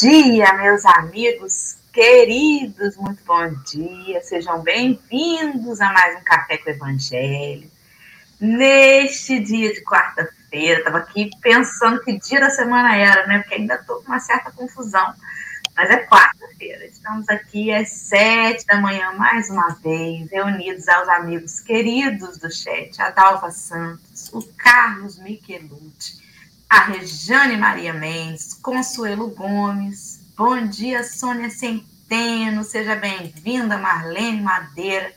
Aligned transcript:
Dia, 0.00 0.54
meus 0.54 0.86
amigos 0.86 1.76
queridos, 1.92 2.96
muito 2.96 3.22
bom 3.22 3.52
dia. 3.70 4.22
Sejam 4.22 4.62
bem-vindos 4.62 5.78
a 5.78 5.92
mais 5.92 6.18
um 6.18 6.24
Café 6.24 6.56
com 6.56 6.70
o 6.70 6.72
Evangelho. 6.72 7.70
Neste 8.40 9.38
dia 9.40 9.74
de 9.74 9.84
quarta-feira, 9.84 10.78
estava 10.78 10.96
aqui 10.96 11.28
pensando 11.42 12.00
que 12.00 12.18
dia 12.18 12.40
da 12.40 12.48
semana 12.48 12.96
era, 12.96 13.26
né? 13.26 13.40
Porque 13.40 13.56
ainda 13.56 13.74
estou 13.74 13.96
com 13.96 14.06
uma 14.06 14.20
certa 14.20 14.50
confusão. 14.50 15.12
Mas 15.76 15.90
é 15.90 16.06
quarta-feira. 16.06 16.86
Estamos 16.86 17.28
aqui 17.28 17.70
às 17.70 17.90
sete 17.90 18.64
da 18.64 18.80
manhã, 18.80 19.12
mais 19.18 19.50
uma 19.50 19.68
vez, 19.84 20.30
reunidos 20.30 20.88
aos 20.88 21.10
amigos 21.10 21.60
queridos 21.60 22.38
do 22.38 22.50
chat, 22.50 22.98
a 23.02 23.10
Dalva 23.10 23.50
Santos, 23.50 24.30
o 24.32 24.42
Carlos 24.56 25.18
Michelucci, 25.18 26.19
a 26.70 26.84
Rejane 26.84 27.56
Maria 27.56 27.92
Mendes, 27.92 28.54
Consuelo 28.54 29.26
Gomes, 29.26 30.20
bom 30.36 30.68
dia, 30.68 31.02
Sônia 31.02 31.50
Centeno, 31.50 32.62
seja 32.62 32.94
bem-vinda, 32.94 33.76
Marlene 33.76 34.40
Madeira, 34.40 35.12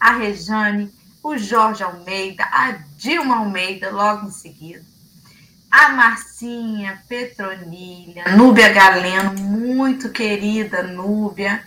a 0.00 0.14
Rejane, 0.16 0.92
o 1.22 1.38
Jorge 1.38 1.84
Almeida, 1.84 2.42
a 2.50 2.72
Dilma 2.98 3.36
Almeida, 3.36 3.88
logo 3.90 4.26
em 4.26 4.32
seguida, 4.32 4.84
a 5.70 5.90
Marcinha 5.90 7.00
Petronilha, 7.08 8.24
Núbia 8.36 8.72
Galeno, 8.72 9.32
muito 9.40 10.10
querida 10.10 10.82
Núbia, 10.82 11.62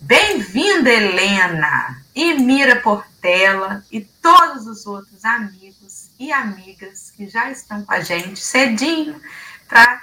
bem-vinda, 0.00 0.88
Helena, 0.88 2.04
e 2.14 2.34
Mira 2.34 2.76
Portela, 2.76 3.84
e 3.90 4.00
todos 4.00 4.68
os 4.68 4.86
outros 4.86 5.24
amigos 5.24 6.05
e 6.18 6.32
amigas 6.32 7.10
que 7.10 7.28
já 7.28 7.50
estão 7.50 7.84
com 7.84 7.92
a 7.92 8.00
gente 8.00 8.40
cedinho 8.40 9.20
para 9.68 10.02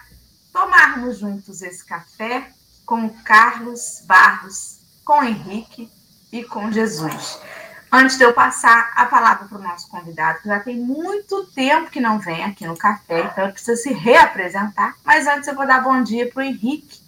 tomarmos 0.51 1.19
juntos 1.19 1.61
esse 1.61 1.83
café 1.83 2.51
com 2.85 3.09
Carlos 3.09 4.03
Barros, 4.05 4.79
com 5.03 5.23
Henrique 5.23 5.89
e 6.31 6.43
com 6.43 6.71
Jesus. 6.71 7.39
Antes 7.91 8.17
de 8.17 8.23
eu 8.23 8.33
passar 8.33 8.91
a 8.95 9.05
palavra 9.05 9.47
para 9.47 9.57
o 9.57 9.61
nosso 9.61 9.87
convidado, 9.87 10.41
que 10.41 10.47
já 10.47 10.59
tem 10.59 10.75
muito 10.77 11.45
tempo 11.53 11.91
que 11.91 11.99
não 11.99 12.17
vem 12.19 12.43
aqui 12.43 12.65
no 12.65 12.75
café, 12.75 13.21
então 13.21 13.43
ele 13.43 13.53
precisa 13.53 13.75
se 13.75 13.93
reapresentar. 13.93 14.95
Mas 15.03 15.27
antes 15.27 15.47
eu 15.47 15.55
vou 15.55 15.67
dar 15.67 15.83
bom 15.83 16.01
dia 16.01 16.29
para 16.29 16.41
o 16.41 16.43
Henrique, 16.43 16.99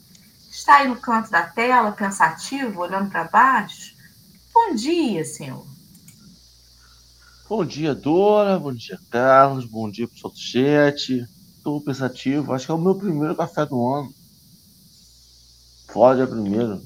está 0.52 0.78
aí 0.78 0.88
no 0.88 0.95
canto 0.95 1.31
da 1.31 1.42
tela, 1.42 1.92
pensativo, 1.92 2.81
olhando 2.81 3.09
para 3.09 3.23
baixo. 3.23 3.95
Bom 4.53 4.76
dia, 4.76 5.26
senhor. 5.26 5.75
Bom 7.58 7.64
dia, 7.64 7.95
Dora. 7.95 8.59
Bom 8.59 8.73
dia, 8.73 9.00
Carlos. 9.09 9.64
Bom 9.64 9.89
dia, 9.89 10.09
pessoal 10.09 10.34
do 10.34 10.38
chat. 10.38 11.25
Estou 11.56 11.80
pensativo. 11.80 12.52
Acho 12.52 12.66
que 12.66 12.72
é 12.73 12.75
o 12.75 12.78
meu 12.78 12.95
primeiro 12.95 13.34
café 13.34 13.66
do 13.66 13.81
ano. 13.94 14.14
Pode 15.94 16.20
é 16.20 16.26
primeiro. 16.26 16.86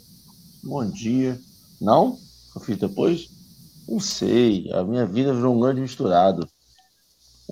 Bom 0.63 0.87
dia. 0.87 1.41
Não? 1.81 2.19
Eu 2.55 2.61
fiz 2.61 2.77
depois? 2.77 3.31
Não 3.87 3.99
sei. 3.99 4.71
A 4.71 4.83
minha 4.83 5.07
vida 5.07 5.33
virou 5.33 5.55
um 5.55 5.59
grande 5.59 5.81
misturado. 5.81 6.47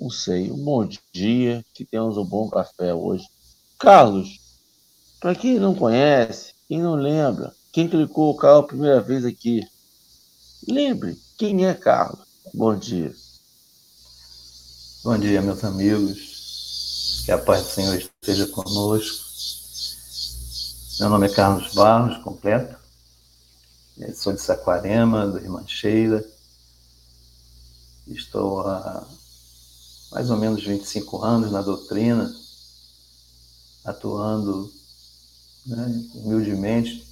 Não 0.00 0.10
sei. 0.10 0.52
Um 0.52 0.64
bom 0.64 0.88
dia. 1.12 1.64
Que 1.74 1.84
temos 1.84 2.16
um 2.16 2.24
bom 2.24 2.48
café 2.48 2.94
hoje. 2.94 3.26
Carlos, 3.80 4.38
para 5.18 5.34
quem 5.34 5.58
não 5.58 5.74
conhece, 5.74 6.54
quem 6.68 6.80
não 6.80 6.94
lembra, 6.94 7.52
quem 7.72 7.88
clicou 7.88 8.30
o 8.30 8.36
carro 8.36 8.60
a 8.60 8.66
primeira 8.68 9.00
vez 9.00 9.24
aqui, 9.24 9.60
lembre 10.68 11.18
quem 11.36 11.66
é 11.66 11.74
Carlos. 11.74 12.27
Bom 12.54 12.76
dia. 12.76 13.14
Bom 15.02 15.18
dia, 15.18 15.42
meus 15.42 15.62
amigos. 15.64 17.22
Que 17.24 17.32
a 17.32 17.38
paz 17.38 17.62
do 17.64 17.70
Senhor 17.70 17.96
esteja 17.96 18.46
conosco. 18.48 19.26
Meu 21.00 21.08
nome 21.10 21.26
é 21.26 21.34
Carlos 21.34 21.74
Barros, 21.74 22.22
completo. 22.22 22.76
Eu 23.98 24.14
sou 24.14 24.32
de 24.32 24.40
Saquarema, 24.40 25.26
do 25.26 25.38
Irmancheira. 25.38 26.24
Estou 28.06 28.60
há 28.60 29.06
mais 30.12 30.30
ou 30.30 30.36
menos 30.36 30.64
25 30.64 31.22
anos 31.22 31.52
na 31.52 31.60
doutrina, 31.60 32.32
atuando 33.84 34.72
né, 35.66 36.08
humildemente. 36.14 37.07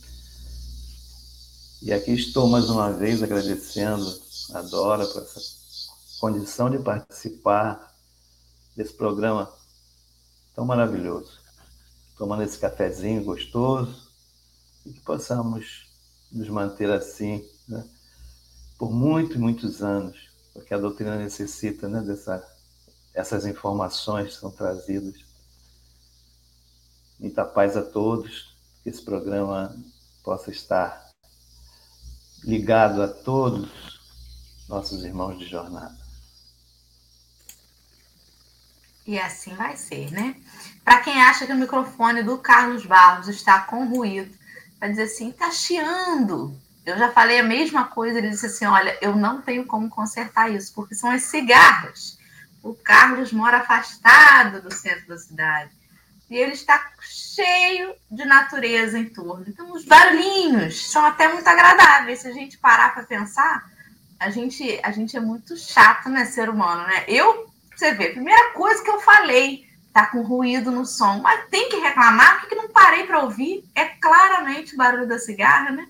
E 1.86 1.92
aqui 1.92 2.10
estou 2.10 2.48
mais 2.48 2.68
uma 2.68 2.92
vez 2.92 3.22
agradecendo 3.22 4.04
adora 4.52 5.06
por 5.06 5.22
essa 5.22 5.40
condição 6.18 6.68
de 6.68 6.80
participar 6.80 7.94
desse 8.76 8.92
programa 8.92 9.48
tão 10.52 10.64
maravilhoso. 10.64 11.38
Tomando 12.18 12.42
esse 12.42 12.58
cafezinho 12.58 13.22
gostoso 13.22 14.10
e 14.84 14.94
que 14.94 15.00
possamos 15.02 15.88
nos 16.32 16.48
manter 16.48 16.90
assim 16.90 17.48
né, 17.68 17.88
por 18.76 18.90
muitos, 18.90 19.36
muitos 19.36 19.80
anos, 19.80 20.28
porque 20.52 20.74
a 20.74 20.78
doutrina 20.78 21.16
necessita 21.16 21.88
né, 21.88 22.00
dessa, 22.00 22.44
essas 23.14 23.46
informações 23.46 24.34
que 24.34 24.40
são 24.40 24.50
trazidas. 24.50 25.24
Muita 27.20 27.44
paz 27.44 27.76
a 27.76 27.82
todos, 27.82 28.56
que 28.82 28.88
esse 28.88 29.02
programa 29.02 29.72
possa 30.24 30.50
estar 30.50 31.05
ligado 32.46 33.02
a 33.02 33.08
todos 33.08 34.00
nossos 34.68 35.04
irmãos 35.04 35.36
de 35.38 35.46
jornada. 35.46 35.96
E 39.04 39.18
assim 39.18 39.54
vai 39.54 39.76
ser, 39.76 40.10
né? 40.12 40.36
Para 40.84 41.00
quem 41.00 41.20
acha 41.22 41.46
que 41.46 41.52
o 41.52 41.56
microfone 41.56 42.22
do 42.22 42.38
Carlos 42.38 42.86
Barros 42.86 43.28
está 43.28 43.60
com 43.62 43.86
ruído, 43.86 44.32
vai 44.80 44.90
dizer 44.90 45.04
assim, 45.04 45.32
tá 45.32 45.50
chiando. 45.50 46.56
Eu 46.84 46.96
já 46.96 47.10
falei 47.12 47.40
a 47.40 47.44
mesma 47.44 47.84
coisa, 47.84 48.18
ele 48.18 48.30
disse 48.30 48.46
assim, 48.46 48.64
olha, 48.64 48.96
eu 49.00 49.14
não 49.16 49.42
tenho 49.42 49.66
como 49.66 49.88
consertar 49.88 50.50
isso, 50.50 50.72
porque 50.72 50.94
são 50.94 51.10
as 51.10 51.24
cigarras. 51.24 52.16
O 52.62 52.74
Carlos 52.74 53.32
mora 53.32 53.58
afastado 53.58 54.62
do 54.62 54.72
centro 54.72 55.08
da 55.08 55.18
cidade. 55.18 55.75
E 56.28 56.36
ele 56.36 56.52
está 56.52 56.90
cheio 57.00 57.94
de 58.10 58.24
natureza 58.24 58.98
em 58.98 59.08
torno. 59.08 59.44
Então, 59.46 59.72
os 59.72 59.84
barulhinhos 59.84 60.90
são 60.90 61.04
até 61.04 61.32
muito 61.32 61.46
agradáveis. 61.46 62.20
Se 62.20 62.28
a 62.28 62.32
gente 62.32 62.58
parar 62.58 62.92
para 62.92 63.04
pensar, 63.04 63.64
a 64.18 64.30
gente, 64.30 64.80
a 64.82 64.90
gente 64.90 65.16
é 65.16 65.20
muito 65.20 65.56
chato, 65.56 66.08
né, 66.08 66.24
ser 66.24 66.48
humano, 66.48 66.86
né? 66.86 67.04
Eu, 67.06 67.48
você 67.74 67.92
vê, 67.92 68.10
primeira 68.10 68.52
coisa 68.52 68.82
que 68.82 68.90
eu 68.90 69.00
falei, 69.00 69.66
tá 69.92 70.06
com 70.06 70.22
ruído 70.22 70.70
no 70.70 70.84
som, 70.84 71.20
mas 71.20 71.48
tem 71.48 71.68
que 71.68 71.76
reclamar, 71.76 72.40
porque 72.40 72.54
não 72.54 72.68
parei 72.68 73.04
para 73.04 73.20
ouvir? 73.20 73.64
É 73.74 73.84
claramente 73.84 74.74
o 74.74 74.78
barulho 74.78 75.06
da 75.06 75.18
cigarra, 75.18 75.70
né? 75.70 75.86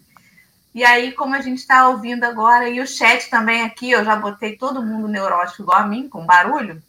E 0.74 0.84
aí, 0.84 1.12
como 1.12 1.34
a 1.34 1.40
gente 1.40 1.58
está 1.58 1.88
ouvindo 1.88 2.24
agora, 2.24 2.68
e 2.68 2.80
o 2.80 2.86
chat 2.86 3.30
também 3.30 3.62
aqui, 3.62 3.92
eu 3.92 4.04
já 4.04 4.14
botei 4.14 4.56
todo 4.56 4.82
mundo 4.82 5.08
neurótico 5.08 5.62
igual 5.62 5.78
a 5.78 5.86
mim, 5.86 6.08
com 6.08 6.26
barulho, 6.26 6.82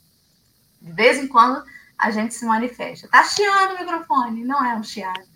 de 0.82 0.92
vez 0.92 1.18
em 1.18 1.28
quando 1.28 1.64
a 1.98 2.12
gente 2.12 2.34
se 2.34 2.46
manifesta. 2.46 3.08
Tá 3.08 3.24
chiando 3.24 3.76
o 3.76 3.80
microfone, 3.80 4.44
não 4.44 4.64
é 4.64 4.76
um 4.76 4.84
chiado, 4.84 5.28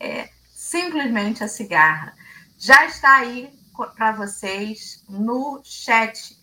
é 0.00 0.30
simplesmente 0.48 1.44
a 1.44 1.48
cigarra. 1.48 2.14
Já 2.58 2.86
está 2.86 3.16
aí 3.16 3.52
para 3.96 4.12
vocês 4.12 5.04
no 5.08 5.60
chat 5.62 6.36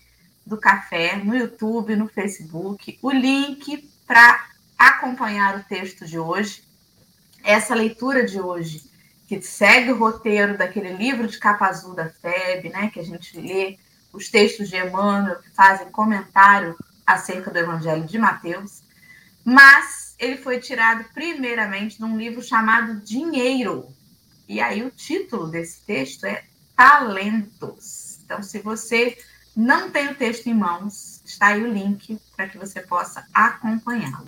do 0.46 0.58
café, 0.58 1.16
no 1.18 1.36
YouTube, 1.36 1.96
no 1.96 2.08
Facebook, 2.08 2.98
o 3.02 3.12
link 3.12 3.90
para 4.06 4.46
acompanhar 4.78 5.58
o 5.58 5.64
texto 5.64 6.06
de 6.06 6.20
hoje. 6.20 6.64
Essa 7.44 7.74
leitura 7.74 8.26
de 8.26 8.40
hoje, 8.40 8.84
que 9.28 9.42
segue 9.42 9.92
o 9.92 9.98
roteiro 9.98 10.58
daquele 10.58 10.94
livro 10.94 11.28
de 11.28 11.40
capa 11.40 11.68
azul 11.68 11.96
da 11.96 12.10
FEB, 12.10 12.70
né, 12.70 12.90
que 12.90 13.00
a 13.00 13.04
gente 13.04 13.40
lê 13.40 13.78
os 14.14 14.30
textos 14.30 14.70
de 14.70 14.78
Emmanuel, 14.78 15.42
que 15.42 15.50
fazem 15.50 15.92
comentário 15.92 16.78
acerca 17.06 17.52
do 17.52 17.58
Evangelho 17.58 18.06
de 18.06 18.18
Mateus, 18.18 18.85
mas 19.46 20.16
ele 20.18 20.38
foi 20.38 20.60
tirado 20.60 21.06
primeiramente 21.14 21.98
de 21.98 22.04
um 22.04 22.18
livro 22.18 22.42
chamado 22.42 23.00
Dinheiro. 23.02 23.88
E 24.50 24.60
aí 24.60 24.82
o 24.82 24.90
título 24.90 25.48
desse 25.48 25.82
texto 25.82 26.26
é 26.26 26.44
talentos. 26.76 28.20
Então, 28.26 28.42
se 28.42 28.60
você 28.60 29.16
não 29.56 29.92
tem 29.92 30.08
o 30.10 30.16
texto 30.16 30.48
em 30.48 30.54
mãos, 30.54 31.22
está 31.24 31.48
aí 31.48 31.64
o 31.64 31.72
link 31.72 32.20
para 32.36 32.50
que 32.50 32.58
você 32.58 32.82
possa 32.82 33.26
acompanhá-lo. 33.32 34.26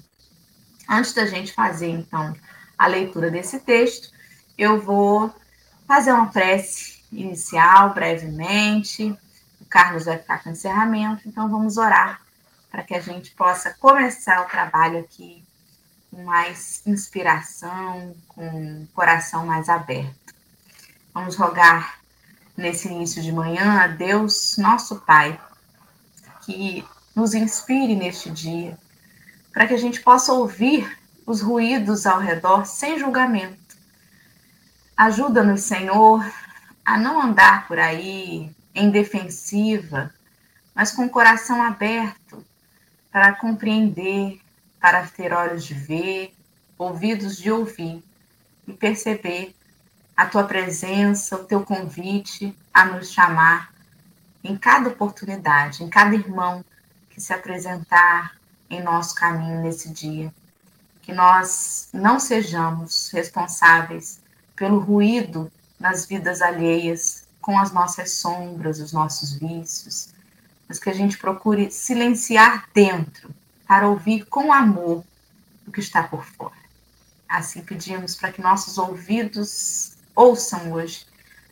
Antes 0.88 1.14
da 1.14 1.26
gente 1.26 1.52
fazer, 1.52 1.90
então, 1.90 2.36
a 2.78 2.86
leitura 2.86 3.32
desse 3.32 3.60
texto, 3.60 4.12
eu 4.56 4.80
vou 4.80 5.34
fazer 5.88 6.14
uma 6.14 6.28
prece 6.28 7.02
inicial, 7.12 7.94
brevemente. 7.94 9.18
O 9.60 9.66
Carlos 9.66 10.06
vai 10.06 10.18
ficar 10.18 10.44
com 10.44 10.52
encerramento, 10.52 11.28
então 11.28 11.50
vamos 11.50 11.78
orar 11.78 12.22
para 12.72 12.84
que 12.84 12.94
a 12.94 13.02
gente 13.02 13.32
possa 13.32 13.74
começar 13.74 14.42
o 14.42 14.50
trabalho 14.50 15.00
aqui 15.00 15.44
com 16.10 16.24
mais 16.24 16.82
inspiração, 16.86 18.16
com 18.28 18.84
o 18.84 18.88
coração 18.94 19.46
mais 19.46 19.70
aberto. 19.70 20.34
Vamos 21.14 21.36
rogar 21.36 22.00
nesse 22.56 22.88
início 22.88 23.22
de 23.22 23.32
manhã 23.32 23.82
a 23.82 23.88
Deus, 23.88 24.58
nosso 24.58 24.98
Pai, 25.02 25.40
que 26.42 26.84
nos 27.16 27.34
inspire 27.34 27.96
neste 27.96 28.30
dia, 28.30 28.78
para 29.52 29.68
que 29.68 29.74
a 29.74 29.78
gente 29.78 30.02
possa 30.02 30.34
ouvir 30.34 30.98
os 31.26 31.42
ruídos 31.42 32.06
ao 32.06 32.20
redor 32.20 32.66
sem 32.66 32.98
julgamento. 32.98 33.78
Ajuda-nos, 34.96 35.62
Senhor, 35.62 36.26
a 36.86 36.98
não 36.98 37.22
andar 37.22 37.68
por 37.68 37.78
aí 37.78 38.50
em 38.74 38.90
defensiva, 38.90 40.14
mas 40.74 40.92
com 40.92 41.06
o 41.06 41.10
coração 41.10 41.62
aberto 41.62 42.46
para 43.12 43.34
compreender, 43.36 44.40
para 44.80 45.06
ter 45.08 45.34
olhos 45.34 45.66
de 45.66 45.74
ver, 45.74 46.34
ouvidos 46.78 47.38
de 47.38 47.52
ouvir 47.52 48.04
e 48.68 48.74
perceber 48.74 49.56
a 50.16 50.26
tua 50.26 50.44
presença, 50.44 51.36
o 51.36 51.44
teu 51.44 51.64
convite 51.64 52.56
a 52.74 52.86
nos 52.86 53.12
chamar 53.12 53.74
em 54.44 54.58
cada 54.58 54.90
oportunidade, 54.90 55.84
em 55.84 55.90
cada 55.90 56.16
irmão 56.16 56.64
que 57.10 57.22
se 57.22 57.34
apresentar 57.34 58.36
em 58.70 58.82
nosso 58.82 59.16
caminho 59.16 59.62
nesse 59.62 59.90
dia. 59.90 60.34
Que 61.02 61.14
nós 61.14 61.90
não 61.94 62.20
sejamos 62.20 63.10
responsáveis 63.12 64.20
pelo 64.56 64.80
ruído 64.80 65.52
nas 65.80 66.06
vidas 66.06 66.42
alheias, 66.42 67.26
com 67.40 67.58
as 67.58 67.72
nossas 67.72 68.12
sombras, 68.12 68.80
os 68.80 68.92
nossos 68.92 69.34
vícios, 69.34 70.10
mas 70.68 70.80
que 70.80 70.90
a 70.90 70.94
gente 70.94 71.18
procure 71.18 71.72
silenciar 71.72 72.68
dentro 72.74 73.34
para 73.68 73.88
ouvir 73.88 74.26
com 74.26 74.52
amor 74.52 75.04
o 75.66 75.72
que 75.72 75.80
está 75.80 76.04
por 76.04 76.26
fora. 76.26 76.56
Assim 77.28 77.62
pedimos 77.62 78.16
para 78.16 78.32
que 78.32 78.42
nossos 78.42 78.78
ouvidos 78.78 79.94
ouçam 80.16 80.72
hoje 80.72 81.06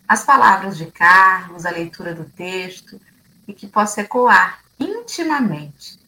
as 0.07 0.23
palavras 0.23 0.77
de 0.77 0.85
Carlos, 0.87 1.65
a 1.65 1.71
leitura 1.71 2.13
do 2.13 2.25
texto 2.25 2.99
e 3.47 3.53
que 3.53 3.67
possa 3.67 4.01
ecoar 4.01 4.59
intimamente 4.79 5.99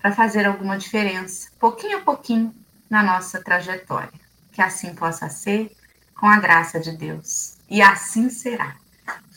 para 0.00 0.12
fazer 0.12 0.46
alguma 0.46 0.78
diferença, 0.78 1.48
pouquinho 1.58 1.98
a 1.98 2.00
pouquinho, 2.00 2.54
na 2.88 3.02
nossa 3.02 3.42
trajetória. 3.42 4.12
Que 4.52 4.60
assim 4.60 4.94
possa 4.94 5.28
ser, 5.28 5.74
com 6.14 6.26
a 6.26 6.38
graça 6.38 6.80
de 6.80 6.92
Deus. 6.92 7.56
E 7.68 7.80
assim 7.80 8.28
será. 8.28 8.76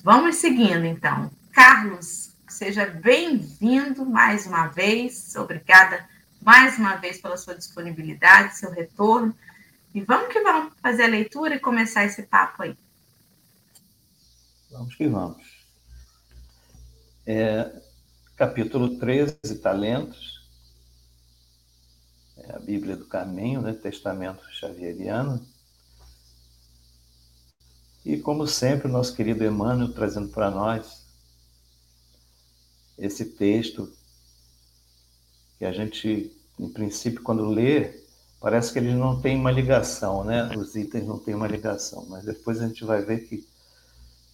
Vamos 0.03 0.37
seguindo, 0.37 0.85
então. 0.85 1.31
Carlos, 1.51 2.32
seja 2.53 2.85
bem-vindo 2.85 4.05
mais 4.05 4.45
uma 4.45 4.67
vez. 4.67 5.35
Obrigada 5.35 6.07
mais 6.39 6.77
uma 6.77 6.95
vez 6.97 7.19
pela 7.19 7.35
sua 7.35 7.55
disponibilidade, 7.55 8.57
seu 8.57 8.71
retorno. 8.71 9.35
E 9.93 10.01
vamos 10.01 10.31
que 10.31 10.39
vamos 10.41 10.73
fazer 10.79 11.03
a 11.03 11.07
leitura 11.07 11.55
e 11.55 11.59
começar 11.59 12.05
esse 12.05 12.21
papo 12.23 12.61
aí. 12.61 12.77
Vamos 14.71 14.95
que 14.95 15.07
vamos. 15.07 15.65
É, 17.25 17.81
capítulo 18.35 18.99
13, 18.99 19.35
Talentos. 19.61 20.47
É 22.37 22.55
a 22.55 22.59
Bíblia 22.59 22.95
do 22.95 23.05
Caminho, 23.05 23.61
né? 23.61 23.73
Testamento 23.73 24.43
Xavieriano. 24.51 25.43
E, 28.05 28.17
como 28.17 28.45
sempre, 28.45 28.87
o 28.87 28.91
nosso 28.91 29.15
querido 29.15 29.43
Emmanuel 29.43 29.93
trazendo 29.93 30.29
para 30.29 30.51
nós 30.51 31.02
esse 32.97 33.25
texto 33.25 33.91
que 35.57 35.65
a 35.65 35.71
gente, 35.71 36.31
em 36.59 36.69
princípio, 36.69 37.21
quando 37.23 37.45
lê, 37.45 38.03
parece 38.39 38.73
que 38.73 38.79
eles 38.79 38.95
não 38.95 39.21
têm 39.21 39.37
uma 39.37 39.51
ligação, 39.51 40.23
né? 40.23 40.55
Os 40.55 40.75
itens 40.75 41.05
não 41.05 41.17
têm 41.17 41.35
uma 41.35 41.47
ligação, 41.47 42.05
mas 42.09 42.25
depois 42.25 42.61
a 42.61 42.67
gente 42.67 42.83
vai 42.83 43.01
ver 43.01 43.27
que 43.27 43.47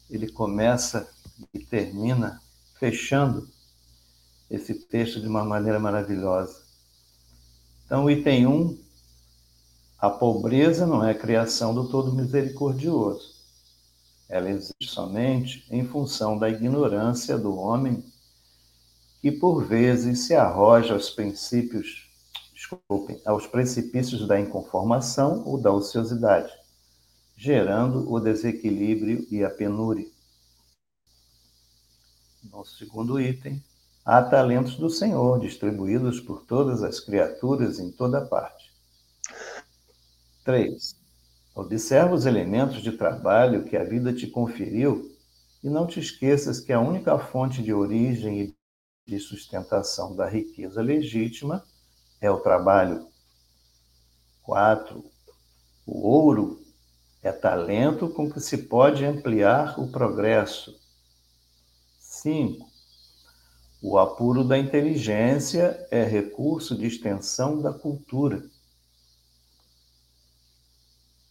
ele 0.09 0.31
começa 0.31 1.07
e 1.53 1.59
termina 1.59 2.41
fechando 2.79 3.47
esse 4.49 4.73
texto 4.73 5.21
de 5.21 5.27
uma 5.27 5.45
maneira 5.45 5.79
maravilhosa. 5.79 6.63
Então, 7.85 8.09
item 8.09 8.47
1, 8.47 8.79
a 9.99 10.09
pobreza 10.09 10.87
não 10.87 11.05
é 11.05 11.13
criação 11.13 11.73
do 11.73 11.87
Todo 11.89 12.13
Misericordioso. 12.13 13.35
Ela 14.27 14.49
existe 14.49 14.87
somente 14.87 15.65
em 15.69 15.85
função 15.85 16.37
da 16.37 16.49
ignorância 16.49 17.37
do 17.37 17.55
homem 17.55 18.03
que, 19.21 19.31
por 19.31 19.63
vezes, 19.65 20.25
se 20.25 20.35
arroja 20.35 20.93
aos 20.93 21.09
princípios, 21.09 22.09
desculpem, 22.53 23.21
aos 23.25 23.47
precipícios 23.47 24.27
da 24.27 24.39
inconformação 24.39 25.43
ou 25.45 25.59
da 25.59 25.71
ociosidade 25.71 26.59
gerando 27.39 28.11
o 28.11 28.19
desequilíbrio 28.19 29.25
e 29.31 29.45
a 29.45 29.49
penúria. 29.49 30.05
Nosso 32.51 32.77
segundo 32.77 33.17
item, 33.17 33.63
há 34.03 34.21
talentos 34.21 34.75
do 34.75 34.89
Senhor 34.89 35.39
distribuídos 35.39 36.19
por 36.19 36.43
todas 36.43 36.83
as 36.83 36.99
criaturas 36.99 37.79
em 37.79 37.93
toda 37.93 38.25
parte. 38.25 38.73
3. 40.43 40.97
Observa 41.55 42.13
os 42.13 42.25
elementos 42.25 42.81
de 42.81 42.91
trabalho 42.91 43.63
que 43.63 43.77
a 43.77 43.85
vida 43.85 44.11
te 44.11 44.27
conferiu 44.27 45.09
e 45.63 45.69
não 45.69 45.87
te 45.87 46.01
esqueças 46.01 46.59
que 46.59 46.73
a 46.73 46.81
única 46.81 47.17
fonte 47.17 47.63
de 47.63 47.73
origem 47.73 48.41
e 48.41 48.55
de 49.09 49.19
sustentação 49.19 50.15
da 50.15 50.27
riqueza 50.27 50.81
legítima 50.81 51.65
é 52.21 52.29
o 52.29 52.39
trabalho. 52.39 53.07
4. 54.43 55.03
O 55.85 56.07
ouro 56.07 56.63
é 57.23 57.31
talento 57.31 58.09
com 58.09 58.31
que 58.31 58.39
se 58.39 58.57
pode 58.57 59.03
ampliar 59.03 59.79
o 59.79 59.91
progresso. 59.91 60.79
5. 61.99 62.69
O 63.81 63.97
apuro 63.97 64.43
da 64.43 64.57
inteligência 64.57 65.87
é 65.89 66.03
recurso 66.03 66.77
de 66.77 66.85
extensão 66.85 67.59
da 67.61 67.73
cultura. 67.73 68.43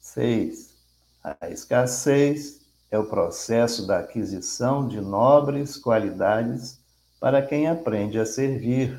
6. 0.00 0.74
A 1.22 1.48
escassez 1.50 2.60
é 2.90 2.98
o 2.98 3.06
processo 3.06 3.86
da 3.86 3.98
aquisição 3.98 4.88
de 4.88 5.00
nobres 5.00 5.76
qualidades 5.76 6.77
para 7.20 7.42
quem 7.42 7.66
aprende 7.66 8.18
a 8.18 8.24
servir. 8.24 8.98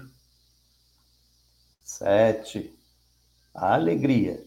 7. 1.83 2.77
A 3.53 3.73
alegria 3.73 4.45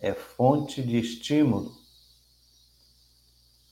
é 0.00 0.12
fonte 0.12 0.82
de 0.82 0.98
estímulo. 0.98 1.70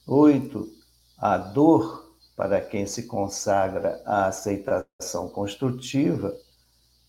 Oito, 0.07 0.71
a 1.17 1.37
dor, 1.37 2.15
para 2.35 2.61
quem 2.61 2.85
se 2.85 3.03
consagra 3.03 4.01
à 4.05 4.27
aceitação 4.27 5.29
construtiva, 5.29 6.33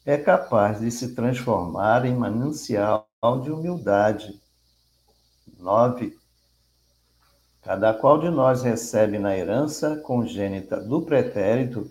é 0.04 0.18
capaz 0.18 0.80
de 0.80 0.90
se 0.90 1.14
transformar 1.14 2.04
em 2.04 2.14
manancial 2.14 3.08
de 3.42 3.50
humildade. 3.50 4.42
Nove, 5.58 6.18
cada 7.62 7.94
qual 7.94 8.18
de 8.18 8.28
nós 8.28 8.62
recebe 8.62 9.18
na 9.18 9.36
herança 9.36 9.96
congênita 9.98 10.80
do 10.80 11.02
pretérito 11.02 11.88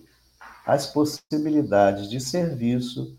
as 0.66 0.88
possibilidades 0.88 2.10
de 2.10 2.20
serviço 2.20 3.18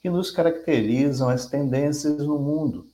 que 0.00 0.08
nos 0.08 0.30
caracterizam 0.30 1.28
as 1.28 1.46
tendências 1.46 2.18
no 2.18 2.38
mundo 2.38 2.90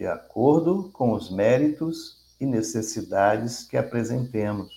de 0.00 0.06
acordo 0.06 0.88
com 0.94 1.12
os 1.12 1.30
méritos 1.30 2.16
e 2.40 2.46
necessidades 2.46 3.64
que 3.64 3.76
apresentemos. 3.76 4.72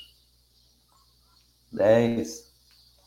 10. 1.72 2.52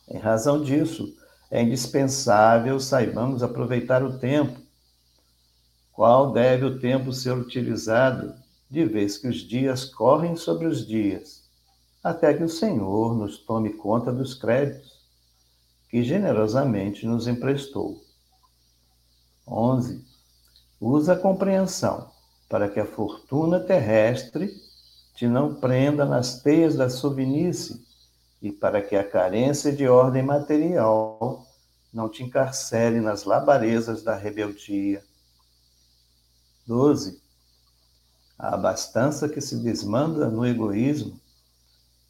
Em 0.08 0.16
razão 0.16 0.62
disso, 0.62 1.14
é 1.50 1.62
indispensável 1.62 2.80
saibamos 2.80 3.42
aproveitar 3.42 4.02
o 4.02 4.18
tempo. 4.18 4.58
Qual 5.92 6.32
deve 6.32 6.64
o 6.64 6.78
tempo 6.78 7.12
ser 7.12 7.36
utilizado, 7.36 8.34
de 8.70 8.86
vez 8.86 9.18
que 9.18 9.28
os 9.28 9.36
dias 9.36 9.84
correm 9.84 10.36
sobre 10.36 10.66
os 10.66 10.86
dias, 10.86 11.44
até 12.02 12.32
que 12.32 12.42
o 12.42 12.48
Senhor 12.48 13.14
nos 13.14 13.44
tome 13.44 13.74
conta 13.74 14.10
dos 14.10 14.32
créditos 14.32 14.95
que 15.88 16.02
generosamente 16.02 17.06
nos 17.06 17.26
emprestou. 17.26 18.02
11 19.46 20.04
Usa 20.80 21.14
a 21.14 21.18
compreensão 21.18 22.10
para 22.48 22.68
que 22.68 22.78
a 22.78 22.86
fortuna 22.86 23.58
terrestre 23.58 24.50
te 25.14 25.26
não 25.26 25.54
prenda 25.54 26.04
nas 26.04 26.42
teias 26.42 26.76
da 26.76 26.90
sovinice 26.90 27.84
e 28.42 28.52
para 28.52 28.82
que 28.82 28.94
a 28.94 29.08
carência 29.08 29.72
de 29.72 29.88
ordem 29.88 30.22
material 30.22 31.46
não 31.92 32.10
te 32.10 32.22
encarcere 32.22 33.00
nas 33.00 33.24
labarezas 33.24 34.02
da 34.02 34.14
rebeldia. 34.14 35.02
12. 36.66 37.22
A 38.38 38.54
abastança 38.54 39.28
que 39.28 39.40
se 39.40 39.56
desmanda 39.56 40.28
no 40.28 40.44
egoísmo 40.44 41.18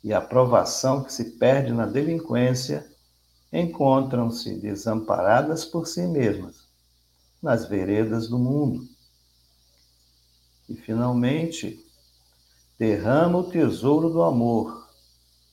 e 0.02 0.12
a 0.12 0.21
provação 0.21 1.04
que 1.04 1.12
se 1.12 1.37
perde 1.38 1.73
na 1.73 1.87
delinquência 1.87 2.85
encontram-se 3.52 4.54
desamparadas 4.54 5.64
por 5.64 5.86
si 5.86 6.02
mesmas 6.02 6.66
nas 7.42 7.66
veredas 7.68 8.28
do 8.28 8.38
mundo. 8.38 8.86
E, 10.68 10.74
finalmente, 10.74 11.84
derrama 12.78 13.38
o 13.38 13.50
tesouro 13.50 14.10
do 14.10 14.22
amor 14.22 14.88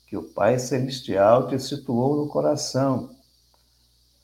que 0.08 0.18
o 0.18 0.24
Pai 0.24 0.60
Celestial 0.60 1.48
te 1.48 1.60
situou 1.60 2.16
no 2.16 2.28
coração, 2.28 3.16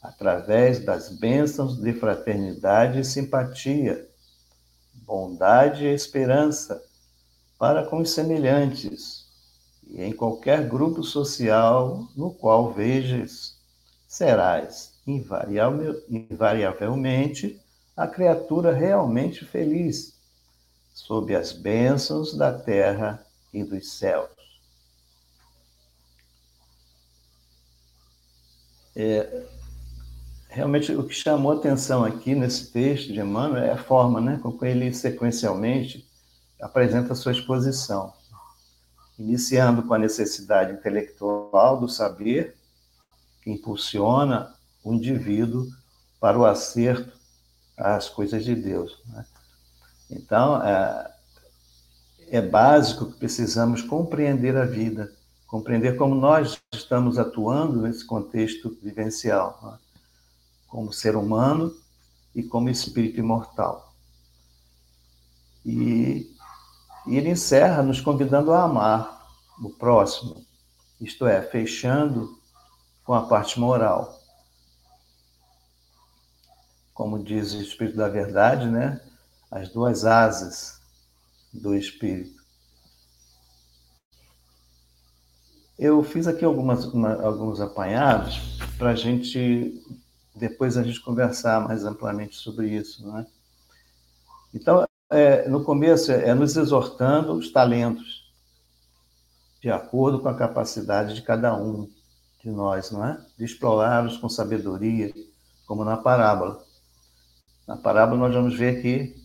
através 0.01 0.83
das 0.83 1.09
bênçãos 1.09 1.77
de 1.77 1.93
fraternidade 1.93 2.99
e 2.99 3.05
simpatia, 3.05 4.09
bondade 4.93 5.85
e 5.85 5.93
esperança 5.93 6.81
para 7.57 7.85
com 7.85 8.01
os 8.01 8.11
semelhantes 8.11 9.27
e 9.89 10.01
em 10.01 10.13
qualquer 10.13 10.67
grupo 10.67 11.03
social 11.03 12.07
no 12.15 12.31
qual 12.31 12.71
vejas, 12.71 13.58
serás 14.09 14.99
invariavelmente 15.05 17.61
a 17.95 18.07
criatura 18.07 18.73
realmente 18.73 19.45
feliz, 19.45 20.17
sob 20.91 21.35
as 21.35 21.51
bênçãos 21.51 22.35
da 22.35 22.51
terra 22.51 23.23
e 23.53 23.63
dos 23.63 23.93
céus. 23.93 24.31
É, 28.95 29.45
realmente 30.49 30.91
o 30.91 31.07
que 31.07 31.13
chamou 31.13 31.51
atenção 31.51 32.03
aqui 32.03 32.33
nesse 32.33 32.71
texto 32.71 33.13
de 33.13 33.19
Emmanuel 33.19 33.63
é 33.63 33.71
a 33.71 33.77
forma 33.77 34.19
né, 34.19 34.39
com 34.41 34.57
que 34.57 34.65
ele 34.65 34.91
sequencialmente 34.91 36.09
apresenta 36.59 37.13
a 37.13 37.15
sua 37.15 37.31
exposição, 37.31 38.11
iniciando 39.19 39.83
com 39.83 39.93
a 39.93 39.99
necessidade 39.99 40.73
intelectual 40.73 41.79
do 41.79 41.87
saber, 41.87 42.57
impulsiona 43.51 44.53
o 44.83 44.93
indivíduo 44.93 45.67
para 46.19 46.37
o 46.37 46.45
acerto 46.45 47.17
às 47.77 48.09
coisas 48.09 48.43
de 48.43 48.55
Deus. 48.55 48.97
Né? 49.07 49.25
Então, 50.11 50.61
é, 50.63 51.13
é 52.29 52.41
básico 52.41 53.11
que 53.11 53.19
precisamos 53.19 53.81
compreender 53.81 54.55
a 54.57 54.65
vida, 54.65 55.11
compreender 55.47 55.95
como 55.97 56.15
nós 56.15 56.59
estamos 56.73 57.17
atuando 57.17 57.81
nesse 57.81 58.05
contexto 58.05 58.77
vivencial, 58.81 59.59
né? 59.63 59.77
como 60.67 60.93
ser 60.93 61.15
humano 61.15 61.73
e 62.35 62.43
como 62.43 62.69
espírito 62.69 63.19
imortal. 63.19 63.93
E, 65.65 66.31
e 67.07 67.17
ele 67.17 67.29
encerra 67.29 67.81
nos 67.81 68.01
convidando 68.01 68.51
a 68.51 68.63
amar 68.63 69.27
o 69.61 69.69
próximo, 69.69 70.45
isto 71.01 71.25
é, 71.25 71.41
fechando 71.41 72.38
com 73.09 73.15
a 73.15 73.25
parte 73.25 73.59
moral. 73.59 74.21
Como 76.93 77.17
diz 77.23 77.53
o 77.53 77.59
Espírito 77.59 77.97
da 77.97 78.07
Verdade, 78.07 78.67
né? 78.67 79.01
As 79.49 79.69
duas 79.69 80.05
asas 80.05 80.79
do 81.51 81.73
Espírito. 81.73 82.39
Eu 85.79 86.03
fiz 86.03 86.27
aqui 86.27 86.45
algumas, 86.45 86.85
uma, 86.85 87.19
alguns 87.23 87.59
apanhados 87.59 88.59
para 88.77 88.91
a 88.91 88.95
gente 88.95 89.83
depois 90.35 90.77
a 90.77 90.83
gente 90.83 91.01
conversar 91.01 91.67
mais 91.67 91.85
amplamente 91.85 92.35
sobre 92.35 92.69
isso, 92.69 93.03
não 93.07 93.17
é? 93.17 93.25
Então, 94.53 94.85
é, 95.09 95.49
no 95.49 95.63
começo 95.63 96.11
é, 96.11 96.27
é 96.27 96.35
nos 96.35 96.55
exortando 96.55 97.33
os 97.33 97.51
talentos 97.51 98.31
de 99.59 99.71
acordo 99.71 100.19
com 100.19 100.29
a 100.29 100.37
capacidade 100.37 101.15
de 101.15 101.23
cada 101.23 101.55
um 101.55 101.89
de 102.43 102.49
nós, 102.49 102.91
não 102.91 103.05
é? 103.05 103.19
De 103.37 103.45
explorá-los 103.45 104.17
com 104.17 104.29
sabedoria, 104.29 105.13
como 105.67 105.83
na 105.83 105.97
parábola. 105.97 106.63
Na 107.67 107.77
parábola 107.77 108.27
nós 108.27 108.33
vamos 108.33 108.57
ver 108.57 108.81
que 108.81 109.15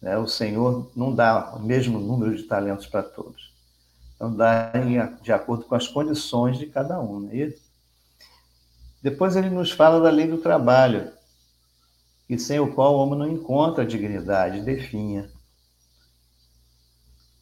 né, 0.00 0.16
o 0.16 0.26
Senhor 0.26 0.90
não 0.94 1.14
dá 1.14 1.54
o 1.54 1.60
mesmo 1.60 1.98
número 1.98 2.36
de 2.36 2.44
talentos 2.44 2.86
para 2.86 3.02
todos. 3.02 3.54
Então, 4.14 4.34
dá 4.34 4.72
de 5.20 5.32
acordo 5.32 5.64
com 5.64 5.74
as 5.74 5.86
condições 5.86 6.58
de 6.58 6.66
cada 6.66 6.98
um, 7.00 7.20
não 7.20 7.30
é 7.30 7.36
isso? 7.36 7.62
Depois 9.02 9.36
ele 9.36 9.50
nos 9.50 9.70
fala 9.70 10.00
da 10.00 10.10
lei 10.10 10.26
do 10.26 10.38
trabalho, 10.38 11.12
e 12.28 12.38
sem 12.38 12.58
o 12.58 12.72
qual 12.74 12.94
o 12.94 12.98
homem 12.98 13.18
não 13.18 13.28
encontra 13.28 13.86
dignidade, 13.86 14.62
definha. 14.62 15.30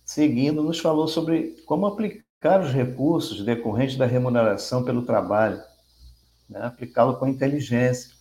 Seguindo, 0.04 0.62
nos 0.62 0.78
falou 0.78 1.08
sobre 1.08 1.62
como 1.64 1.86
aplicar 1.86 2.23
os 2.46 2.72
recursos 2.72 3.44
decorrentes 3.44 3.96
da 3.96 4.06
remuneração 4.06 4.84
pelo 4.84 5.06
trabalho, 5.06 5.62
né? 6.48 6.60
aplicá-lo 6.66 7.16
com 7.16 7.26
inteligência. 7.26 8.14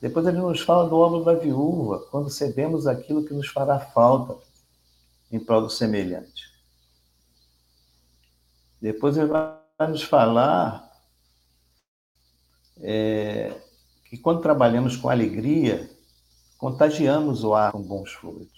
Depois 0.00 0.26
ele 0.26 0.38
nos 0.38 0.60
fala 0.60 0.88
do 0.88 0.96
óbvio 0.96 1.24
da 1.24 1.34
viúva, 1.34 2.00
quando 2.10 2.30
cedemos 2.30 2.86
aquilo 2.86 3.24
que 3.24 3.34
nos 3.34 3.48
fará 3.48 3.80
falta 3.80 4.36
em 5.32 5.40
prol 5.40 5.62
do 5.62 5.70
semelhante. 5.70 6.52
Depois 8.80 9.16
ele 9.16 9.26
vai 9.26 9.56
nos 9.88 10.02
falar 10.02 10.88
é, 12.80 13.60
que 14.04 14.16
quando 14.18 14.42
trabalhamos 14.42 14.96
com 14.96 15.08
alegria, 15.08 15.90
contagiamos 16.56 17.44
o 17.44 17.54
ar 17.54 17.72
com 17.72 17.82
bons 17.82 18.12
frutos. 18.12 18.57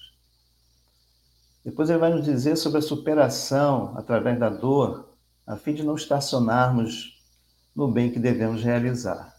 Depois 1.64 1.90
ele 1.90 1.98
vai 1.98 2.10
nos 2.10 2.24
dizer 2.24 2.56
sobre 2.56 2.78
a 2.78 2.82
superação 2.82 3.92
através 3.96 4.38
da 4.38 4.48
dor, 4.48 5.10
a 5.46 5.56
fim 5.56 5.74
de 5.74 5.82
não 5.82 5.94
estacionarmos 5.94 7.20
no 7.74 7.88
bem 7.88 8.10
que 8.10 8.18
devemos 8.18 8.62
realizar. 8.62 9.34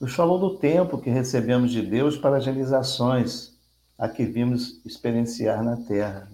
Nos 0.00 0.14
falou 0.14 0.38
do 0.38 0.58
tempo 0.58 0.98
que 0.98 1.10
recebemos 1.10 1.70
de 1.70 1.82
Deus 1.82 2.16
para 2.16 2.36
as 2.36 2.46
realizações 2.46 3.58
a 3.98 4.08
que 4.08 4.24
vimos 4.24 4.80
experienciar 4.86 5.62
na 5.62 5.76
Terra 5.76 6.28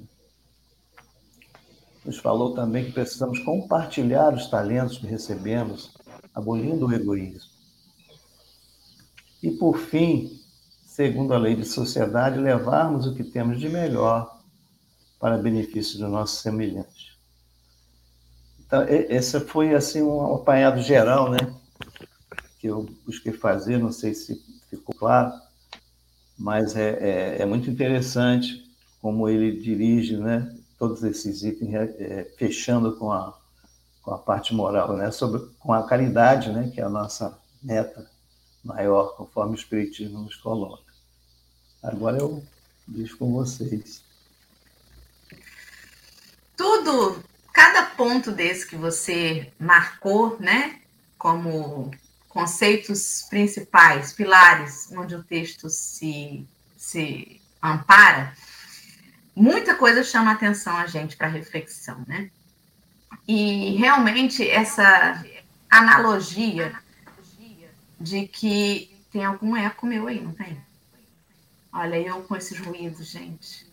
nos 2.04 2.18
falou 2.18 2.54
também 2.54 2.84
que 2.84 2.92
precisamos 2.92 3.38
compartilhar 3.40 4.34
os 4.34 4.48
talentos 4.48 4.98
que 4.98 5.06
recebemos, 5.06 5.94
abolindo 6.34 6.86
o 6.86 6.92
egoísmo. 6.92 7.50
E, 9.42 9.50
por 9.52 9.78
fim, 9.78 10.40
segundo 10.94 11.34
a 11.34 11.38
lei 11.38 11.56
de 11.56 11.64
sociedade, 11.64 12.38
levarmos 12.38 13.04
o 13.04 13.16
que 13.16 13.24
temos 13.24 13.58
de 13.58 13.68
melhor 13.68 14.40
para 15.18 15.36
benefício 15.36 15.98
do 15.98 16.06
nosso 16.06 16.40
semelhante. 16.40 17.18
Então, 18.64 18.84
esse 18.88 19.40
foi 19.40 19.74
assim 19.74 20.02
um 20.02 20.36
apanhado 20.36 20.80
geral, 20.80 21.32
né, 21.32 21.38
que 22.60 22.68
eu 22.68 22.88
busquei 23.04 23.32
fazer, 23.32 23.76
não 23.76 23.90
sei 23.90 24.14
se 24.14 24.40
ficou 24.70 24.94
claro, 24.94 25.32
mas 26.38 26.76
é, 26.76 26.90
é, 27.00 27.42
é 27.42 27.44
muito 27.44 27.68
interessante 27.68 28.64
como 29.02 29.28
ele 29.28 29.60
dirige, 29.60 30.16
né, 30.16 30.56
todos 30.78 31.02
esses 31.02 31.42
itens, 31.42 31.74
é, 31.74 32.32
fechando 32.38 32.96
com 32.96 33.10
a, 33.10 33.36
com 34.00 34.12
a 34.12 34.18
parte 34.18 34.54
moral, 34.54 34.96
né? 34.96 35.10
Sobre, 35.10 35.40
com 35.58 35.72
a 35.72 35.86
caridade, 35.86 36.52
né? 36.52 36.70
que 36.72 36.80
é 36.80 36.84
a 36.84 36.90
nossa 36.90 37.38
meta 37.62 38.08
maior, 38.64 39.14
conforme 39.16 39.52
o 39.52 39.54
Espiritismo 39.54 40.20
nos 40.20 40.36
coloca. 40.36 40.83
Agora 41.84 42.16
eu 42.16 42.42
deixo 42.86 43.18
com 43.18 43.30
vocês. 43.30 44.02
Tudo, 46.56 47.22
cada 47.52 47.84
ponto 47.84 48.32
desse 48.32 48.66
que 48.66 48.74
você 48.74 49.52
marcou, 49.58 50.38
né, 50.40 50.80
como 51.18 51.90
conceitos 52.28 53.26
principais, 53.28 54.14
pilares, 54.14 54.90
onde 54.92 55.14
o 55.14 55.22
texto 55.22 55.68
se, 55.68 56.48
se 56.76 57.40
ampara, 57.62 58.34
muita 59.36 59.74
coisa 59.74 60.02
chama 60.02 60.32
atenção 60.32 60.76
a 60.76 60.86
gente 60.86 61.16
para 61.16 61.28
reflexão, 61.28 62.02
né? 62.06 62.30
E 63.28 63.76
realmente 63.76 64.48
essa 64.48 65.24
analogia 65.70 66.74
de 68.00 68.26
que 68.26 68.96
tem 69.12 69.24
algum 69.24 69.56
eco 69.56 69.86
meu 69.86 70.08
aí, 70.08 70.20
não 70.20 70.32
tem? 70.32 70.60
Olha, 71.74 71.98
eu 71.98 72.22
com 72.22 72.36
esses 72.36 72.56
ruídos, 72.60 73.08
gente. 73.08 73.66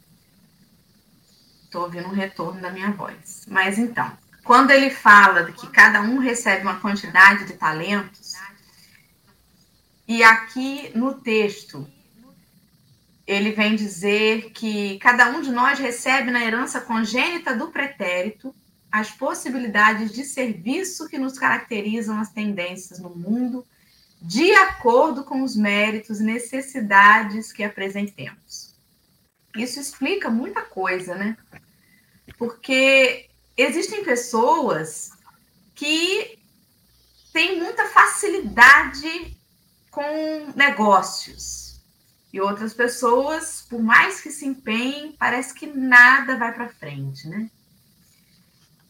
Estou 1.64 1.84
ouvindo 1.84 2.08
um 2.08 2.14
retorno 2.14 2.60
da 2.60 2.72
minha 2.72 2.92
voz. 2.92 3.46
Mas 3.48 3.78
então, 3.78 4.12
quando 4.44 4.72
ele 4.72 4.90
fala 4.90 5.44
de 5.44 5.54
que 5.54 5.68
cada 5.68 6.02
um 6.02 6.18
recebe 6.18 6.64
uma 6.64 6.80
quantidade 6.80 7.46
de 7.46 7.54
talentos, 7.54 8.34
e 10.08 10.24
aqui 10.24 10.92
no 10.96 11.14
texto 11.14 11.88
ele 13.28 13.52
vem 13.52 13.76
dizer 13.76 14.50
que 14.50 14.98
cada 14.98 15.30
um 15.30 15.42
de 15.42 15.52
nós 15.52 15.78
recebe 15.78 16.32
na 16.32 16.44
herança 16.44 16.82
congênita 16.82 17.56
do 17.56 17.68
pretérito 17.68 18.54
as 18.92 19.12
possibilidades 19.12 20.12
de 20.12 20.26
serviço 20.26 21.08
que 21.08 21.20
nos 21.20 21.38
caracterizam 21.38 22.20
as 22.20 22.30
tendências 22.32 23.00
no 23.00 23.12
mundo, 23.12 23.66
de 24.22 24.54
acordo 24.54 25.24
com 25.24 25.42
os 25.42 25.56
méritos 25.56 26.20
e 26.20 26.24
necessidades 26.24 27.52
que 27.52 27.64
apresentemos. 27.64 28.76
Isso 29.56 29.80
explica 29.80 30.30
muita 30.30 30.62
coisa, 30.62 31.16
né? 31.16 31.36
Porque 32.38 33.30
existem 33.58 34.04
pessoas 34.04 35.12
que 35.74 36.40
têm 37.34 37.60
muita 37.60 37.88
facilidade 37.90 39.38
com 39.90 40.52
negócios, 40.56 41.72
e 42.34 42.40
outras 42.40 42.74
pessoas, 42.74 43.66
por 43.70 43.82
mais 43.82 44.22
que 44.22 44.32
se 44.32 44.46
empenhem, 44.46 45.12
parece 45.20 45.54
que 45.54 45.68
nada 45.68 46.38
vai 46.38 46.54
para 46.54 46.70
frente, 46.70 47.28
né? 47.28 47.50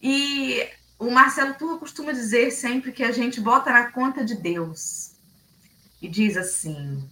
E 0.02 0.68
o 1.00 1.10
Marcelo 1.10 1.56
Turra 1.56 1.80
costuma 1.80 2.12
dizer 2.12 2.52
sempre 2.52 2.92
que 2.92 3.04
a 3.04 3.12
gente 3.12 3.42
bota 3.42 3.72
na 3.72 3.92
conta 3.92 4.24
de 4.24 4.36
Deus. 4.36 5.11
E 6.02 6.08
diz 6.08 6.36
assim: 6.38 7.08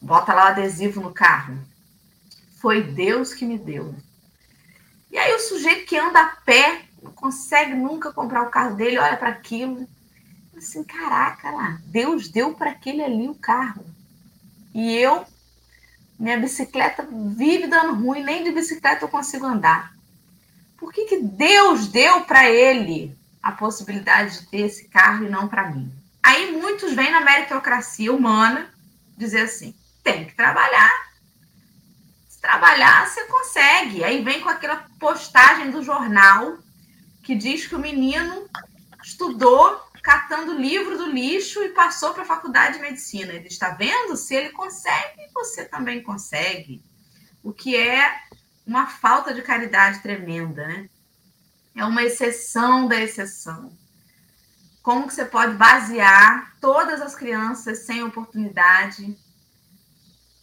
bota 0.00 0.32
lá 0.32 0.44
o 0.44 0.48
adesivo 0.48 1.00
no 1.00 1.12
carro. 1.12 1.58
Foi 2.60 2.82
Deus 2.82 3.34
que 3.34 3.44
me 3.44 3.58
deu. 3.58 3.94
E 5.10 5.18
aí 5.18 5.34
o 5.34 5.40
sujeito 5.40 5.86
que 5.86 5.96
anda 5.96 6.20
a 6.20 6.36
pé, 6.44 6.82
não 7.02 7.12
consegue 7.12 7.74
nunca 7.74 8.12
comprar 8.12 8.42
o 8.42 8.50
carro 8.50 8.76
dele, 8.76 8.98
olha 8.98 9.16
para 9.16 9.30
aquilo. 9.30 9.88
Assim, 10.56 10.82
caraca 10.82 11.50
lá, 11.50 11.80
Deus 11.84 12.28
deu 12.28 12.54
para 12.54 12.70
aquele 12.70 13.02
ali 13.02 13.28
o 13.28 13.34
carro. 13.34 13.84
E 14.74 14.96
eu, 14.96 15.24
minha 16.18 16.38
bicicleta 16.38 17.06
vive 17.10 17.68
dando 17.68 17.94
ruim, 17.94 18.24
nem 18.24 18.42
de 18.42 18.50
bicicleta 18.50 19.04
eu 19.04 19.08
consigo 19.08 19.46
andar. 19.46 19.94
Por 20.76 20.92
que, 20.92 21.04
que 21.04 21.22
Deus 21.22 21.88
deu 21.88 22.22
para 22.22 22.48
ele 22.50 23.16
a 23.42 23.52
possibilidade 23.52 24.40
de 24.40 24.46
ter 24.46 24.58
esse 24.58 24.88
carro 24.88 25.24
e 25.24 25.30
não 25.30 25.48
para 25.48 25.70
mim. 25.70 25.90
Aí 26.22 26.52
muitos 26.52 26.92
vêm 26.92 27.10
na 27.10 27.20
meritocracia 27.20 28.12
humana 28.12 28.72
dizer 29.16 29.42
assim: 29.42 29.74
tem 30.02 30.24
que 30.24 30.34
trabalhar. 30.34 30.90
Se 32.28 32.40
trabalhar, 32.40 33.08
você 33.08 33.24
consegue. 33.24 34.04
Aí 34.04 34.22
vem 34.22 34.40
com 34.40 34.48
aquela 34.48 34.86
postagem 34.98 35.70
do 35.70 35.82
jornal 35.82 36.58
que 37.22 37.34
diz 37.34 37.66
que 37.66 37.74
o 37.74 37.80
menino 37.80 38.48
estudou 39.02 39.88
catando 40.02 40.58
livro 40.58 40.96
do 40.96 41.06
lixo 41.06 41.62
e 41.62 41.70
passou 41.70 42.14
para 42.14 42.22
a 42.22 42.26
faculdade 42.26 42.76
de 42.76 42.82
medicina. 42.82 43.32
Ele 43.32 43.48
está 43.48 43.70
vendo? 43.70 44.16
Se 44.16 44.34
ele 44.34 44.50
consegue, 44.50 45.28
você 45.34 45.64
também 45.64 46.02
consegue. 46.02 46.82
O 47.42 47.52
que 47.52 47.76
é 47.76 48.20
uma 48.66 48.86
falta 48.86 49.34
de 49.34 49.42
caridade 49.42 50.00
tremenda, 50.00 50.66
né? 50.66 50.88
é 51.78 51.84
uma 51.84 52.02
exceção 52.02 52.88
da 52.88 53.00
exceção. 53.00 53.72
Como 54.88 55.06
que 55.06 55.12
você 55.12 55.26
pode 55.26 55.52
basear 55.52 56.56
todas 56.62 57.02
as 57.02 57.14
crianças 57.14 57.80
sem 57.80 58.02
oportunidade 58.02 59.14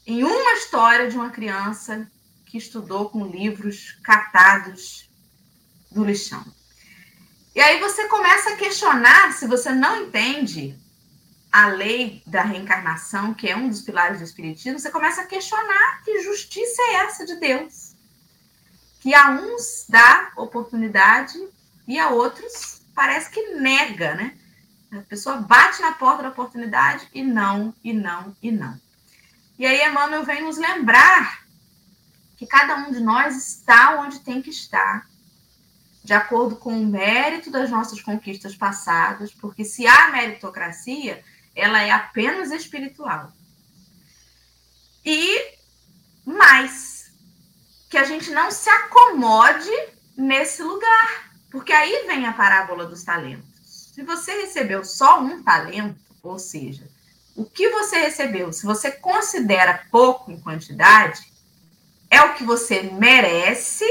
em 0.06 0.24
uma 0.24 0.54
história 0.54 1.10
de 1.10 1.16
uma 1.16 1.32
criança 1.32 2.08
que 2.46 2.56
estudou 2.56 3.10
com 3.10 3.26
livros 3.26 3.94
catados 4.04 5.10
do 5.90 6.06
lixão? 6.06 6.46
E 7.56 7.60
aí 7.60 7.80
você 7.80 8.08
começa 8.08 8.52
a 8.52 8.56
questionar 8.56 9.34
se 9.34 9.48
você 9.48 9.72
não 9.72 10.04
entende 10.04 10.80
a 11.52 11.70
lei 11.70 12.22
da 12.28 12.44
reencarnação, 12.44 13.34
que 13.34 13.50
é 13.50 13.58
um 13.58 13.68
dos 13.68 13.82
pilares 13.82 14.20
do 14.20 14.26
espiritismo, 14.26 14.78
você 14.78 14.92
começa 14.92 15.22
a 15.22 15.26
questionar 15.26 16.04
que 16.04 16.22
justiça 16.22 16.84
é 16.84 16.94
essa 16.98 17.26
de 17.26 17.36
Deus 17.38 17.96
que 19.00 19.12
a 19.12 19.32
uns 19.32 19.88
dá 19.90 20.34
oportunidade 20.38 21.36
e 21.88 21.98
a 21.98 22.12
outros 22.12 22.75
parece 22.96 23.30
que 23.30 23.56
nega, 23.56 24.16
né? 24.16 24.38
A 24.92 25.02
pessoa 25.02 25.38
bate 25.38 25.82
na 25.82 25.92
porta 25.92 26.24
da 26.24 26.30
oportunidade 26.30 27.08
e 27.14 27.22
não, 27.22 27.76
e 27.84 27.92
não, 27.92 28.36
e 28.42 28.52
não. 28.52 28.80
E 29.60 29.66
aí 29.66 29.86
Emmanuel 29.86 30.24
vem 30.24 30.44
nos 30.44 30.58
lembrar 30.58 31.46
que 32.38 32.46
cada 32.46 32.76
um 32.78 32.92
de 32.92 33.00
nós 33.00 33.36
está 33.36 34.00
onde 34.00 34.20
tem 34.20 34.42
que 34.42 34.50
estar, 34.50 35.08
de 36.04 36.14
acordo 36.14 36.56
com 36.56 36.78
o 36.78 36.86
mérito 36.86 37.50
das 37.50 37.70
nossas 37.70 38.02
conquistas 38.02 38.56
passadas, 38.56 39.34
porque 39.34 39.66
se 39.66 39.88
há 39.88 40.12
meritocracia, 40.12 41.24
ela 41.56 41.82
é 41.82 41.92
apenas 41.92 42.52
espiritual. 42.52 43.32
E 45.04 45.56
mais, 46.26 47.12
que 47.90 47.98
a 47.98 48.04
gente 48.04 48.32
não 48.32 48.52
se 48.52 48.70
acomode 48.70 49.72
nesse 50.18 50.62
lugar. 50.64 51.35
Porque 51.56 51.72
aí 51.72 52.06
vem 52.06 52.26
a 52.26 52.34
parábola 52.34 52.86
dos 52.86 53.02
talentos. 53.02 53.48
Se 53.94 54.04
você 54.04 54.42
recebeu 54.42 54.84
só 54.84 55.22
um 55.22 55.42
talento, 55.42 56.04
ou 56.22 56.38
seja, 56.38 56.86
o 57.34 57.46
que 57.46 57.70
você 57.70 57.98
recebeu, 57.98 58.52
se 58.52 58.66
você 58.66 58.92
considera 58.92 59.86
pouco 59.90 60.34
em 60.34 60.38
quantidade, 60.42 61.32
é 62.12 62.22
o 62.24 62.34
que 62.34 62.44
você 62.44 62.82
merece 62.82 63.86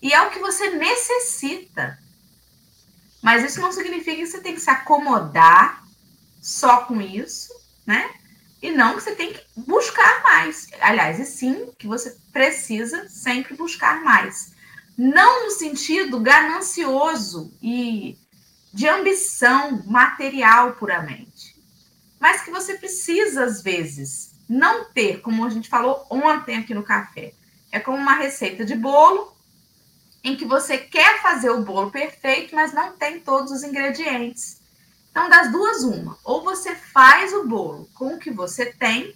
e 0.00 0.10
é 0.10 0.22
o 0.22 0.30
que 0.30 0.38
você 0.38 0.70
necessita. 0.70 1.98
Mas 3.22 3.44
isso 3.44 3.60
não 3.60 3.70
significa 3.70 4.16
que 4.16 4.26
você 4.26 4.40
tem 4.40 4.54
que 4.54 4.60
se 4.62 4.70
acomodar 4.70 5.84
só 6.40 6.86
com 6.86 6.98
isso, 6.98 7.52
né? 7.86 8.10
e 8.62 8.70
não 8.70 8.96
que 8.96 9.02
você 9.02 9.14
tem 9.14 9.34
que 9.34 9.44
buscar 9.54 10.22
mais. 10.22 10.68
Aliás, 10.80 11.20
e 11.20 11.26
sim 11.26 11.70
que 11.78 11.86
você 11.86 12.16
precisa 12.32 13.06
sempre 13.10 13.54
buscar 13.54 14.02
mais. 14.02 14.53
Não 14.96 15.44
no 15.44 15.50
sentido 15.50 16.20
ganancioso 16.20 17.52
e 17.62 18.16
de 18.72 18.88
ambição 18.88 19.82
material 19.86 20.72
puramente, 20.74 21.54
mas 22.20 22.42
que 22.42 22.50
você 22.50 22.74
precisa, 22.74 23.44
às 23.44 23.62
vezes, 23.62 24.34
não 24.48 24.84
ter, 24.92 25.20
como 25.20 25.44
a 25.44 25.50
gente 25.50 25.68
falou 25.68 26.06
ontem 26.08 26.56
aqui 26.56 26.74
no 26.74 26.82
café. 26.82 27.34
É 27.72 27.80
como 27.80 27.98
uma 27.98 28.14
receita 28.14 28.64
de 28.64 28.74
bolo 28.74 29.34
em 30.22 30.36
que 30.36 30.44
você 30.44 30.78
quer 30.78 31.20
fazer 31.20 31.50
o 31.50 31.62
bolo 31.62 31.90
perfeito, 31.90 32.54
mas 32.54 32.72
não 32.72 32.92
tem 32.96 33.20
todos 33.20 33.52
os 33.52 33.62
ingredientes. 33.62 34.60
Então, 35.10 35.28
das 35.28 35.50
duas, 35.52 35.82
uma. 35.82 36.18
Ou 36.24 36.42
você 36.42 36.74
faz 36.74 37.32
o 37.32 37.46
bolo 37.46 37.88
com 37.94 38.14
o 38.14 38.18
que 38.18 38.30
você 38.30 38.66
tem, 38.66 39.14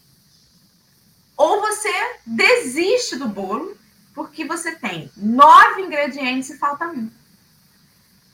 ou 1.36 1.60
você 1.60 1.92
desiste 2.26 3.16
do 3.16 3.28
bolo 3.28 3.77
porque 4.18 4.44
você 4.44 4.74
tem 4.74 5.08
nove 5.16 5.82
ingredientes 5.82 6.50
e 6.50 6.58
falta 6.58 6.88
um. 6.88 7.08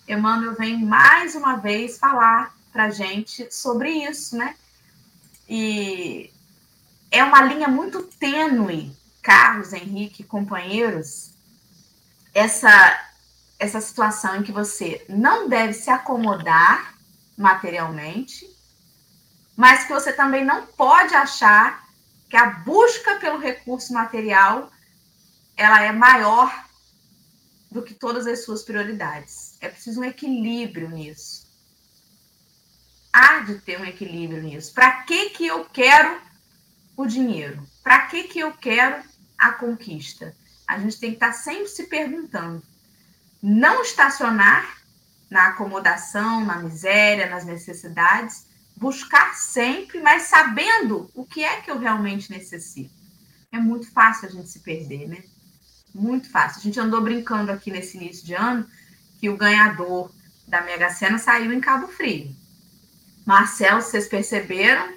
Emmanuel 0.09 0.55
vem 0.55 0.83
mais 0.83 1.35
uma 1.35 1.57
vez 1.57 1.99
falar 1.99 2.57
para 2.73 2.89
gente 2.89 3.55
sobre 3.55 3.91
isso, 3.91 4.35
né? 4.35 4.57
E 5.47 6.33
é 7.11 7.23
uma 7.23 7.43
linha 7.43 7.69
muito 7.69 8.03
tênue, 8.03 8.97
Carlos, 9.21 9.75
Henrique, 9.75 10.25
companheiros, 10.25 11.35
essa, 12.33 13.07
essa 13.59 13.79
situação 13.83 14.37
em 14.37 14.43
que 14.43 14.53
você 14.53 15.05
não 15.07 15.51
deve 15.51 15.75
se 15.75 15.91
acomodar 15.91 16.95
materialmente, 17.37 18.49
mas 19.55 19.85
que 19.85 19.93
você 19.93 20.15
também 20.15 20.47
não 20.47 20.65
pode 20.65 21.15
achar 21.15 21.85
que 22.31 22.39
a 22.39 22.47
busca 22.47 23.17
pelo 23.17 23.39
recurso 23.39 23.93
material 23.93 24.71
ela 25.57 25.83
é 25.83 25.93
maior 25.93 26.65
do 27.71 27.83
que 27.83 27.95
todas 27.95 28.27
as 28.27 28.45
suas 28.45 28.63
prioridades. 28.63 29.57
É 29.61 29.69
preciso 29.69 30.01
um 30.01 30.05
equilíbrio 30.05 30.89
nisso. 30.89 31.45
Há 33.13 33.41
de 33.41 33.59
ter 33.61 33.81
um 33.81 33.85
equilíbrio 33.85 34.43
nisso. 34.43 34.73
Para 34.73 35.03
que 35.03 35.31
que 35.31 35.47
eu 35.47 35.65
quero 35.65 36.21
o 36.97 37.07
dinheiro? 37.07 37.67
Para 37.83 38.07
que 38.07 38.25
que 38.25 38.39
eu 38.39 38.53
quero 38.53 39.03
a 39.39 39.53
conquista? 39.53 40.35
A 40.67 40.79
gente 40.79 40.99
tem 40.99 41.11
que 41.11 41.17
estar 41.17 41.33
sempre 41.33 41.69
se 41.69 41.85
perguntando. 41.85 42.63
Não 43.43 43.83
estacionar 43.83 44.83
na 45.31 45.49
acomodação, 45.49 46.45
na 46.45 46.59
miséria, 46.59 47.29
nas 47.29 47.45
necessidades, 47.45 48.47
buscar 48.77 49.35
sempre, 49.35 50.01
mas 50.01 50.25
sabendo 50.25 51.11
o 51.15 51.25
que 51.25 51.43
é 51.43 51.61
que 51.61 51.71
eu 51.71 51.79
realmente 51.79 52.31
necessito. 52.31 52.95
É 53.53 53.59
muito 53.59 53.91
fácil 53.91 54.29
a 54.29 54.31
gente 54.31 54.49
se 54.49 54.61
perder, 54.61 55.09
né? 55.09 55.23
Muito 55.95 56.29
fácil. 56.29 56.59
A 56.59 56.63
gente 56.63 56.81
andou 56.81 57.01
brincando 57.01 57.53
aqui 57.53 57.71
nesse 57.71 57.97
início 57.97 58.27
de 58.27 58.35
ano 58.35 58.67
que 59.21 59.31
o 59.31 59.37
ganhador 59.37 60.11
da 60.47 60.61
Mega 60.61 60.91
Sena 60.91 61.19
saiu 61.19 61.53
em 61.53 61.61
Cabo 61.61 61.87
Frio. 61.87 62.35
Marcelo, 63.25 63.81
vocês 63.81 64.09
perceberam? 64.09 64.95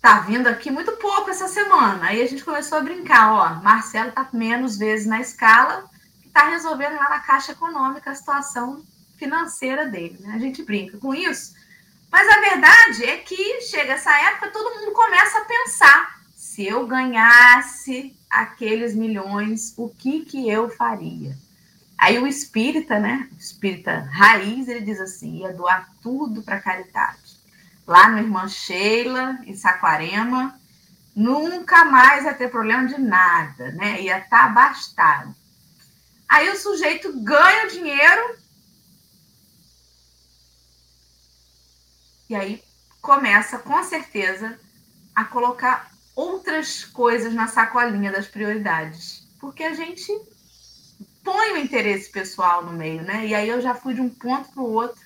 Tá 0.00 0.20
vindo 0.20 0.46
aqui 0.46 0.70
muito 0.70 0.92
pouco 0.92 1.30
essa 1.30 1.48
semana. 1.48 2.06
Aí 2.06 2.22
a 2.22 2.26
gente 2.28 2.44
começou 2.44 2.78
a 2.78 2.82
brincar, 2.82 3.32
ó, 3.32 3.62
Marcelo 3.62 4.12
tá 4.12 4.28
menos 4.32 4.76
vezes 4.76 5.06
na 5.06 5.20
escala, 5.20 5.88
está 6.24 6.50
resolvendo 6.50 6.96
lá 6.96 7.08
na 7.08 7.20
Caixa 7.20 7.52
Econômica 7.52 8.10
a 8.10 8.14
situação 8.14 8.84
financeira 9.16 9.86
dele. 9.86 10.18
Né? 10.20 10.34
A 10.34 10.38
gente 10.38 10.62
brinca 10.62 10.98
com 10.98 11.14
isso. 11.14 11.54
Mas 12.12 12.28
a 12.28 12.40
verdade 12.40 13.04
é 13.04 13.16
que 13.16 13.62
chega 13.62 13.94
essa 13.94 14.14
época, 14.28 14.50
todo 14.50 14.78
mundo 14.78 14.92
começa 14.92 15.38
a 15.38 15.44
pensar: 15.44 16.20
se 16.36 16.66
eu 16.66 16.86
ganhasse 16.86 18.14
aqueles 18.40 18.94
milhões, 18.94 19.74
o 19.76 19.88
que, 19.88 20.24
que 20.24 20.48
eu 20.48 20.68
faria? 20.68 21.36
Aí 21.96 22.18
o 22.18 22.26
espírita, 22.26 22.98
né? 22.98 23.28
O 23.32 23.38
espírita 23.38 24.00
raiz, 24.12 24.68
ele 24.68 24.80
diz 24.80 25.00
assim: 25.00 25.38
ia 25.38 25.52
doar 25.52 25.88
tudo 26.02 26.42
para 26.42 26.60
caridade. 26.60 27.38
Lá 27.86 28.08
no 28.08 28.18
Irmã 28.18 28.48
Sheila, 28.48 29.38
em 29.46 29.54
Saquarema, 29.54 30.58
nunca 31.14 31.84
mais 31.84 32.24
ia 32.24 32.34
ter 32.34 32.50
problema 32.50 32.86
de 32.86 32.98
nada, 32.98 33.70
né? 33.72 34.02
Ia 34.02 34.18
estar 34.18 34.38
tá 34.38 34.44
abastado. 34.44 35.34
Aí 36.28 36.48
o 36.50 36.58
sujeito 36.58 37.12
ganha 37.22 37.66
o 37.66 37.70
dinheiro 37.70 38.36
e 42.28 42.34
aí 42.34 42.62
começa, 43.00 43.58
com 43.58 43.84
certeza, 43.84 44.58
a 45.14 45.24
colocar 45.24 45.93
outras 46.44 46.84
coisas 46.84 47.32
na 47.32 47.48
sacolinha 47.48 48.12
das 48.12 48.26
prioridades. 48.26 49.26
Porque 49.40 49.64
a 49.64 49.72
gente 49.72 50.12
põe 51.22 51.52
o 51.52 51.56
interesse 51.56 52.10
pessoal 52.10 52.62
no 52.62 52.72
meio, 52.72 53.02
né? 53.02 53.26
E 53.26 53.34
aí 53.34 53.48
eu 53.48 53.62
já 53.62 53.74
fui 53.74 53.94
de 53.94 54.02
um 54.02 54.10
ponto 54.10 54.50
para 54.50 54.62
o 54.62 54.70
outro. 54.70 55.00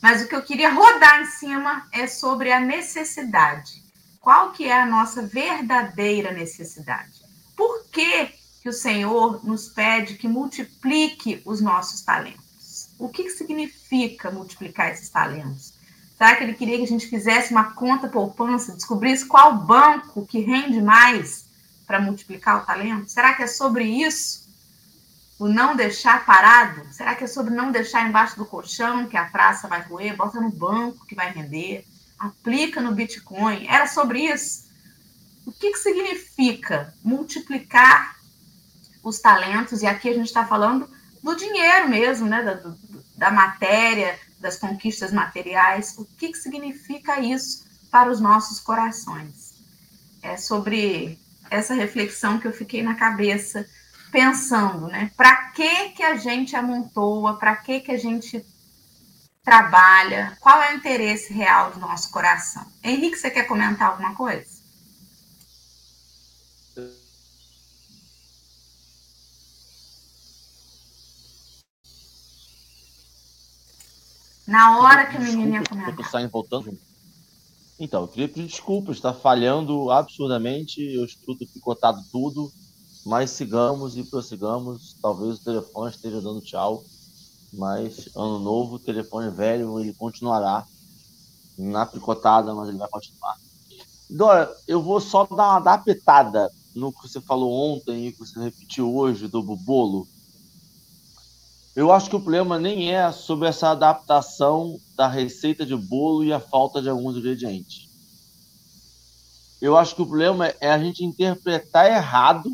Mas 0.00 0.22
o 0.22 0.28
que 0.28 0.36
eu 0.36 0.42
queria 0.42 0.72
rodar 0.72 1.20
em 1.20 1.26
cima 1.26 1.88
é 1.92 2.06
sobre 2.06 2.52
a 2.52 2.60
necessidade. 2.60 3.82
Qual 4.20 4.52
que 4.52 4.66
é 4.66 4.80
a 4.80 4.86
nossa 4.86 5.22
verdadeira 5.22 6.30
necessidade? 6.30 7.22
Por 7.56 7.84
que, 7.86 8.26
que 8.62 8.68
o 8.68 8.72
Senhor 8.72 9.44
nos 9.44 9.68
pede 9.68 10.14
que 10.14 10.28
multiplique 10.28 11.42
os 11.44 11.60
nossos 11.60 12.02
talentos? 12.02 12.90
O 13.00 13.08
que, 13.08 13.24
que 13.24 13.30
significa 13.30 14.30
multiplicar 14.30 14.92
esses 14.92 15.08
talentos? 15.08 15.74
Será 16.18 16.34
que 16.34 16.42
ele 16.42 16.54
queria 16.54 16.78
que 16.78 16.82
a 16.82 16.88
gente 16.88 17.06
fizesse 17.06 17.52
uma 17.52 17.72
conta 17.74 18.08
poupança, 18.08 18.74
descobrisse 18.74 19.24
qual 19.24 19.56
banco 19.56 20.26
que 20.26 20.40
rende 20.40 20.82
mais 20.82 21.46
para 21.86 22.00
multiplicar 22.00 22.60
o 22.60 22.66
talento? 22.66 23.08
Será 23.08 23.34
que 23.34 23.44
é 23.44 23.46
sobre 23.46 23.84
isso? 23.84 24.48
O 25.38 25.46
não 25.46 25.76
deixar 25.76 26.26
parado? 26.26 26.84
Será 26.92 27.14
que 27.14 27.22
é 27.22 27.28
sobre 27.28 27.54
não 27.54 27.70
deixar 27.70 28.08
embaixo 28.08 28.36
do 28.36 28.44
colchão 28.44 29.06
que 29.06 29.16
a 29.16 29.26
praça 29.26 29.68
vai 29.68 29.80
roer? 29.82 30.16
Bota 30.16 30.40
no 30.40 30.50
banco 30.50 31.06
que 31.06 31.14
vai 31.14 31.30
render? 31.30 31.86
Aplica 32.18 32.80
no 32.80 32.90
Bitcoin? 32.90 33.68
Era 33.68 33.86
sobre 33.86 34.22
isso? 34.24 34.66
O 35.46 35.52
que, 35.52 35.70
que 35.70 35.78
significa 35.78 36.92
multiplicar 37.04 38.16
os 39.04 39.20
talentos? 39.20 39.82
E 39.82 39.86
aqui 39.86 40.08
a 40.08 40.14
gente 40.14 40.26
está 40.26 40.44
falando 40.44 40.90
do 41.22 41.36
dinheiro 41.36 41.88
mesmo, 41.88 42.26
né? 42.26 42.42
Da, 42.42 42.74
da 43.16 43.30
matéria, 43.30 44.18
das 44.40 44.56
conquistas 44.56 45.12
materiais, 45.12 45.94
o 45.98 46.04
que, 46.04 46.28
que 46.28 46.38
significa 46.38 47.20
isso 47.20 47.64
para 47.90 48.10
os 48.10 48.20
nossos 48.20 48.60
corações? 48.60 49.54
É 50.22 50.36
sobre 50.36 51.18
essa 51.50 51.74
reflexão 51.74 52.38
que 52.38 52.46
eu 52.46 52.52
fiquei 52.52 52.82
na 52.82 52.94
cabeça 52.94 53.66
pensando, 54.10 54.88
né? 54.88 55.10
Para 55.16 55.50
que 55.50 55.90
que 55.90 56.02
a 56.02 56.16
gente 56.16 56.56
amontoa? 56.56 57.38
Para 57.38 57.56
que 57.56 57.80
que 57.80 57.92
a 57.92 57.98
gente 57.98 58.44
trabalha? 59.44 60.36
Qual 60.40 60.62
é 60.62 60.72
o 60.72 60.76
interesse 60.76 61.32
real 61.32 61.70
do 61.72 61.80
nosso 61.80 62.10
coração? 62.10 62.66
Henrique, 62.82 63.16
você 63.16 63.30
quer 63.30 63.44
comentar 63.44 63.90
alguma 63.90 64.14
coisa? 64.14 64.57
Na 74.48 74.78
hora 74.78 75.04
que 75.04 75.18
o 75.18 75.20
menino 75.20 75.56
ia 75.56 75.62
comentar. 75.62 76.10
Saem 76.10 76.26
voltando. 76.26 76.72
Então, 77.78 78.00
eu 78.00 78.08
queria 78.08 78.28
pedir 78.28 78.46
desculpas, 78.46 78.96
está 78.96 79.12
falhando 79.12 79.90
absurdamente, 79.90 80.80
eu 80.80 81.04
escuto 81.04 81.46
picotado 81.46 82.02
tudo, 82.10 82.50
mas 83.04 83.30
sigamos 83.30 83.98
e 83.98 84.04
prossigamos. 84.04 84.96
Talvez 85.02 85.36
o 85.36 85.44
telefone 85.44 85.90
esteja 85.90 86.22
dando 86.22 86.40
tchau, 86.40 86.82
mas 87.52 88.08
ano 88.16 88.38
novo, 88.38 88.76
o 88.76 88.78
telefone 88.78 89.30
velho, 89.30 89.78
ele 89.78 89.92
continuará 89.92 90.66
na 91.58 91.84
picotada, 91.84 92.54
mas 92.54 92.70
ele 92.70 92.78
vai 92.78 92.88
continuar. 92.88 93.36
Dora, 94.08 94.50
eu 94.66 94.82
vou 94.82 94.98
só 94.98 95.26
dar 95.26 95.34
uma 95.34 95.56
adaptada 95.56 96.50
no 96.74 96.90
que 96.90 97.06
você 97.06 97.20
falou 97.20 97.52
ontem 97.52 98.06
e 98.06 98.12
que 98.12 98.20
você 98.20 98.40
repetiu 98.40 98.96
hoje 98.96 99.28
do 99.28 99.42
bolo 99.42 100.08
eu 101.78 101.92
acho 101.92 102.10
que 102.10 102.16
o 102.16 102.20
problema 102.20 102.58
nem 102.58 102.92
é 102.92 103.12
sobre 103.12 103.46
essa 103.46 103.70
adaptação 103.70 104.80
da 104.96 105.06
receita 105.06 105.64
de 105.64 105.76
bolo 105.76 106.24
e 106.24 106.32
a 106.32 106.40
falta 106.40 106.82
de 106.82 106.88
alguns 106.88 107.16
ingredientes. 107.16 107.88
Eu 109.60 109.76
acho 109.76 109.94
que 109.94 110.02
o 110.02 110.06
problema 110.06 110.52
é 110.60 110.72
a 110.72 110.78
gente 110.80 111.04
interpretar 111.04 111.86
errado 111.86 112.50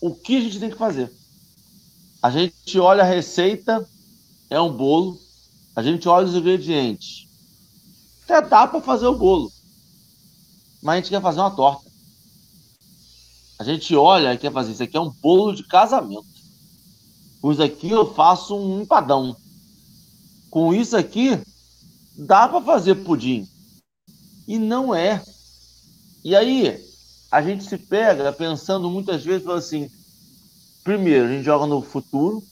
o 0.00 0.14
que 0.14 0.38
a 0.38 0.40
gente 0.40 0.58
tem 0.58 0.70
que 0.70 0.78
fazer. 0.78 1.12
A 2.22 2.30
gente 2.30 2.78
olha 2.78 3.02
a 3.02 3.06
receita, 3.06 3.86
é 4.48 4.58
um 4.58 4.74
bolo, 4.74 5.20
a 5.76 5.82
gente 5.82 6.08
olha 6.08 6.26
os 6.26 6.34
ingredientes. 6.34 7.28
Até 8.24 8.48
dá 8.48 8.66
para 8.66 8.80
fazer 8.80 9.08
o 9.08 9.18
bolo, 9.18 9.52
mas 10.82 10.94
a 10.94 10.96
gente 10.96 11.10
quer 11.10 11.20
fazer 11.20 11.40
uma 11.40 11.54
torta. 11.54 11.84
A 13.58 13.64
gente 13.64 13.94
olha 13.94 14.32
e 14.32 14.38
quer 14.38 14.50
fazer 14.50 14.72
isso 14.72 14.82
aqui 14.82 14.96
é 14.96 15.00
um 15.00 15.10
bolo 15.10 15.54
de 15.54 15.64
casamento. 15.64 16.31
Com 17.42 17.50
isso 17.50 17.62
aqui 17.62 17.90
eu 17.90 18.14
faço 18.14 18.56
um 18.56 18.82
empadão. 18.82 19.36
Com 20.48 20.72
isso 20.72 20.96
aqui 20.96 21.36
dá 22.16 22.46
para 22.46 22.62
fazer 22.62 22.94
pudim. 22.94 23.48
E 24.46 24.58
não 24.58 24.94
é. 24.94 25.20
E 26.24 26.36
aí 26.36 26.80
a 27.32 27.42
gente 27.42 27.64
se 27.64 27.76
pega 27.76 28.32
pensando 28.32 28.88
muitas 28.88 29.24
vezes 29.24 29.48
assim, 29.48 29.90
primeiro, 30.84 31.26
a 31.26 31.32
gente 31.32 31.44
joga 31.44 31.66
no 31.66 31.82
futuro. 31.82 32.44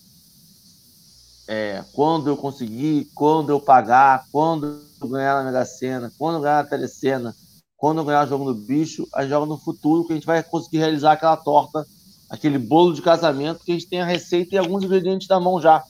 É, 1.46 1.84
quando 1.92 2.28
eu 2.28 2.36
conseguir, 2.36 3.08
quando 3.14 3.50
eu 3.50 3.60
pagar, 3.60 4.24
quando 4.32 4.82
eu 5.00 5.08
ganhar 5.08 5.36
na 5.36 5.44
Mega 5.44 5.64
Sena, 5.64 6.12
quando 6.18 6.36
eu 6.36 6.40
ganhar 6.40 6.62
na 6.62 6.68
Telecena, 6.68 7.34
quando 7.76 7.98
eu 7.98 8.04
ganhar 8.04 8.24
o 8.24 8.28
jogo 8.28 8.52
do 8.52 8.54
bicho, 8.54 9.06
a 9.14 9.22
gente 9.22 9.30
joga 9.30 9.46
no 9.46 9.58
futuro 9.58 10.04
que 10.04 10.12
a 10.12 10.16
gente 10.16 10.26
vai 10.26 10.42
conseguir 10.42 10.78
realizar 10.78 11.12
aquela 11.12 11.36
torta 11.36 11.86
aquele 12.30 12.58
bolo 12.58 12.94
de 12.94 13.02
casamento 13.02 13.64
que 13.64 13.72
a 13.72 13.74
gente 13.74 13.88
tem 13.88 14.00
a 14.00 14.06
receita 14.06 14.54
e 14.54 14.58
alguns 14.58 14.84
ingredientes 14.84 15.26
na 15.26 15.40
mão 15.40 15.60
já. 15.60 15.82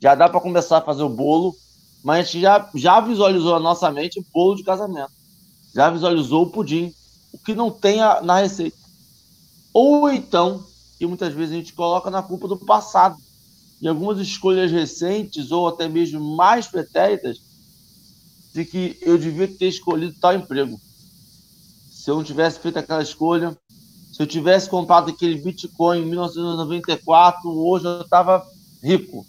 Já 0.00 0.14
dá 0.14 0.28
para 0.28 0.40
começar 0.40 0.78
a 0.78 0.82
fazer 0.82 1.02
o 1.02 1.08
bolo, 1.08 1.54
mas 2.04 2.20
a 2.20 2.22
gente 2.22 2.40
já, 2.40 2.70
já 2.76 3.00
visualizou 3.00 3.52
na 3.54 3.60
nossa 3.60 3.90
mente 3.90 4.20
o 4.20 4.24
bolo 4.32 4.54
de 4.54 4.62
casamento. 4.62 5.10
Já 5.74 5.90
visualizou 5.90 6.44
o 6.44 6.50
pudim, 6.50 6.94
o 7.32 7.38
que 7.38 7.52
não 7.52 7.68
tem 7.68 8.00
a, 8.00 8.22
na 8.22 8.38
receita. 8.38 8.76
Ou 9.74 10.08
então, 10.08 10.64
e 11.00 11.06
muitas 11.06 11.34
vezes 11.34 11.52
a 11.52 11.56
gente 11.56 11.72
coloca 11.72 12.10
na 12.10 12.22
culpa 12.22 12.46
do 12.46 12.56
passado. 12.56 13.16
E 13.80 13.88
algumas 13.88 14.18
escolhas 14.18 14.70
recentes, 14.70 15.50
ou 15.50 15.66
até 15.66 15.88
mesmo 15.88 16.20
mais 16.36 16.66
pretéritas, 16.68 17.40
de 18.54 18.64
que 18.64 18.96
eu 19.02 19.18
devia 19.18 19.48
ter 19.48 19.68
escolhido 19.68 20.14
tal 20.20 20.34
emprego. 20.34 20.80
Se 21.90 22.10
eu 22.10 22.16
não 22.16 22.24
tivesse 22.24 22.58
feito 22.58 22.78
aquela 22.78 23.02
escolha, 23.02 23.56
se 24.18 24.22
eu 24.24 24.26
tivesse 24.26 24.68
comprado 24.68 25.10
aquele 25.10 25.40
Bitcoin 25.40 26.00
em 26.00 26.06
1994, 26.06 27.48
hoje 27.48 27.84
eu 27.84 28.00
estava 28.00 28.44
rico. 28.82 29.24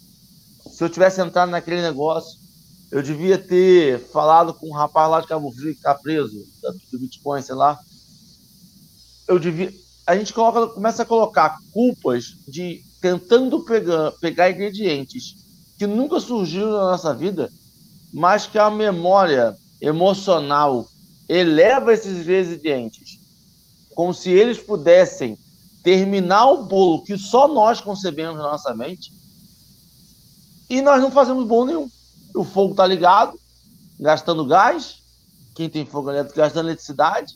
Se 0.67 0.83
eu 0.83 0.89
tivesse 0.89 1.21
entrado 1.21 1.49
naquele 1.49 1.83
negócio, 1.83 2.39
eu 2.91 3.03
devia 3.03 3.37
ter 3.37 3.99
falado 3.99 4.51
com 4.51 4.67
um 4.67 4.73
rapaz 4.73 5.11
lá 5.11 5.21
de 5.21 5.27
Cabo 5.27 5.51
Frio 5.51 5.73
que 5.73 5.77
está 5.77 5.93
preso, 5.93 6.43
do 6.91 6.97
Bitcoin, 6.97 7.39
sei 7.43 7.53
lá. 7.53 7.77
Eu 9.27 9.37
devia. 9.37 9.71
A 10.07 10.17
gente 10.17 10.33
coloca, 10.33 10.73
começa 10.73 11.03
a 11.03 11.05
colocar 11.05 11.59
culpas 11.71 12.33
de 12.47 12.81
tentando 12.99 13.63
pegar, 13.63 14.11
pegar 14.13 14.49
ingredientes 14.49 15.35
que 15.77 15.85
nunca 15.85 16.19
surgiram 16.19 16.71
na 16.71 16.91
nossa 16.91 17.13
vida, 17.13 17.47
mas 18.11 18.47
que 18.47 18.57
a 18.57 18.71
memória 18.71 19.55
emocional 19.79 20.87
eleva 21.29 21.93
esses 21.93 22.21
ingredientes 22.21 23.18
como 23.99 24.13
se 24.13 24.29
eles 24.29 24.57
pudessem 24.57 25.37
terminar 25.83 26.45
o 26.45 26.63
bolo 26.63 27.03
que 27.03 27.17
só 27.17 27.49
nós 27.49 27.81
concebemos 27.81 28.37
na 28.37 28.43
nossa 28.43 28.73
mente 28.73 29.11
e 30.69 30.81
nós 30.81 31.01
não 31.01 31.11
fazemos 31.11 31.45
bolo 31.45 31.65
nenhum. 31.65 31.91
O 32.33 32.45
fogo 32.45 32.71
está 32.71 32.87
ligado, 32.87 33.37
gastando 33.99 34.45
gás, 34.45 35.01
quem 35.53 35.69
tem 35.69 35.85
fogo 35.85 36.11
elétrico 36.11 36.37
gastando 36.37 36.67
eletricidade, 36.67 37.35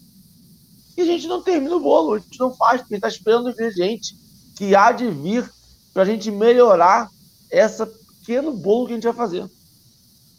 e 0.95 1.01
a 1.01 1.05
gente 1.05 1.27
não 1.27 1.41
termina 1.41 1.75
o 1.75 1.81
bolo, 1.81 2.13
a 2.13 2.19
gente 2.19 2.39
não 2.39 2.55
faz, 2.55 2.79
porque 2.79 2.95
está 2.95 3.09
esperando 3.09 3.47
o 3.47 3.49
ingrediente 3.49 4.17
que 4.55 4.73
há 4.73 4.93
de 4.93 5.09
vir 5.09 5.51
para 5.93 6.03
a 6.03 6.05
gente 6.05 6.31
melhorar 6.31 7.09
esse 7.51 7.85
pequeno 7.85 8.53
bolo 8.53 8.85
que 8.85 8.93
a 8.93 8.95
gente 8.95 9.03
vai 9.03 9.13
fazer. 9.13 9.51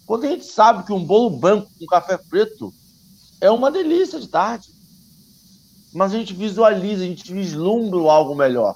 Quando 0.06 0.24
a 0.24 0.28
gente 0.28 0.46
sabe 0.46 0.86
que 0.86 0.92
um 0.94 1.04
bolo 1.04 1.36
branco 1.36 1.70
com 1.78 1.84
café 1.84 2.16
preto 2.16 2.72
é 3.42 3.50
uma 3.50 3.70
delícia 3.70 4.18
de 4.18 4.26
tarde 4.26 4.73
mas 5.94 6.12
a 6.12 6.18
gente 6.18 6.34
visualiza, 6.34 7.04
a 7.04 7.06
gente 7.06 7.32
vislumbra 7.32 8.00
algo 8.10 8.34
melhor. 8.34 8.74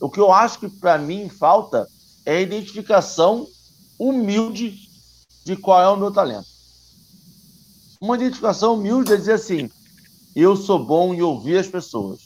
O 0.00 0.10
que 0.10 0.18
eu 0.18 0.32
acho 0.32 0.58
que 0.58 0.68
para 0.68 0.98
mim 0.98 1.28
falta 1.28 1.86
é 2.24 2.38
a 2.38 2.40
identificação 2.40 3.46
humilde 3.96 4.76
de 5.44 5.56
qual 5.56 5.80
é 5.80 5.88
o 5.88 5.96
meu 5.96 6.10
talento. 6.10 6.48
Uma 8.00 8.16
identificação 8.16 8.74
humilde 8.74 9.12
é 9.12 9.16
dizer 9.16 9.34
assim: 9.34 9.70
eu 10.34 10.56
sou 10.56 10.84
bom 10.84 11.14
em 11.14 11.22
ouvir 11.22 11.56
as 11.56 11.68
pessoas. 11.68 12.18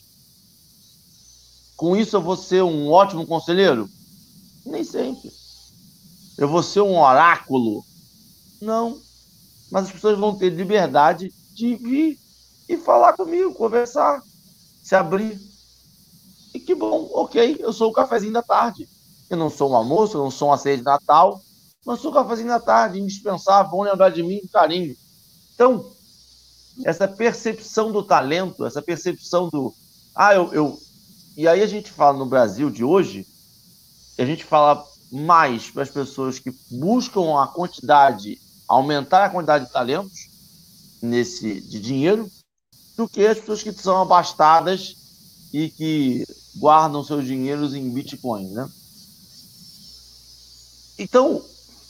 Com 1.76 1.94
isso 1.94 2.16
eu 2.16 2.22
vou 2.22 2.37
ser 2.37 2.62
um 2.62 2.90
ótimo 2.90 3.26
conselheiro? 3.26 3.88
Nem 4.64 4.83
sempre. 4.83 5.31
Eu 6.38 6.48
vou 6.48 6.62
ser 6.62 6.81
um 6.81 6.98
oráculo? 6.98 7.85
Não. 8.61 8.98
Mas 9.70 9.85
as 9.85 9.92
pessoas 9.92 10.18
vão 10.18 10.35
ter 10.35 10.48
liberdade 10.50 11.33
de 11.55 11.76
vir 11.76 12.18
e 12.68 12.76
falar 12.79 13.12
comigo, 13.12 13.55
conversar 13.55 14.22
se 14.90 14.96
abrir. 14.96 15.40
E 16.53 16.59
que 16.59 16.74
bom, 16.74 17.09
ok, 17.14 17.59
eu 17.61 17.72
sou 17.72 17.90
o 17.90 17.92
cafezinho 17.92 18.33
da 18.33 18.42
tarde. 18.42 18.88
Eu 19.31 19.37
não 19.37 19.48
sou 19.48 19.70
um 19.70 19.76
almoço, 19.76 20.16
eu 20.16 20.22
não 20.24 20.33
sou 20.33 20.48
uma 20.48 20.59
ceia 20.59 20.76
de 20.76 20.83
Natal, 20.83 21.40
mas 21.87 22.00
sou 22.00 22.11
o 22.11 22.14
cafezinho 22.14 22.48
da 22.48 22.59
tarde, 22.59 22.98
indispensável, 22.98 23.70
vão 23.70 23.83
lembrar 23.83 24.11
de 24.11 24.20
mim 24.20 24.40
com 24.40 24.48
carinho. 24.48 24.96
Então, 25.55 25.88
essa 26.85 27.07
percepção 27.07 27.92
do 27.92 28.03
talento, 28.03 28.66
essa 28.66 28.83
percepção 28.83 29.48
do. 29.48 29.72
Ah, 30.12 30.35
eu, 30.35 30.53
eu. 30.53 30.76
E 31.37 31.46
aí 31.46 31.62
a 31.62 31.68
gente 31.68 31.88
fala 31.92 32.18
no 32.18 32.26
Brasil 32.26 32.68
de 32.68 32.83
hoje, 32.83 33.24
a 34.18 34.24
gente 34.24 34.44
fala 34.44 34.85
mais 35.12 35.70
para 35.70 35.85
as 35.85 35.90
pessoas 35.90 36.40
que 36.40 36.50
buscam 36.68 37.40
a 37.40 37.46
quantidade, 37.46 38.40
aumentar 38.66 39.26
a 39.26 39.31
quantidade 39.31 39.66
de 39.66 39.72
talentos 39.72 40.29
nesse 41.00 41.61
de 41.61 41.79
dinheiro, 41.79 42.29
do 42.96 43.09
que 43.09 43.26
as 43.26 43.38
pessoas 43.38 43.62
que 43.62 43.72
são 43.72 44.00
abastadas 44.00 44.96
e 45.53 45.68
que 45.70 46.24
guardam 46.57 47.03
seus 47.03 47.26
dinheiros 47.26 47.74
em 47.74 47.90
Bitcoin, 47.90 48.48
né? 48.48 48.68
Então, 50.98 51.42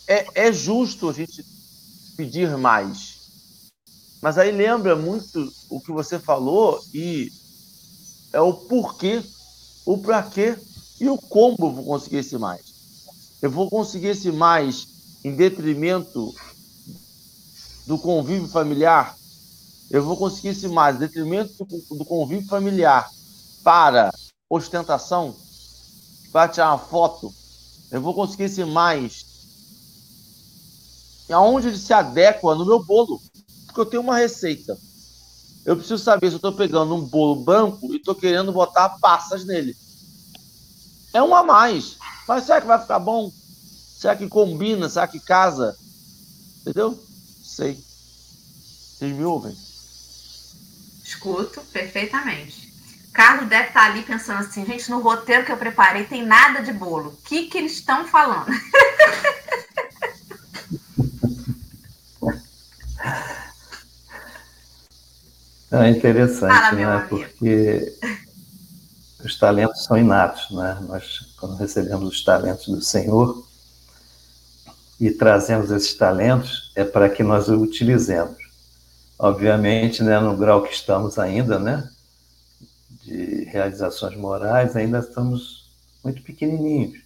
é, 0.07 0.49
é 0.49 0.53
justo 0.53 1.09
a 1.09 1.13
gente 1.13 1.45
pedir 2.17 2.57
mais. 2.57 3.21
Mas 4.21 4.37
aí 4.39 4.51
lembra 4.51 4.95
muito 4.95 5.51
o 5.69 5.81
que 5.81 5.91
você 5.91 6.19
falou 6.19 6.81
e 6.93 7.33
é 8.33 8.41
o 8.41 8.53
porquê, 8.53 9.23
o 9.87 9.99
para 9.99 10.23
quê 10.23 10.57
e 11.01 11.09
o 11.09 11.17
como 11.17 11.57
eu 11.59 11.73
vou 11.73 11.85
conseguir 11.85 12.19
esse 12.19 12.37
mais. 12.37 12.61
Eu 13.41 13.51
vou 13.51 13.71
conseguir 13.71 14.09
esse 14.09 14.31
mais 14.31 14.87
em 15.25 15.35
detrimento 15.35 16.35
do 17.87 17.99
convívio 17.99 18.49
familiar. 18.49 19.17
Eu 19.91 20.05
vou 20.05 20.17
conseguir 20.17 20.49
esse 20.49 20.69
mais 20.69 20.99
detrimento 20.99 21.65
do, 21.65 21.97
do 21.97 22.05
convívio 22.05 22.49
familiar 22.49 23.11
para 23.65 24.13
ostentação, 24.49 25.35
para 26.31 26.49
tirar 26.49 26.69
uma 26.69 26.79
foto. 26.79 27.35
Eu 27.91 28.01
vou 28.01 28.15
conseguir 28.15 28.45
esse 28.45 28.65
mais 28.65 29.27
aonde 31.33 31.69
ele 31.69 31.79
se 31.79 31.93
adequa 31.93 32.55
no 32.55 32.65
meu 32.65 32.85
bolo. 32.85 33.21
Porque 33.67 33.81
eu 33.81 33.87
tenho 33.87 34.03
uma 34.03 34.17
receita. 34.17 34.79
Eu 35.65 35.77
preciso 35.77 36.03
saber 36.03 36.29
se 36.29 36.35
eu 36.35 36.37
estou 36.37 36.53
pegando 36.53 36.95
um 36.95 37.05
bolo 37.05 37.45
branco 37.45 37.93
e 37.93 37.97
estou 37.97 38.15
querendo 38.15 38.53
botar 38.53 38.91
passas 39.01 39.45
nele. 39.45 39.77
É 41.13 41.23
um 41.23 41.35
a 41.35 41.43
mais. 41.43 41.97
Mas 42.27 42.45
será 42.45 42.61
que 42.61 42.67
vai 42.67 42.81
ficar 42.81 42.99
bom? 42.99 43.31
Será 43.99 44.17
que 44.17 44.29
combina? 44.29 44.89
Será 44.89 45.07
que 45.07 45.21
casa? 45.21 45.77
Entendeu? 46.61 46.99
Sei. 47.43 47.79
Vocês 48.99 49.13
me 49.17 49.25
ouvem? 49.25 49.70
Escuto 51.11 51.61
perfeitamente. 51.73 52.73
Carlos 53.13 53.49
deve 53.49 53.67
estar 53.67 53.87
ali 53.87 54.03
pensando 54.03 54.39
assim, 54.39 54.65
gente, 54.65 54.89
no 54.89 55.01
roteiro 55.01 55.45
que 55.45 55.51
eu 55.51 55.57
preparei 55.57 56.05
tem 56.05 56.25
nada 56.25 56.63
de 56.63 56.73
bolo. 56.73 57.09
O 57.09 57.17
que, 57.25 57.47
que 57.47 57.59
eles 57.59 57.73
estão 57.73 58.07
falando? 58.07 58.47
É 65.73 65.89
interessante, 65.89 66.53
Fala, 66.53 66.73
né? 66.73 67.07
Porque 67.09 67.97
os 69.25 69.39
talentos 69.39 69.85
são 69.85 69.97
inatos, 69.97 70.51
né? 70.51 70.77
Nós, 70.89 71.33
quando 71.39 71.55
recebemos 71.55 72.09
os 72.09 72.25
talentos 72.25 72.67
do 72.67 72.83
Senhor 72.83 73.47
e 74.99 75.13
trazemos 75.13 75.71
esses 75.71 75.95
talentos, 75.95 76.73
é 76.75 76.83
para 76.83 77.09
que 77.09 77.23
nós 77.23 77.49
os 77.49 77.63
utilizemos. 77.63 78.40
Obviamente, 79.23 80.03
né, 80.03 80.19
no 80.19 80.35
grau 80.35 80.63
que 80.63 80.73
estamos 80.73 81.19
ainda, 81.19 81.59
né? 81.59 81.87
De 83.03 83.45
realizações 83.45 84.17
morais, 84.17 84.75
ainda 84.75 85.01
estamos 85.01 85.71
muito 86.03 86.23
pequenininhos. 86.23 87.05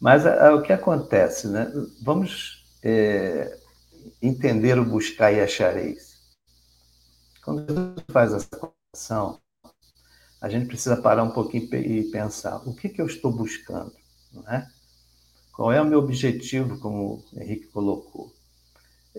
Mas 0.00 0.26
a, 0.26 0.48
a, 0.48 0.54
o 0.56 0.62
que 0.62 0.72
acontece, 0.72 1.46
né? 1.46 1.72
Vamos 2.02 2.64
é, 2.82 3.60
entender 4.20 4.76
o 4.76 4.84
buscar 4.84 5.32
e 5.32 5.40
achareis. 5.40 6.18
Quando 7.44 7.72
Jesus 7.72 8.04
faz 8.10 8.32
essa 8.32 8.48
conexão, 8.56 9.40
a 10.40 10.48
gente 10.48 10.66
precisa 10.66 10.96
parar 10.96 11.22
um 11.22 11.30
pouquinho 11.30 11.72
e 11.76 12.10
pensar: 12.10 12.56
o 12.68 12.74
que, 12.74 12.88
que 12.88 13.00
eu 13.00 13.06
estou 13.06 13.30
buscando? 13.30 13.92
Não 14.32 14.42
é? 14.48 14.68
Qual 15.52 15.70
é 15.70 15.80
o 15.80 15.84
meu 15.84 16.00
objetivo, 16.00 16.76
como 16.80 17.24
o 17.32 17.40
Henrique 17.40 17.68
colocou? 17.68 18.36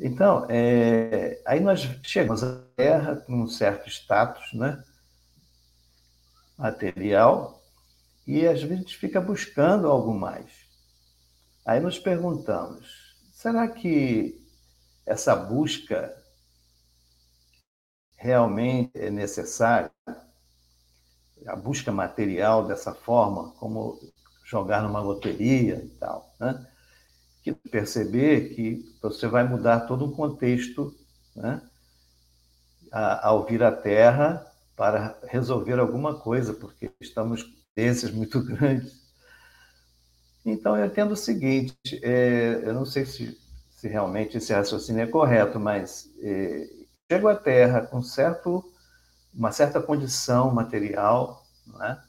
Então, 0.01 0.45
é, 0.49 1.41
aí 1.45 1.59
nós 1.59 1.81
chegamos 2.03 2.43
à 2.43 2.61
Terra 2.75 3.17
com 3.17 3.41
um 3.41 3.47
certo 3.47 3.87
status 3.89 4.53
né, 4.53 4.81
material 6.57 7.61
e 8.25 8.47
às 8.47 8.61
vezes 8.61 8.77
a 8.77 8.81
gente 8.81 8.97
fica 8.97 9.19
buscando 9.19 9.87
algo 9.87 10.13
mais. 10.13 10.51
Aí 11.65 11.79
nos 11.79 11.99
perguntamos: 11.99 13.15
será 13.33 13.67
que 13.67 14.39
essa 15.05 15.35
busca 15.35 16.15
realmente 18.15 18.91
é 18.95 19.09
necessário 19.09 19.91
a 21.47 21.55
busca 21.55 21.91
material 21.91 22.67
dessa 22.67 22.93
forma, 22.93 23.51
como 23.53 23.97
jogar 24.45 24.81
numa 24.81 24.99
loteria 24.99 25.75
e 25.83 25.89
tal, 25.89 26.35
né? 26.39 26.67
Perceber 27.53 28.53
que 28.55 28.83
você 29.01 29.27
vai 29.27 29.43
mudar 29.47 29.81
todo 29.81 30.05
um 30.05 30.11
contexto, 30.11 30.93
né? 31.35 31.61
Ao 32.91 33.45
vir 33.45 33.61
à 33.63 33.71
Terra 33.71 34.45
para 34.75 35.17
resolver 35.27 35.79
alguma 35.79 36.15
coisa, 36.19 36.53
porque 36.53 36.91
estamos 36.99 37.43
tendências 37.75 38.11
muito 38.11 38.41
grandes. 38.43 38.99
Então, 40.45 40.77
eu 40.77 40.85
entendo 40.85 41.11
o 41.11 41.17
seguinte: 41.17 41.75
é, 42.01 42.61
eu 42.63 42.73
não 42.73 42.85
sei 42.85 43.05
se, 43.05 43.37
se 43.71 43.87
realmente 43.87 44.37
esse 44.37 44.53
raciocínio 44.53 45.03
é 45.03 45.07
correto, 45.07 45.59
mas 45.59 46.09
é, 46.21 46.67
chego 47.11 47.27
à 47.27 47.35
Terra 47.35 47.81
com 47.81 48.01
certo, 48.01 48.63
uma 49.33 49.51
certa 49.51 49.81
condição 49.81 50.51
material, 50.53 51.45
não 51.67 51.83
é? 51.83 52.01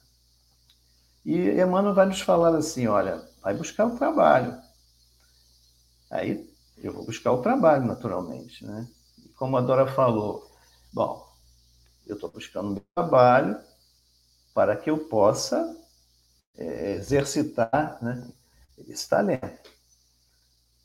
E 1.25 1.51
Emmanuel 1.61 1.95
vai 1.95 2.07
nos 2.07 2.21
falar 2.21 2.55
assim, 2.57 2.87
olha, 2.87 3.23
vai 3.43 3.55
buscar 3.55 3.87
o 3.87 3.97
trabalho. 3.97 4.55
Aí 6.11 6.51
eu 6.79 6.93
vou 6.93 7.05
buscar 7.05 7.33
o 7.33 7.43
trabalho, 7.43 7.87
naturalmente, 7.87 8.65
né? 8.67 8.89
E 9.25 9.29
como 9.31 9.57
a 9.57 9.61
Dora 9.61 9.87
falou, 9.87 10.51
bom, 10.93 11.27
eu 12.07 12.15
estou 12.15 12.31
buscando 12.31 12.73
meu 12.73 12.83
trabalho 12.95 13.59
para 14.53 14.77
que 14.77 14.91
eu 14.91 14.99
possa 14.99 15.77
é, 16.57 16.93
exercitar 16.95 17.99
né, 18.03 18.29
esse 18.89 19.09
talento. 19.09 19.71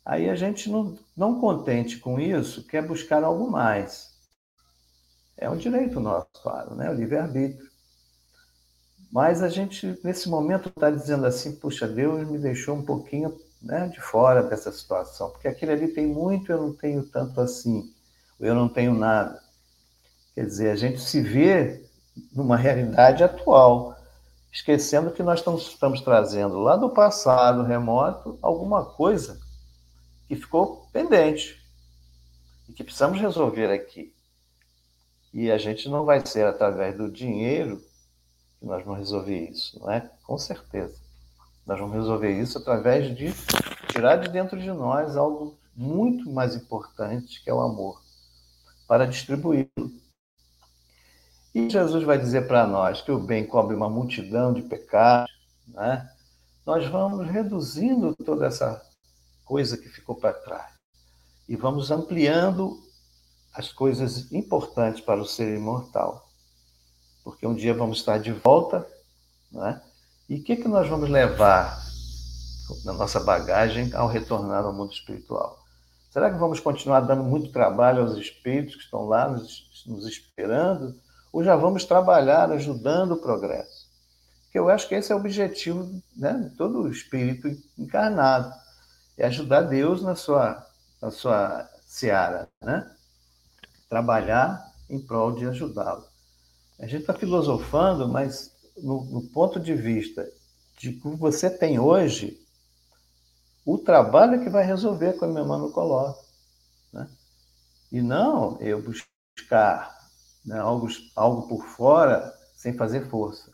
Aí 0.05 0.29
a 0.29 0.35
gente, 0.35 0.69
não, 0.69 0.97
não 1.17 1.39
contente 1.39 1.97
com 1.97 2.19
isso, 2.19 2.67
quer 2.67 2.85
buscar 2.85 3.23
algo 3.23 3.49
mais. 3.49 4.13
É 5.35 5.49
um 5.49 5.57
direito 5.57 5.99
nosso, 5.99 6.27
claro, 6.41 6.75
né? 6.75 6.89
o 6.89 6.93
livre-arbítrio. 6.93 7.69
Mas 9.11 9.41
a 9.41 9.49
gente, 9.49 9.99
nesse 10.03 10.29
momento, 10.29 10.69
está 10.69 10.91
dizendo 10.91 11.25
assim: 11.25 11.55
puxa, 11.55 11.87
Deus 11.87 12.27
me 12.29 12.37
deixou 12.37 12.75
um 12.75 12.85
pouquinho 12.85 13.35
né, 13.65 13.87
de 13.87 13.99
fora 13.99 14.43
dessa 14.43 14.71
situação, 14.71 15.31
porque 15.31 15.47
aquele 15.47 15.71
ali 15.71 15.87
tem 15.87 16.05
muito, 16.05 16.51
eu 16.51 16.61
não 16.61 16.73
tenho 16.73 17.03
tanto 17.03 17.41
assim, 17.41 17.91
eu 18.39 18.53
não 18.53 18.69
tenho 18.69 18.93
nada. 18.93 19.41
Quer 20.35 20.45
dizer, 20.45 20.69
a 20.69 20.75
gente 20.75 21.01
se 21.01 21.19
vê 21.19 21.83
numa 22.31 22.55
realidade 22.55 23.23
atual, 23.23 23.97
esquecendo 24.51 25.11
que 25.11 25.23
nós 25.23 25.39
estamos, 25.39 25.67
estamos 25.67 26.01
trazendo 26.01 26.59
lá 26.59 26.77
do 26.77 26.91
passado 26.91 27.63
remoto 27.63 28.37
alguma 28.39 28.85
coisa 28.85 29.39
que 30.27 30.35
ficou 30.35 30.87
pendente 30.93 31.59
e 32.69 32.73
que 32.73 32.83
precisamos 32.83 33.19
resolver 33.19 33.71
aqui. 33.71 34.13
E 35.33 35.51
a 35.51 35.57
gente 35.57 35.89
não 35.89 36.05
vai 36.05 36.23
ser 36.25 36.45
através 36.45 36.95
do 36.95 37.11
dinheiro 37.11 37.81
que 38.59 38.65
nós 38.65 38.85
vamos 38.85 38.99
resolver 38.99 39.49
isso, 39.49 39.79
não 39.79 39.91
é? 39.91 40.09
Com 40.23 40.37
certeza. 40.37 41.04
Nós 41.65 41.79
vamos 41.79 41.95
resolver 41.95 42.31
isso 42.39 42.57
através 42.57 43.15
de 43.15 43.33
tirar 43.87 44.17
de 44.17 44.29
dentro 44.29 44.59
de 44.59 44.71
nós 44.71 45.17
algo 45.17 45.57
muito 45.75 46.29
mais 46.29 46.55
importante, 46.55 47.43
que 47.43 47.49
é 47.49 47.53
o 47.53 47.61
amor, 47.61 48.01
para 48.87 49.07
distribuí-lo. 49.07 49.91
E 51.53 51.69
Jesus 51.69 52.03
vai 52.03 52.17
dizer 52.17 52.47
para 52.47 52.67
nós 52.67 53.01
que 53.01 53.11
o 53.11 53.17
bem 53.17 53.45
cobre 53.45 53.75
uma 53.75 53.89
multidão 53.89 54.53
de 54.53 54.61
pecados, 54.61 55.31
né? 55.67 56.09
Nós 56.65 56.85
vamos 56.87 57.27
reduzindo 57.27 58.15
toda 58.15 58.47
essa 58.47 58.81
coisa 59.45 59.77
que 59.77 59.87
ficou 59.87 60.15
para 60.15 60.33
trás. 60.33 60.73
E 61.47 61.55
vamos 61.55 61.91
ampliando 61.91 62.83
as 63.53 63.71
coisas 63.71 64.31
importantes 64.31 64.99
para 64.99 65.21
o 65.21 65.25
ser 65.25 65.55
imortal. 65.55 66.27
Porque 67.23 67.47
um 67.47 67.55
dia 67.55 67.73
vamos 67.73 67.99
estar 67.99 68.17
de 68.17 68.33
volta, 68.33 68.85
né? 69.51 69.81
E 70.27 70.35
o 70.35 70.43
que, 70.43 70.55
que 70.55 70.67
nós 70.67 70.87
vamos 70.87 71.09
levar 71.09 71.79
na 72.83 72.93
nossa 72.93 73.19
bagagem 73.19 73.93
ao 73.93 74.07
retornar 74.07 74.63
ao 74.63 74.73
mundo 74.73 74.91
espiritual? 74.91 75.63
Será 76.09 76.31
que 76.31 76.37
vamos 76.37 76.59
continuar 76.59 77.01
dando 77.01 77.23
muito 77.23 77.51
trabalho 77.51 78.01
aos 78.01 78.17
espíritos 78.17 78.75
que 78.75 78.83
estão 78.83 79.05
lá 79.05 79.29
nos, 79.29 79.83
nos 79.85 80.07
esperando? 80.07 80.95
Ou 81.31 81.43
já 81.43 81.55
vamos 81.55 81.83
trabalhar 81.83 82.49
ajudando 82.51 83.11
o 83.11 83.17
progresso? 83.17 83.89
Porque 84.43 84.57
eu 84.57 84.69
acho 84.69 84.87
que 84.87 84.95
esse 84.95 85.11
é 85.11 85.15
o 85.15 85.19
objetivo 85.19 86.01
né, 86.15 86.33
de 86.33 86.55
todo 86.55 86.89
espírito 86.89 87.49
encarnado 87.77 88.53
é 89.17 89.27
ajudar 89.27 89.61
Deus 89.61 90.01
na 90.01 90.15
sua, 90.15 90.65
na 91.01 91.11
sua 91.11 91.69
seara, 91.85 92.49
né? 92.61 92.89
Trabalhar 93.89 94.65
em 94.89 94.99
prol 94.99 95.33
de 95.33 95.45
ajudá-lo. 95.45 96.05
A 96.79 96.85
gente 96.85 97.01
está 97.01 97.13
filosofando, 97.13 98.07
mas 98.07 98.54
no, 98.77 99.03
no, 99.05 99.21
ponto 99.29 99.59
de 99.59 99.73
vista 99.73 100.29
de 100.77 100.93
que 100.93 101.07
você 101.09 101.49
tem 101.49 101.79
hoje, 101.79 102.39
o 103.65 103.77
trabalho 103.77 104.35
é 104.35 104.43
que 104.43 104.49
vai 104.49 104.65
resolver, 104.65 105.13
como 105.13 105.33
meu 105.33 105.43
irmão 105.43 105.71
coloca. 105.71 106.19
Né? 106.91 107.09
E 107.91 108.01
não 108.01 108.57
eu 108.59 108.81
buscar 108.81 109.95
né, 110.45 110.59
algo, 110.59 110.87
algo 111.15 111.47
por 111.47 111.65
fora 111.65 112.33
sem 112.55 112.73
fazer 112.73 113.07
força. 113.09 113.51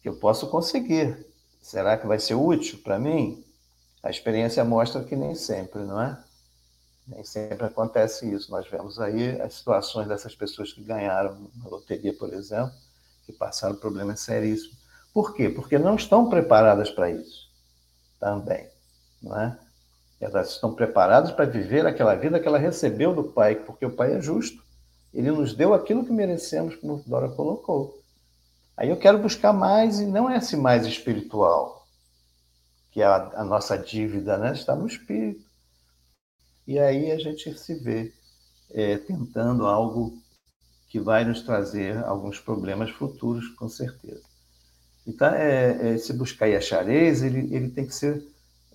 Que 0.00 0.08
eu 0.08 0.16
posso 0.16 0.48
conseguir. 0.48 1.26
Será 1.60 1.96
que 1.96 2.06
vai 2.06 2.18
ser 2.18 2.34
útil 2.34 2.80
para 2.82 2.98
mim? 2.98 3.44
A 4.02 4.10
experiência 4.10 4.64
mostra 4.64 5.04
que 5.04 5.14
nem 5.14 5.34
sempre, 5.34 5.82
não 5.84 6.00
é? 6.00 6.22
Nem 7.06 7.24
sempre 7.24 7.66
acontece 7.66 8.32
isso. 8.32 8.50
Nós 8.50 8.68
vemos 8.68 9.00
aí 9.00 9.40
as 9.40 9.54
situações 9.54 10.08
dessas 10.08 10.34
pessoas 10.34 10.72
que 10.72 10.82
ganharam 10.82 11.50
na 11.56 11.68
loteria, 11.68 12.12
por 12.12 12.32
exemplo, 12.32 12.74
que 13.24 13.32
passaram 13.32 13.76
problemas 13.76 14.20
seríssimos. 14.20 14.76
Por 15.12 15.34
quê? 15.34 15.48
Porque 15.48 15.78
não 15.78 15.96
estão 15.96 16.28
preparadas 16.28 16.90
para 16.90 17.10
isso 17.10 17.50
também, 18.18 18.68
não 19.20 19.38
é? 19.38 19.58
Elas 20.20 20.50
estão 20.50 20.72
preparadas 20.72 21.32
para 21.32 21.44
viver 21.44 21.84
aquela 21.84 22.14
vida 22.14 22.38
que 22.38 22.46
ela 22.46 22.58
recebeu 22.58 23.12
do 23.12 23.24
Pai, 23.24 23.56
porque 23.56 23.84
o 23.84 23.90
Pai 23.90 24.14
é 24.14 24.20
justo. 24.20 24.62
Ele 25.12 25.32
nos 25.32 25.52
deu 25.52 25.74
aquilo 25.74 26.04
que 26.04 26.12
merecemos, 26.12 26.76
como 26.76 27.02
Dora 27.04 27.28
colocou. 27.28 28.00
Aí 28.76 28.88
eu 28.88 28.96
quero 28.96 29.18
buscar 29.18 29.52
mais, 29.52 29.98
e 29.98 30.06
não 30.06 30.30
é 30.30 30.36
esse 30.36 30.56
mais 30.56 30.86
espiritual, 30.86 31.84
que 32.92 33.02
é 33.02 33.04
a, 33.04 33.32
a 33.34 33.44
nossa 33.44 33.76
dívida 33.76 34.38
né? 34.38 34.52
está 34.52 34.76
no 34.76 34.86
espírito. 34.86 35.44
E 36.66 36.78
aí 36.78 37.10
a 37.10 37.18
gente 37.18 37.52
se 37.58 37.74
vê 37.74 38.14
é, 38.70 38.96
tentando 38.98 39.66
algo 39.66 40.21
que 40.92 41.00
vai 41.00 41.24
nos 41.24 41.40
trazer 41.40 41.96
alguns 42.04 42.38
problemas 42.38 42.90
futuros, 42.90 43.48
com 43.48 43.66
certeza. 43.66 44.20
Então, 45.06 45.28
é, 45.28 45.94
é, 45.94 45.96
se 45.96 46.12
buscar 46.12 46.48
e 46.48 46.54
achareis, 46.54 47.22
ele, 47.22 47.48
ele 47.50 47.70
tem 47.70 47.86
que 47.86 47.94
ser 47.94 48.22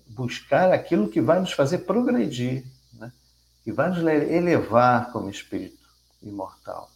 buscar 0.08 0.72
aquilo 0.72 1.08
que 1.08 1.20
vai 1.20 1.38
nos 1.38 1.52
fazer 1.52 1.78
progredir, 1.78 2.64
né? 2.94 3.12
que 3.62 3.70
vai 3.70 3.88
nos 3.88 3.98
elevar 3.98 5.12
como 5.12 5.30
espírito 5.30 5.78
imortal. 6.20 6.90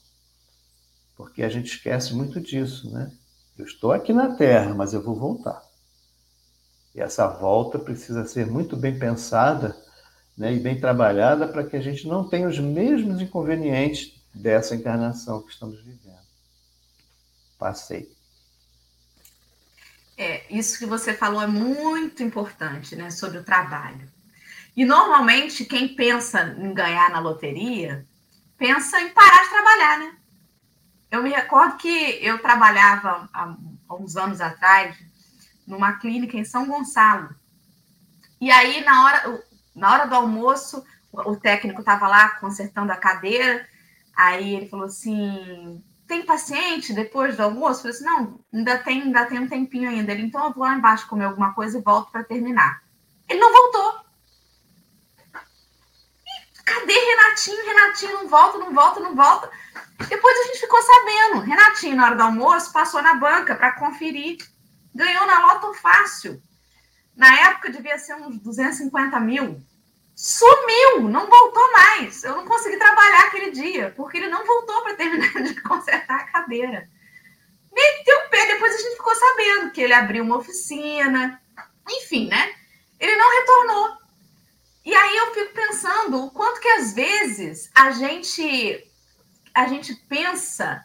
Porque 1.16 1.44
a 1.44 1.48
gente 1.48 1.66
esquece 1.66 2.12
muito 2.14 2.40
disso, 2.40 2.90
né? 2.90 3.12
Eu 3.56 3.64
estou 3.64 3.92
aqui 3.92 4.12
na 4.12 4.34
Terra, 4.34 4.74
mas 4.74 4.92
eu 4.92 5.00
vou 5.00 5.14
voltar. 5.14 5.62
E 6.96 7.00
essa 7.00 7.28
volta 7.28 7.78
precisa 7.78 8.24
ser 8.24 8.48
muito 8.48 8.76
bem 8.76 8.98
pensada 8.98 9.76
né, 10.36 10.52
e 10.52 10.58
bem 10.58 10.80
trabalhada 10.80 11.46
para 11.46 11.62
que 11.62 11.76
a 11.76 11.80
gente 11.80 12.08
não 12.08 12.28
tenha 12.28 12.48
os 12.48 12.58
mesmos 12.58 13.20
inconvenientes 13.20 14.20
dessa 14.34 14.74
encarnação 14.74 15.42
que 15.42 15.52
estamos 15.52 15.82
vivendo. 15.82 16.22
Passei. 17.58 18.10
É, 20.16 20.44
isso 20.54 20.78
que 20.78 20.86
você 20.86 21.14
falou 21.14 21.42
é 21.42 21.46
muito 21.46 22.22
importante, 22.22 22.94
né, 22.94 23.10
sobre 23.10 23.38
o 23.38 23.44
trabalho. 23.44 24.10
E 24.76 24.84
normalmente 24.84 25.64
quem 25.64 25.94
pensa 25.94 26.56
em 26.58 26.72
ganhar 26.72 27.10
na 27.10 27.18
loteria 27.18 28.06
pensa 28.56 29.00
em 29.00 29.10
parar 29.10 29.42
de 29.42 29.50
trabalhar, 29.50 29.98
né? 29.98 30.16
Eu 31.10 31.22
me 31.22 31.30
recordo 31.30 31.76
que 31.76 32.18
eu 32.22 32.40
trabalhava 32.40 33.28
há, 33.34 33.54
uns 33.90 34.16
anos 34.16 34.40
atrás 34.40 34.96
numa 35.66 35.98
clínica 35.98 36.38
em 36.38 36.44
São 36.44 36.66
Gonçalo. 36.66 37.34
E 38.40 38.50
aí, 38.50 38.82
na 38.82 39.04
hora, 39.04 39.44
na 39.74 39.92
hora 39.92 40.06
do 40.06 40.14
almoço, 40.14 40.82
o 41.12 41.36
técnico 41.36 41.80
estava 41.80 42.08
lá 42.08 42.30
consertando 42.36 42.92
a 42.92 42.96
cadeira. 42.96 43.68
Aí 44.22 44.54
ele 44.54 44.68
falou 44.68 44.86
assim: 44.86 45.82
tem 46.06 46.24
paciente 46.24 46.92
depois 46.92 47.36
do 47.36 47.42
almoço? 47.42 47.88
Eu 47.88 47.92
falei 47.92 47.96
assim: 47.96 48.04
não, 48.04 48.40
ainda 48.54 48.78
tem, 48.78 49.02
ainda 49.02 49.26
tem 49.26 49.40
um 49.40 49.48
tempinho 49.48 49.90
ainda. 49.90 50.12
Ele, 50.12 50.22
então 50.22 50.44
eu 50.44 50.52
vou 50.52 50.62
lá 50.62 50.74
embaixo 50.74 51.08
comer 51.08 51.24
alguma 51.24 51.52
coisa 51.52 51.76
e 51.76 51.82
volto 51.82 52.12
para 52.12 52.22
terminar. 52.22 52.84
Ele 53.28 53.40
não 53.40 53.52
voltou. 53.52 54.00
E 56.24 56.62
cadê 56.62 56.92
Renatinho? 56.92 57.66
Renatinho 57.66 58.12
não 58.12 58.28
volta, 58.28 58.58
não 58.58 58.72
volta, 58.72 59.00
não 59.00 59.16
volta. 59.16 59.50
Depois 60.08 60.38
a 60.38 60.44
gente 60.44 60.60
ficou 60.60 60.80
sabendo. 60.80 61.40
Renatinho, 61.40 61.96
na 61.96 62.06
hora 62.06 62.14
do 62.14 62.22
almoço, 62.22 62.72
passou 62.72 63.02
na 63.02 63.16
banca 63.16 63.56
para 63.56 63.72
conferir. 63.72 64.38
Ganhou 64.94 65.26
na 65.26 65.46
loto 65.46 65.74
fácil. 65.74 66.40
Na 67.16 67.40
época 67.48 67.72
devia 67.72 67.98
ser 67.98 68.14
uns 68.14 68.38
250 68.38 69.18
mil. 69.18 69.60
Sumiu, 70.22 71.08
não 71.08 71.28
voltou 71.28 71.72
mais. 71.72 72.22
Eu 72.22 72.36
não 72.36 72.46
consegui 72.46 72.76
trabalhar 72.76 73.24
aquele 73.26 73.50
dia, 73.50 73.92
porque 73.96 74.18
ele 74.18 74.28
não 74.28 74.46
voltou 74.46 74.80
para 74.82 74.94
terminar 74.94 75.42
de 75.42 75.52
consertar 75.62 76.14
a 76.14 76.24
cadeira. 76.26 76.88
Meteu 77.72 78.18
o 78.18 78.30
pé, 78.30 78.46
depois 78.46 78.72
a 78.72 78.78
gente 78.78 78.96
ficou 78.98 79.16
sabendo 79.16 79.72
que 79.72 79.80
ele 79.80 79.92
abriu 79.92 80.22
uma 80.22 80.36
oficina, 80.36 81.42
enfim, 81.90 82.28
né? 82.28 82.54
Ele 83.00 83.16
não 83.16 83.40
retornou. 83.40 83.98
E 84.84 84.94
aí 84.94 85.16
eu 85.16 85.34
fico 85.34 85.54
pensando 85.54 86.24
o 86.24 86.30
quanto 86.30 86.60
que 86.60 86.68
às 86.68 86.92
vezes 86.92 87.68
a 87.74 87.90
gente 87.90 88.88
a 89.52 89.66
gente 89.66 89.92
pensa 90.08 90.84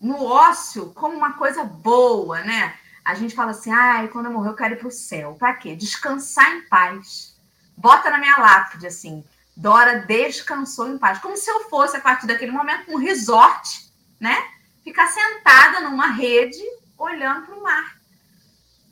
no 0.00 0.24
ócio 0.24 0.92
como 0.92 1.16
uma 1.16 1.34
coisa 1.34 1.62
boa, 1.62 2.40
né? 2.40 2.76
A 3.04 3.14
gente 3.14 3.32
fala 3.32 3.52
assim, 3.52 3.70
ai, 3.70 4.08
quando 4.08 4.26
eu 4.26 4.32
morrer 4.32 4.48
eu 4.48 4.56
quero 4.56 4.74
ir 4.74 4.78
para 4.78 4.88
o 4.88 4.90
céu. 4.90 5.36
Para 5.38 5.54
quê? 5.54 5.76
Descansar 5.76 6.50
em 6.56 6.62
paz. 6.62 7.31
Bota 7.76 8.10
na 8.10 8.18
minha 8.18 8.36
lápide, 8.36 8.86
assim, 8.86 9.24
Dora 9.56 10.00
descansou 10.00 10.88
em 10.88 10.98
paz. 10.98 11.18
Como 11.18 11.36
se 11.36 11.50
eu 11.50 11.68
fosse, 11.68 11.96
a 11.96 12.00
partir 12.00 12.26
daquele 12.26 12.52
momento, 12.52 12.90
um 12.90 12.96
resort, 12.96 13.90
né? 14.18 14.36
Ficar 14.82 15.08
sentada 15.08 15.80
numa 15.80 16.08
rede, 16.08 16.62
olhando 16.96 17.46
para 17.46 17.54
o 17.54 17.62
mar. 17.62 17.96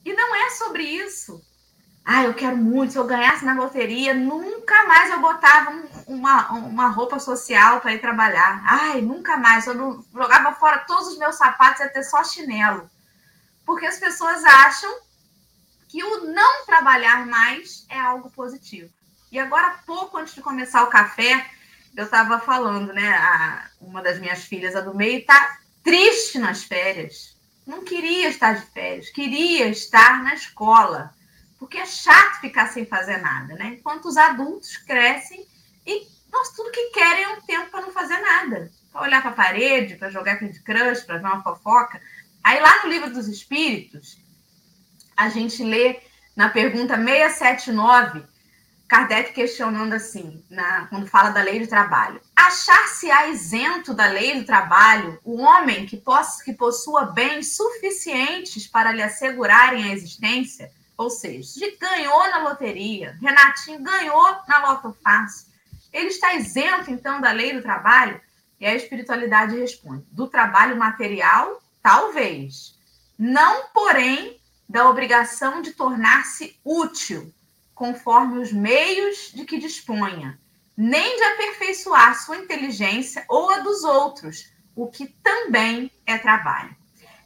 E 0.04 0.12
não 0.12 0.34
é 0.34 0.50
sobre 0.50 0.82
isso. 0.82 1.42
Ah, 2.04 2.24
eu 2.24 2.34
quero 2.34 2.56
muito, 2.56 2.92
se 2.92 2.98
eu 2.98 3.04
ganhasse 3.04 3.44
na 3.44 3.54
loteria, 3.54 4.14
nunca 4.14 4.86
mais 4.86 5.10
eu 5.10 5.20
botava 5.20 5.70
um, 5.70 6.14
uma, 6.14 6.50
uma 6.52 6.88
roupa 6.88 7.18
social 7.18 7.80
para 7.80 7.92
ir 7.92 8.00
trabalhar. 8.00 8.62
Ai, 8.66 9.00
nunca 9.00 9.36
mais. 9.36 9.66
Eu 9.66 9.74
não, 9.74 10.04
jogava 10.12 10.52
fora 10.54 10.78
todos 10.78 11.08
os 11.08 11.18
meus 11.18 11.36
sapatos, 11.36 11.80
ia 11.80 11.88
ter 11.88 12.02
só 12.02 12.24
chinelo 12.24 12.90
porque 13.70 13.86
as 13.86 13.98
pessoas 13.98 14.44
acham 14.44 14.90
que 15.90 16.04
o 16.04 16.32
não 16.32 16.64
trabalhar 16.64 17.26
mais 17.26 17.84
é 17.88 17.98
algo 17.98 18.30
positivo. 18.30 18.88
E 19.30 19.38
agora, 19.40 19.80
pouco 19.84 20.18
antes 20.18 20.34
de 20.34 20.40
começar 20.40 20.84
o 20.84 20.88
café, 20.88 21.50
eu 21.96 22.04
estava 22.04 22.38
falando, 22.38 22.92
né? 22.92 23.08
A, 23.08 23.68
uma 23.80 24.00
das 24.00 24.20
minhas 24.20 24.44
filhas, 24.44 24.76
a 24.76 24.80
do 24.80 24.94
meio, 24.94 25.18
está 25.18 25.58
triste 25.82 26.38
nas 26.38 26.62
férias. 26.62 27.36
Não 27.66 27.84
queria 27.84 28.28
estar 28.28 28.54
de 28.54 28.66
férias, 28.66 29.10
queria 29.10 29.66
estar 29.66 30.22
na 30.22 30.34
escola. 30.34 31.12
Porque 31.58 31.78
é 31.78 31.86
chato 31.86 32.40
ficar 32.40 32.68
sem 32.68 32.86
fazer 32.86 33.18
nada, 33.18 33.54
né? 33.54 33.76
Enquanto 33.78 34.06
os 34.06 34.16
adultos 34.16 34.76
crescem 34.76 35.44
e 35.84 36.06
nós 36.32 36.50
tudo 36.52 36.70
que 36.70 36.90
querem 36.90 37.24
é 37.24 37.28
um 37.30 37.40
tempo 37.40 37.68
para 37.70 37.82
não 37.82 37.90
fazer 37.90 38.18
nada. 38.18 38.70
Para 38.92 39.02
olhar 39.02 39.20
para 39.20 39.30
a 39.32 39.34
parede, 39.34 39.96
para 39.96 40.10
jogar 40.10 40.38
Candy 40.38 40.60
Crush, 40.60 41.02
para 41.02 41.18
ver 41.18 41.26
uma 41.26 41.42
fofoca. 41.42 42.00
Aí 42.42 42.60
lá 42.60 42.82
no 42.82 42.88
livro 42.88 43.12
dos 43.12 43.26
Espíritos, 43.28 44.19
a 45.16 45.28
gente 45.28 45.62
lê 45.62 46.00
na 46.36 46.48
pergunta 46.48 46.96
679, 46.96 48.24
Kardec 48.88 49.32
questionando 49.32 49.92
assim, 49.92 50.44
na, 50.50 50.86
quando 50.86 51.06
fala 51.06 51.30
da 51.30 51.42
lei 51.42 51.60
do 51.60 51.66
trabalho. 51.66 52.20
Achar-se-á 52.34 53.28
isento 53.28 53.94
da 53.94 54.06
lei 54.06 54.40
do 54.40 54.44
trabalho 54.44 55.20
o 55.24 55.40
homem 55.40 55.86
que, 55.86 55.96
possa, 55.96 56.42
que 56.42 56.52
possua 56.52 57.06
bens 57.06 57.54
suficientes 57.54 58.66
para 58.66 58.90
lhe 58.90 59.02
assegurarem 59.02 59.84
a 59.84 59.92
existência? 59.92 60.72
Ou 60.96 61.08
seja, 61.08 61.48
se 61.48 61.76
ganhou 61.76 62.30
na 62.30 62.38
loteria, 62.38 63.16
Renatinho 63.22 63.80
ganhou 63.80 64.36
na 64.48 64.58
Loto 64.68 64.96
Fácil, 65.02 65.46
ele 65.92 66.08
está 66.08 66.34
isento, 66.34 66.90
então, 66.90 67.20
da 67.20 67.32
lei 67.32 67.52
do 67.52 67.62
trabalho? 67.62 68.20
E 68.60 68.66
a 68.66 68.74
espiritualidade 68.74 69.56
responde: 69.56 70.04
do 70.10 70.26
trabalho 70.26 70.76
material 70.76 71.60
Talvez. 71.82 72.78
Não, 73.18 73.68
porém, 73.72 74.39
da 74.70 74.88
obrigação 74.88 75.60
de 75.60 75.72
tornar-se 75.72 76.56
útil, 76.64 77.34
conforme 77.74 78.38
os 78.38 78.52
meios 78.52 79.32
de 79.34 79.44
que 79.44 79.58
disponha, 79.58 80.38
nem 80.76 81.16
de 81.16 81.24
aperfeiçoar 81.24 82.16
sua 82.16 82.36
inteligência 82.36 83.24
ou 83.28 83.50
a 83.50 83.58
dos 83.58 83.82
outros, 83.82 84.52
o 84.76 84.86
que 84.86 85.08
também 85.24 85.90
é 86.06 86.16
trabalho. 86.16 86.76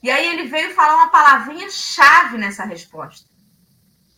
E 0.02 0.10
aí 0.10 0.26
ele 0.26 0.48
veio 0.48 0.74
falar 0.74 0.96
uma 0.96 1.10
palavrinha 1.10 1.68
chave 1.70 2.38
nessa 2.38 2.64
resposta. 2.64 3.28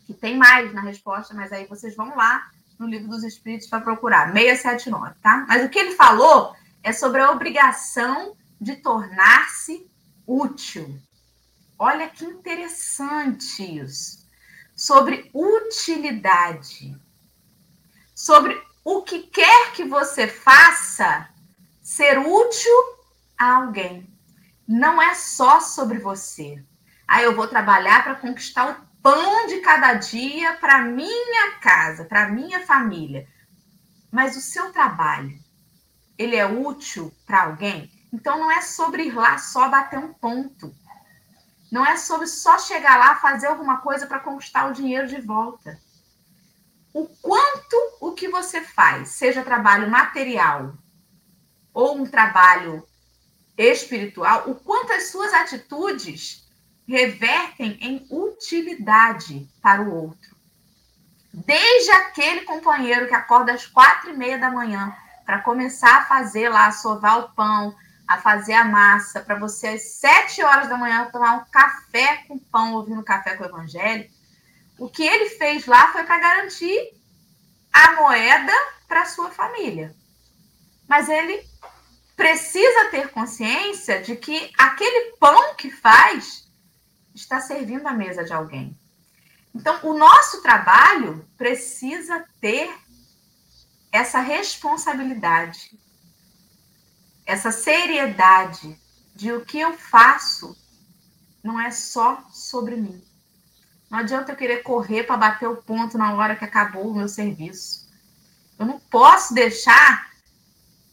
Que 0.07 0.15
tem 0.15 0.37
mais 0.37 0.73
na 0.73 0.83
resposta, 0.83 1.35
mas 1.35 1.53
aí 1.53 1.67
vocês 1.67 1.97
vão 1.97 2.15
lá 2.15 2.49
no 2.79 2.87
livro 2.87 3.09
dos 3.09 3.25
Espíritos 3.25 3.67
para 3.67 3.81
procurar, 3.81 4.33
679, 4.33 5.15
tá? 5.21 5.45
Mas 5.49 5.65
o 5.65 5.69
que 5.69 5.81
ele 5.81 5.97
falou 5.97 6.55
é 6.81 6.93
sobre 6.93 7.21
a 7.21 7.33
obrigação 7.33 8.37
de 8.61 8.77
tornar-se 8.77 9.91
útil. 10.25 10.97
Olha 11.79 12.09
que 12.09 12.25
interessante 12.25 13.63
isso. 13.81 14.27
Sobre 14.75 15.31
utilidade. 15.35 16.99
Sobre 18.15 18.61
o 18.85 19.03
que 19.03 19.21
quer 19.21 19.73
que 19.73 19.85
você 19.85 20.27
faça 20.27 21.29
ser 21.83 22.19
útil 22.19 22.73
a 23.39 23.57
alguém. 23.57 24.09
Não 24.67 25.01
é 25.01 25.15
só 25.15 25.61
sobre 25.61 25.99
você. 25.99 26.65
Ah, 27.07 27.23
eu 27.23 27.37
vou 27.37 27.47
trabalhar 27.47 28.03
para 28.03 28.17
conquistar 28.17 28.71
o 28.71 28.87
pão 29.03 29.47
de 29.47 29.61
cada 29.61 29.95
dia 29.95 30.55
para 30.55 30.83
minha 30.83 31.53
casa, 31.61 32.05
para 32.05 32.29
minha 32.29 32.67
família. 32.67 33.29
Mas 34.11 34.37
o 34.37 34.41
seu 34.41 34.73
trabalho, 34.73 35.39
ele 36.19 36.35
é 36.37 36.47
útil 36.47 37.13
para 37.27 37.45
alguém? 37.45 37.91
Então 38.13 38.39
não 38.39 38.51
é 38.51 38.61
sobre 38.63 39.05
ir 39.05 39.15
lá 39.15 39.39
só 39.39 39.69
bater 39.69 39.99
um 39.99 40.13
ponto. 40.13 40.75
Não 41.77 41.85
é 41.85 41.95
sobre 41.99 42.27
só 42.27 42.59
chegar 42.59 42.97
lá 42.97 43.17
fazer 43.17 43.49
alguma 43.49 43.83
coisa 43.83 44.07
para 44.07 44.19
conquistar 44.19 44.67
o 44.67 44.73
dinheiro 44.73 45.07
de 45.07 45.21
volta. 45.21 45.79
O 46.91 47.07
quanto 47.07 47.77
o 48.01 48.13
que 48.13 48.29
você 48.29 48.63
faz, 48.63 49.11
seja 49.11 49.45
trabalho 49.45 49.91
material 49.91 50.73
ou 51.75 51.99
um 51.99 52.07
trabalho 52.07 52.83
espiritual, 53.59 54.49
o 54.49 54.55
quanto 54.55 54.95
as 54.95 55.09
suas 55.09 55.35
atitudes 55.35 56.49
revertem 56.89 57.77
em 57.83 58.07
utilidade 58.11 59.47
para 59.61 59.83
o 59.83 59.95
outro. 59.95 60.35
Desde 61.31 61.91
aquele 61.91 62.41
companheiro 62.47 63.07
que 63.07 63.15
acorda 63.15 63.53
às 63.53 63.67
quatro 63.67 64.09
e 64.09 64.17
meia 64.17 64.39
da 64.39 64.51
manhã 64.51 64.97
para 65.27 65.43
começar 65.43 65.99
a 65.99 66.05
fazer 66.07 66.49
lá, 66.49 66.73
sovar 66.73 67.19
o 67.19 67.29
pão, 67.35 67.77
a 68.07 68.19
fazer 68.19 68.55
a 68.55 68.65
massa, 68.65 69.21
para 69.21 69.39
você 69.39 69.69
às 69.69 69.83
sete 69.95 70.43
horas 70.43 70.69
da 70.69 70.77
manhã 70.77 71.09
tomar 71.11 71.39
um 71.39 71.45
café 71.51 72.25
com 72.29 72.39
pão, 72.39 72.75
ouvindo 72.75 73.03
café 73.03 73.37
com 73.37 73.45
o 73.45 73.47
evangelho, 73.47 74.09
o 74.79 74.89
que 74.89 75.03
ele 75.03 75.31
fez 75.31 75.67
lá 75.67 75.93
foi 75.93 76.05
para 76.05 76.19
garantir 76.19 76.93
a 77.73 77.93
moeda 77.97 78.53
para 78.87 79.07
sua 79.07 79.31
família. 79.31 79.95
Mas 80.89 81.09
ele 81.09 81.45
precisa 82.15 82.91
ter 82.91 83.11
consciência 83.11 84.01
de 84.01 84.17
que 84.17 84.51
aquele 84.57 85.17
pão 85.19 85.55
que 85.55 85.71
faz 85.71 86.49
está 87.15 87.41
servindo 87.41 87.87
à 87.87 87.93
mesa 87.93 88.25
de 88.25 88.33
alguém. 88.33 88.79
Então, 89.55 89.81
o 89.83 89.97
nosso 89.97 90.43
trabalho 90.43 91.27
precisa 91.37 92.25
ter 92.41 92.71
essa 93.91 94.21
responsabilidade, 94.21 95.71
essa 97.27 97.51
seriedade 97.51 98.81
de 99.15 99.33
o 99.33 99.45
que 99.45 99.59
eu 99.59 99.77
faço 99.77 100.57
não 101.43 101.61
é 101.61 101.71
só 101.71 102.25
sobre 102.33 102.77
mim. 102.77 103.03
Não 103.91 103.99
adianta 103.99 104.33
eu 104.33 104.37
querer 104.37 104.63
correr 104.63 105.03
para 105.03 105.17
bater 105.17 105.49
o 105.49 105.57
ponto 105.57 105.99
na 105.99 106.15
hora 106.15 106.37
que 106.37 106.45
acabou 106.45 106.89
o 106.89 106.95
meu 106.95 107.09
serviço. 107.09 107.89
Eu 108.59 108.67
não 108.67 108.79
posso 108.79 109.35
deixar 109.35 110.11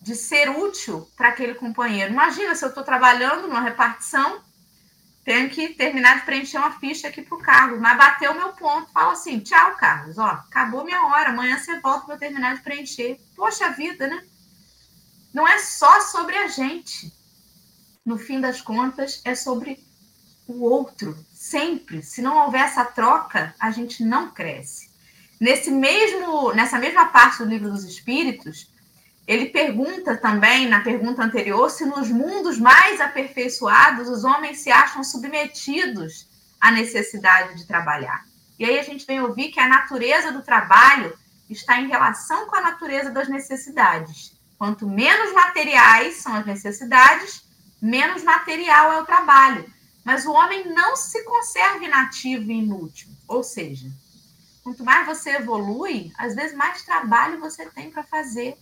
de 0.01 0.15
ser 0.15 0.49
útil 0.49 1.07
para 1.15 1.29
aquele 1.29 1.55
companheiro. 1.55 2.11
Imagina 2.11 2.55
se 2.55 2.65
eu 2.65 2.69
estou 2.69 2.83
trabalhando 2.83 3.47
numa 3.47 3.61
repartição, 3.61 4.41
tenho 5.23 5.49
que 5.49 5.69
terminar 5.69 6.19
de 6.19 6.25
preencher 6.25 6.57
uma 6.57 6.77
ficha 6.79 7.07
aqui 7.07 7.21
para 7.21 7.37
o 7.37 7.41
Carlos, 7.41 7.79
mas 7.79 7.97
bateu 7.97 8.31
o 8.31 8.35
meu 8.35 8.49
ponto. 8.49 8.91
Fala 8.91 9.13
assim: 9.13 9.39
tchau, 9.39 9.75
Carlos, 9.77 10.17
ó, 10.17 10.25
acabou 10.25 10.83
minha 10.83 11.05
hora, 11.05 11.29
amanhã 11.29 11.57
você 11.57 11.79
volta 11.79 12.05
para 12.05 12.17
terminar 12.17 12.55
de 12.55 12.61
preencher. 12.61 13.19
Poxa 13.35 13.69
vida, 13.71 14.07
né? 14.07 14.23
Não 15.33 15.47
é 15.47 15.57
só 15.59 16.01
sobre 16.01 16.37
a 16.37 16.47
gente. 16.47 17.11
No 18.05 18.17
fim 18.17 18.39
das 18.39 18.61
contas, 18.61 19.21
é 19.25 19.33
sobre 19.33 19.83
o 20.47 20.63
outro, 20.63 21.17
sempre. 21.33 22.03
Se 22.03 22.21
não 22.21 22.45
houver 22.45 22.61
essa 22.61 22.85
troca, 22.85 23.55
a 23.59 23.71
gente 23.71 24.03
não 24.03 24.29
cresce. 24.29 24.91
Nesse 25.39 25.71
mesmo, 25.71 26.53
nessa 26.53 26.77
mesma 26.77 27.07
parte 27.07 27.39
do 27.39 27.49
livro 27.49 27.71
dos 27.71 27.83
Espíritos, 27.83 28.71
ele 29.25 29.47
pergunta 29.47 30.17
também, 30.17 30.67
na 30.67 30.81
pergunta 30.81 31.23
anterior, 31.23 31.69
se 31.69 31.85
nos 31.85 32.09
mundos 32.09 32.59
mais 32.59 32.99
aperfeiçoados 32.99 34.09
os 34.09 34.23
homens 34.23 34.59
se 34.59 34.69
acham 34.69 35.03
submetidos 35.03 36.27
à 36.59 36.71
necessidade 36.71 37.55
de 37.55 37.65
trabalhar. 37.65 38.25
E 38.59 38.65
aí 38.65 38.77
a 38.77 38.83
gente 38.83 39.05
vem 39.05 39.21
ouvir 39.21 39.49
que 39.49 39.59
a 39.59 39.67
natureza 39.67 40.31
do 40.31 40.41
trabalho 40.41 41.17
está 41.49 41.79
em 41.79 41.87
relação 41.87 42.47
com 42.47 42.55
a 42.55 42.61
natureza 42.61 43.11
das 43.11 43.29
necessidades. 43.29 44.32
Quanto 44.57 44.87
menos 44.87 45.33
materiais 45.33 46.17
são 46.17 46.33
as 46.35 46.45
necessidades, 46.45 47.43
menos 47.81 48.23
material 48.23 48.93
é 48.93 49.01
o 49.01 49.05
trabalho. 49.05 49.71
Mas 50.03 50.25
o 50.25 50.31
homem 50.31 50.73
não 50.73 50.95
se 50.95 51.23
conserva 51.23 51.83
inativo 51.83 52.51
e 52.51 52.59
inútil. 52.59 53.09
Ou 53.27 53.43
seja, 53.43 53.89
quanto 54.63 54.83
mais 54.83 55.05
você 55.05 55.37
evolui, 55.37 56.11
às 56.17 56.35
vezes 56.35 56.55
mais 56.55 56.83
trabalho 56.83 57.39
você 57.39 57.65
tem 57.67 57.89
para 57.89 58.03
fazer 58.03 58.57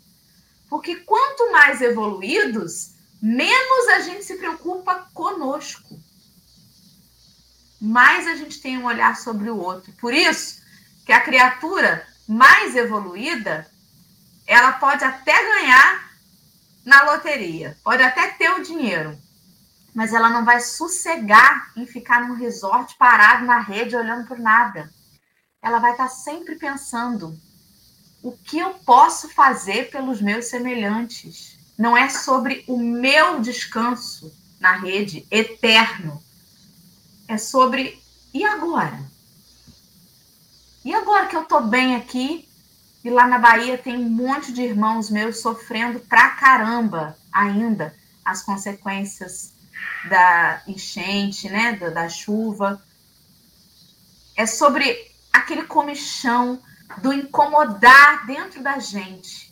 porque 0.71 0.95
quanto 0.95 1.51
mais 1.51 1.81
evoluídos, 1.81 2.91
menos 3.21 3.89
a 3.89 3.99
gente 3.99 4.23
se 4.23 4.37
preocupa 4.37 5.05
conosco. 5.13 6.01
Mais 7.81 8.25
a 8.25 8.35
gente 8.35 8.61
tem 8.61 8.77
um 8.77 8.85
olhar 8.85 9.17
sobre 9.17 9.49
o 9.49 9.57
outro. 9.57 9.91
Por 9.99 10.13
isso 10.13 10.61
que 11.05 11.11
a 11.11 11.19
criatura 11.19 12.07
mais 12.25 12.73
evoluída, 12.73 13.69
ela 14.51 14.73
pode 14.73 15.01
até 15.01 15.31
ganhar 15.31 16.11
na 16.83 17.03
loteria, 17.03 17.77
pode 17.81 18.03
até 18.03 18.31
ter 18.31 18.51
o 18.51 18.61
dinheiro, 18.61 19.17
mas 19.95 20.13
ela 20.13 20.29
não 20.29 20.43
vai 20.43 20.59
sossegar 20.59 21.71
em 21.77 21.85
ficar 21.85 22.27
num 22.27 22.35
resort 22.35 22.95
parado 22.97 23.45
na 23.45 23.59
rede 23.61 23.95
olhando 23.95 24.27
por 24.27 24.37
nada. 24.37 24.91
Ela 25.61 25.79
vai 25.79 25.91
estar 25.91 26.09
sempre 26.09 26.55
pensando 26.55 27.39
o 28.21 28.33
que 28.33 28.59
eu 28.59 28.73
posso 28.85 29.29
fazer 29.29 29.89
pelos 29.89 30.21
meus 30.21 30.47
semelhantes. 30.47 31.57
Não 31.77 31.95
é 31.95 32.09
sobre 32.09 32.65
o 32.67 32.77
meu 32.77 33.39
descanso 33.39 34.35
na 34.59 34.73
rede 34.73 35.25
eterno. 35.31 36.21
É 37.25 37.37
sobre 37.37 38.01
e 38.33 38.43
agora? 38.43 38.99
E 40.83 40.93
agora 40.93 41.27
que 41.27 41.37
eu 41.37 41.45
tô 41.45 41.61
bem 41.61 41.95
aqui 41.95 42.50
e 43.03 43.09
lá 43.09 43.27
na 43.27 43.39
Bahia 43.39 43.77
tem 43.77 43.97
um 43.97 44.09
monte 44.09 44.53
de 44.53 44.61
irmãos 44.61 45.09
meus 45.09 45.39
sofrendo 45.39 45.99
pra 46.01 46.31
caramba 46.31 47.17
ainda 47.31 47.95
as 48.23 48.43
consequências 48.43 49.53
da 50.07 50.61
enchente, 50.67 51.49
né, 51.49 51.75
da, 51.75 51.89
da 51.89 52.09
chuva. 52.09 52.81
É 54.35 54.45
sobre 54.45 55.11
aquele 55.33 55.63
comichão 55.63 56.61
do 57.01 57.11
incomodar 57.11 58.25
dentro 58.27 58.61
da 58.61 58.77
gente. 58.77 59.51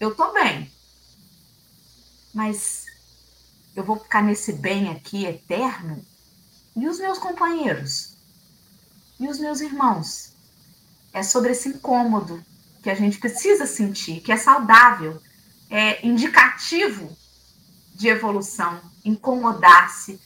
Eu 0.00 0.14
tô 0.14 0.32
bem, 0.32 0.70
mas 2.32 2.86
eu 3.74 3.84
vou 3.84 3.98
ficar 3.98 4.22
nesse 4.22 4.54
bem 4.54 4.90
aqui 4.90 5.26
eterno? 5.26 6.04
E 6.74 6.88
os 6.88 6.98
meus 6.98 7.18
companheiros? 7.18 8.16
E 9.18 9.28
os 9.28 9.38
meus 9.38 9.60
irmãos? 9.60 10.32
É 11.12 11.22
sobre 11.22 11.52
esse 11.52 11.68
incômodo 11.68 12.42
que 12.82 12.90
a 12.90 12.94
gente 12.94 13.18
precisa 13.18 13.66
sentir, 13.66 14.20
que 14.20 14.32
é 14.32 14.36
saudável, 14.36 15.20
é 15.70 16.06
indicativo 16.06 17.16
de 17.94 18.08
evolução, 18.08 18.80
incomodar-se 19.04 20.20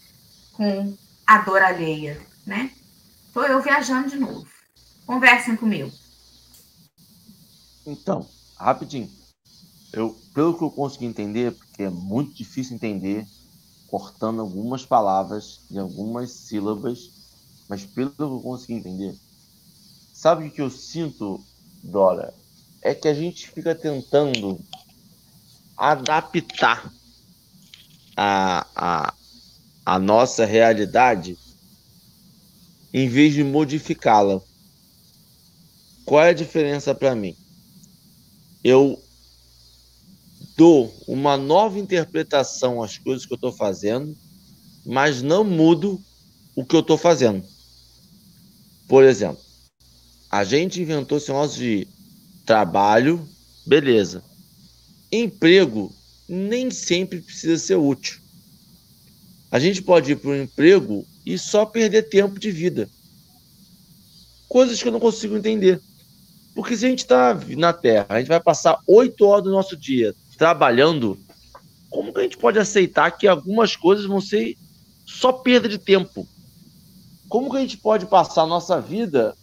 com 0.52 0.96
a 1.26 1.38
dor 1.38 1.62
alheia, 1.62 2.20
né? 2.46 2.70
Estou 3.26 3.44
eu 3.44 3.62
viajando 3.62 4.10
de 4.10 4.16
novo. 4.16 4.46
Conversem 5.06 5.56
comigo. 5.56 5.90
Então, 7.86 8.28
rapidinho. 8.56 9.10
Eu, 9.92 10.16
pelo 10.34 10.56
que 10.56 10.64
eu 10.64 10.70
consegui 10.70 11.06
entender, 11.06 11.52
porque 11.52 11.82
é 11.82 11.90
muito 11.90 12.34
difícil 12.34 12.76
entender, 12.76 13.26
cortando 13.88 14.40
algumas 14.40 14.86
palavras 14.86 15.60
e 15.70 15.78
algumas 15.78 16.30
sílabas, 16.30 17.10
mas 17.68 17.84
pelo 17.84 18.10
que 18.10 18.22
eu 18.22 18.40
consegui 18.40 18.74
entender, 18.74 19.14
sabe 20.22 20.46
o 20.46 20.50
que 20.52 20.62
eu 20.62 20.70
sinto, 20.70 21.44
Dora? 21.82 22.32
É 22.80 22.94
que 22.94 23.08
a 23.08 23.14
gente 23.14 23.50
fica 23.50 23.74
tentando 23.74 24.60
adaptar 25.76 26.92
a, 28.16 28.66
a, 28.76 29.14
a 29.84 29.98
nossa 29.98 30.44
realidade 30.44 31.36
em 32.94 33.08
vez 33.08 33.34
de 33.34 33.42
modificá-la. 33.42 34.40
Qual 36.04 36.22
é 36.22 36.28
a 36.28 36.34
diferença 36.34 36.94
para 36.94 37.16
mim? 37.16 37.36
eu 38.62 39.02
dou 40.56 40.94
uma 41.08 41.36
nova 41.36 41.80
interpretação 41.80 42.80
às 42.80 42.96
coisas 42.96 43.26
que 43.26 43.32
eu 43.32 43.36
estou 43.36 43.50
fazendo, 43.50 44.16
mas 44.86 45.20
não 45.20 45.42
mudo 45.42 46.00
o 46.54 46.64
que 46.64 46.76
eu 46.76 46.80
estou 46.80 46.96
fazendo. 46.96 47.44
Por 48.86 49.02
exemplo, 49.02 49.42
a 50.32 50.44
gente 50.44 50.80
inventou 50.80 51.18
esse 51.18 51.28
negócio 51.28 51.58
de 51.58 51.86
trabalho, 52.46 53.28
beleza. 53.66 54.24
Emprego 55.12 55.94
nem 56.26 56.70
sempre 56.70 57.20
precisa 57.20 57.58
ser 57.58 57.76
útil. 57.76 58.18
A 59.50 59.58
gente 59.58 59.82
pode 59.82 60.12
ir 60.12 60.16
para 60.16 60.30
um 60.30 60.42
emprego 60.42 61.06
e 61.26 61.36
só 61.36 61.66
perder 61.66 62.08
tempo 62.08 62.40
de 62.40 62.50
vida. 62.50 62.88
Coisas 64.48 64.82
que 64.82 64.88
eu 64.88 64.92
não 64.92 65.00
consigo 65.00 65.36
entender. 65.36 65.78
Porque 66.54 66.76
se 66.78 66.86
a 66.86 66.88
gente 66.88 67.00
está 67.00 67.38
na 67.50 67.74
Terra, 67.74 68.06
a 68.08 68.18
gente 68.18 68.28
vai 68.28 68.40
passar 68.40 68.78
oito 68.86 69.26
horas 69.26 69.44
do 69.44 69.50
nosso 69.50 69.76
dia 69.76 70.14
trabalhando, 70.38 71.18
como 71.90 72.12
que 72.12 72.20
a 72.20 72.22
gente 72.22 72.38
pode 72.38 72.58
aceitar 72.58 73.10
que 73.10 73.28
algumas 73.28 73.76
coisas 73.76 74.06
vão 74.06 74.20
ser 74.20 74.56
só 75.04 75.30
perda 75.30 75.68
de 75.68 75.78
tempo? 75.78 76.26
como 77.32 77.50
que 77.50 77.56
a 77.56 77.60
gente 77.60 77.78
pode 77.78 78.04
passar 78.04 78.42
a 78.42 78.46
nossa 78.46 78.78
vida 78.78 79.34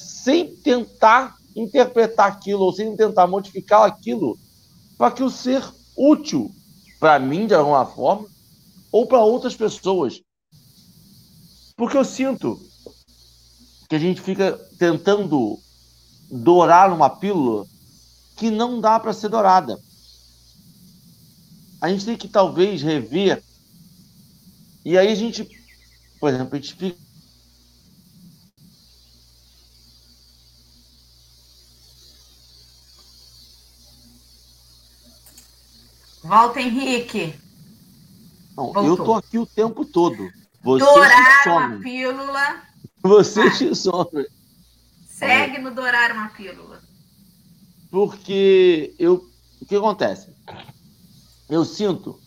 sem 0.00 0.54
tentar 0.56 1.36
interpretar 1.54 2.28
aquilo 2.28 2.64
ou 2.64 2.72
sem 2.72 2.96
tentar 2.96 3.26
modificar 3.26 3.84
aquilo 3.84 4.38
para 4.96 5.12
que 5.12 5.22
o 5.22 5.30
ser 5.30 5.62
útil 5.96 6.50
para 6.98 7.18
mim 7.18 7.46
de 7.46 7.54
alguma 7.54 7.84
forma 7.84 8.26
ou 8.90 9.06
para 9.06 9.20
outras 9.20 9.54
pessoas. 9.54 10.20
Porque 11.76 11.96
eu 11.96 12.04
sinto 12.04 12.60
que 13.88 13.96
a 13.96 13.98
gente 13.98 14.20
fica 14.20 14.52
tentando 14.78 15.58
dourar 16.30 16.92
uma 16.92 17.10
pílula 17.10 17.66
que 18.36 18.50
não 18.50 18.80
dá 18.80 18.98
para 18.98 19.12
ser 19.12 19.28
dourada. 19.28 19.78
A 21.80 21.88
gente 21.88 22.04
tem 22.04 22.16
que 22.16 22.28
talvez 22.28 22.82
rever. 22.82 23.42
E 24.84 24.96
aí 24.96 25.08
a 25.08 25.14
gente, 25.14 25.48
por 26.20 26.30
exemplo, 26.30 26.54
a 26.54 26.60
gente 26.60 26.74
fica 26.74 27.09
Volta, 36.30 36.60
Henrique. 36.60 37.34
Não, 38.56 38.86
eu 38.86 38.96
tô 38.96 39.14
aqui 39.14 39.36
o 39.36 39.44
tempo 39.44 39.84
todo. 39.84 40.30
Você 40.62 40.84
Dourar 40.84 41.48
uma 41.48 41.80
pílula. 41.80 42.62
Você 43.02 43.40
ah. 43.40 43.50
te 43.50 43.74
some. 43.74 44.26
Segue 45.08 45.58
no 45.58 45.72
dourar 45.72 46.12
uma 46.12 46.28
pílula. 46.28 46.80
Porque 47.90 48.94
eu, 48.96 49.28
o 49.60 49.66
que 49.66 49.74
acontece? 49.74 50.32
Eu 51.48 51.64
sinto 51.64 52.20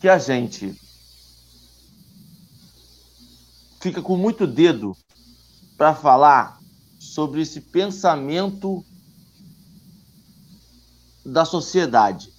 que 0.00 0.08
a 0.08 0.20
gente 0.20 0.80
fica 3.80 4.00
com 4.00 4.16
muito 4.16 4.46
dedo 4.46 4.96
para 5.76 5.92
falar 5.92 6.60
sobre 7.00 7.42
esse 7.42 7.60
pensamento 7.60 8.84
da 11.26 11.44
sociedade, 11.44 12.32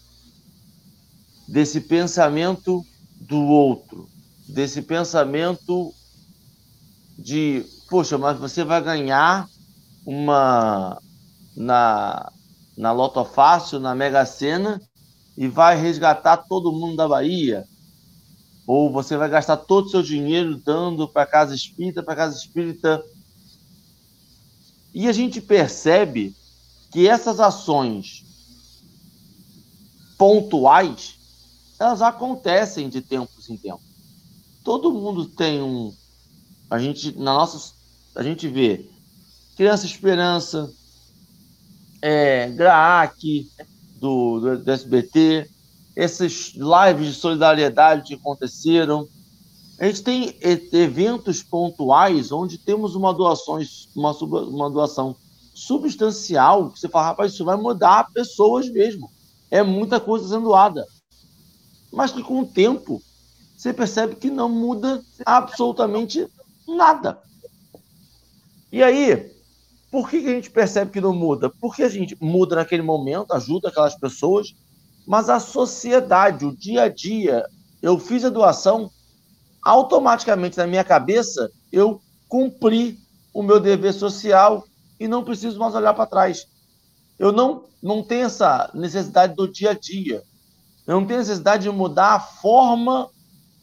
desse 1.48 1.82
pensamento 1.82 2.86
do 3.22 3.42
outro, 3.44 4.10
desse 4.48 4.82
pensamento 4.82 5.94
de, 7.18 7.66
poxa, 7.90 8.18
mas 8.18 8.38
você 8.38 8.64
vai 8.64 8.82
ganhar 8.82 9.48
uma 10.06 11.00
na 11.56 12.32
na 12.78 12.92
Loto 12.92 13.24
Fácil, 13.24 13.80
na 13.80 13.96
Mega 13.96 14.26
Sena 14.26 14.82
e 15.38 15.48
vai 15.48 15.80
resgatar 15.80 16.38
todo 16.38 16.72
mundo 16.72 16.98
da 16.98 17.08
Bahia. 17.08 17.66
Ou 18.68 18.92
você 18.92 19.16
vai 19.16 19.30
gastar 19.30 19.58
todo 19.58 19.86
o 19.86 19.90
seu 19.90 20.02
dinheiro 20.02 20.58
dando 20.58 21.08
para 21.08 21.26
casa 21.26 21.54
espírita, 21.54 22.04
para 22.04 22.16
casa 22.16 22.38
espírita. 22.38 23.04
E 24.94 25.08
a 25.08 25.12
gente 25.12 25.40
percebe 25.40 26.36
que 26.92 27.08
essas 27.08 27.40
ações 27.40 28.26
pontuais, 30.18 31.16
elas 31.80 32.02
acontecem 32.02 32.90
de 32.90 33.02
tempos 33.02 33.50
em 33.50 33.58
tempos. 33.58 33.86
Todo 34.64 34.92
mundo 34.92 35.26
tem 35.26 35.62
um 35.62 35.94
a 36.70 36.80
gente, 36.80 37.18
na 37.18 37.34
nossa, 37.34 37.74
a 38.16 38.24
gente 38.24 38.48
vê 38.48 38.90
Criança 39.56 39.86
Esperança, 39.86 40.72
é, 42.02 42.50
GRAAC, 42.50 43.48
do, 44.00 44.40
do, 44.40 44.64
do 44.64 44.72
SBT, 44.72 45.50
essas 45.96 46.54
lives 46.56 47.08
de 47.08 47.14
solidariedade 47.14 48.04
que 48.04 48.14
aconteceram. 48.16 49.08
A 49.80 49.86
gente 49.86 50.04
tem 50.04 50.38
eventos 50.42 51.44
pontuais 51.44 52.32
onde 52.32 52.58
temos 52.58 52.96
uma 52.96 53.14
doação, 53.14 53.60
uma, 53.96 54.12
uma 54.12 54.70
doação 54.70 55.16
substancial, 55.54 56.70
que 56.70 56.80
você 56.80 56.90
fala, 56.90 57.08
rapaz, 57.08 57.34
isso 57.34 57.46
vai 57.46 57.56
mudar 57.56 58.12
pessoas 58.12 58.70
mesmo. 58.70 59.10
É 59.50 59.64
muita 59.64 60.00
coisa 60.00 60.28
sendo 60.28 60.46
doada. 60.46 60.86
Mas 61.96 62.12
que 62.12 62.22
com 62.22 62.42
o 62.42 62.46
tempo 62.46 63.02
você 63.58 63.74
percebe 63.74 64.16
que 64.16 64.30
não 64.30 64.50
muda 64.50 65.02
absolutamente 65.26 66.28
Nada. 66.68 67.22
E 68.72 68.82
aí, 68.82 69.32
por 69.92 70.10
que, 70.10 70.18
a 70.18 70.34
gente 70.34 70.50
percebe 70.50 70.92
que 70.92 71.00
não 71.00 71.14
muda? 71.14 71.50
Porque 71.50 71.84
a 71.84 71.90
gente 71.90 72.18
muda 72.20 72.56
naquele 72.56 72.82
momento, 72.82 73.34
ajuda 73.34 73.70
aquelas 73.70 73.96
pessoas, 73.96 74.56
mas 75.06 75.30
a 75.30 75.40
sociedade, 75.40 76.46
o 76.46 76.56
dia 76.56 76.84
a 76.84 76.90
dia, 76.90 77.46
eu 77.82 78.00
fiz 78.00 78.26
a 78.26 78.30
doação, 78.30 78.90
automaticamente 79.64 80.58
na 80.58 80.68
minha 80.68 80.84
cabeça, 80.84 81.52
eu 81.72 82.02
cumpri 82.28 82.98
o 83.34 83.44
meu 83.44 83.60
dever 83.60 83.94
social 83.94 84.66
e 85.00 85.08
não 85.08 85.24
preciso 85.24 85.60
mais 85.60 85.76
olhar 85.76 85.94
para 85.94 86.08
trás. 86.08 86.48
Eu 87.20 87.32
não, 87.32 87.66
não 87.82 88.04
tenho 88.04 88.26
essa 88.26 88.70
necessidade 88.74 89.36
do 89.36 89.48
dia 89.48 89.72
a 89.72 89.74
dia. 89.74 90.24
Eu 90.86 91.00
não 91.00 91.08
tenho 91.08 91.20
necessidade 91.20 91.64
de 91.64 91.70
mudar 91.70 92.14
a 92.14 92.20
forma 92.20 93.10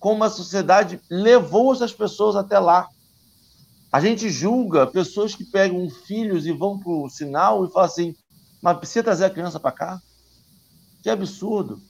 como 0.00 0.24
a 0.24 0.30
sociedade 0.30 1.00
levou 1.08 1.72
essas 1.72 1.92
pessoas 1.92 2.34
até 2.34 2.58
lá. 2.58 2.88
A 3.92 4.00
gente 4.00 4.28
julga 4.30 4.86
pessoas 4.86 5.34
que 5.34 5.44
pegam 5.44 5.88
filhos 5.88 6.46
e 6.46 6.52
vão 6.52 6.78
para 6.78 6.90
o 6.90 7.08
sinal 7.08 7.64
e 7.64 7.70
falam 7.70 7.88
assim: 7.88 8.14
mas 8.60 8.78
precisa 8.78 9.04
trazer 9.04 9.26
a 9.26 9.30
criança 9.30 9.60
para 9.60 9.72
cá? 9.72 10.02
Que 11.02 11.10
absurdo. 11.10 11.80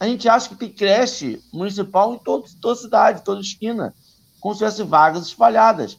A 0.00 0.06
gente 0.06 0.28
acha 0.28 0.48
que 0.48 0.56
tem 0.56 0.72
creche 0.72 1.40
municipal 1.52 2.14
em 2.14 2.18
todo, 2.18 2.44
toda 2.60 2.80
cidade, 2.80 3.22
toda 3.22 3.40
esquina, 3.40 3.94
como 4.40 4.54
se 4.54 4.58
tivesse 4.58 4.82
vagas 4.82 5.26
espalhadas. 5.26 5.98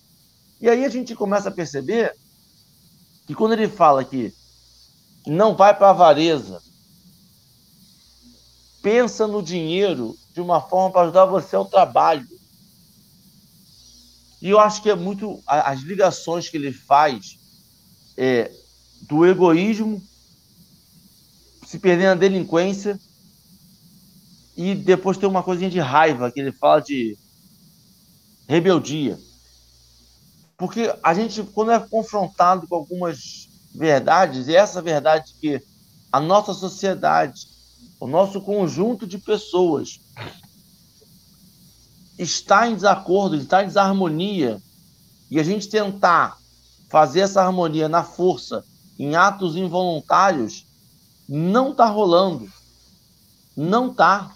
E 0.59 0.69
aí 0.69 0.83
a 0.83 0.89
gente 0.89 1.15
começa 1.15 1.49
a 1.49 1.51
perceber 1.51 2.13
que 3.25 3.33
quando 3.33 3.53
ele 3.53 3.67
fala 3.67 4.03
que 4.03 4.33
não 5.25 5.55
vai 5.55 5.75
para 5.75 5.87
a 5.87 5.91
avareza, 5.91 6.61
pensa 8.85 9.25
no 9.25 9.41
dinheiro 9.41 10.15
de 10.31 10.39
uma 10.39 10.61
forma 10.61 10.91
para 10.91 11.01
ajudar 11.01 11.25
você 11.25 11.55
ao 11.55 11.65
trabalho. 11.65 12.27
E 14.39 14.51
eu 14.51 14.59
acho 14.59 14.83
que 14.83 14.91
é 14.91 14.95
muito 14.95 15.41
as 15.47 15.79
ligações 15.79 16.47
que 16.47 16.55
ele 16.55 16.71
faz 16.71 17.39
é, 18.15 18.51
do 19.09 19.25
egoísmo, 19.25 19.99
se 21.65 21.79
perder 21.79 22.09
na 22.09 22.13
delinquência, 22.13 22.99
e 24.55 24.75
depois 24.75 25.17
tem 25.17 25.27
uma 25.27 25.41
coisinha 25.41 25.71
de 25.71 25.79
raiva, 25.79 26.31
que 26.31 26.39
ele 26.39 26.51
fala 26.51 26.79
de 26.79 27.17
rebeldia. 28.47 29.17
Porque 30.59 30.93
a 31.01 31.11
gente, 31.15 31.41
quando 31.41 31.71
é 31.71 31.79
confrontado 31.79 32.67
com 32.67 32.75
algumas 32.75 33.49
verdades, 33.73 34.47
e 34.47 34.55
essa 34.55 34.79
verdade 34.79 35.33
que 35.41 35.59
a 36.11 36.19
nossa 36.19 36.53
sociedade, 36.53 37.54
o 37.99 38.07
nosso 38.07 38.41
conjunto 38.41 39.07
de 39.07 39.17
pessoas 39.17 39.99
está 42.17 42.67
em 42.67 42.75
desacordo, 42.75 43.35
está 43.35 43.63
em 43.63 43.67
desarmonia, 43.67 44.61
e 45.29 45.39
a 45.39 45.43
gente 45.43 45.67
tentar 45.67 46.37
fazer 46.89 47.21
essa 47.21 47.41
harmonia 47.41 47.89
na 47.89 48.03
força, 48.03 48.63
em 48.97 49.15
atos 49.15 49.55
involuntários, 49.55 50.65
não 51.27 51.71
está 51.71 51.85
rolando. 51.87 52.49
Não 53.55 53.91
está. 53.91 54.31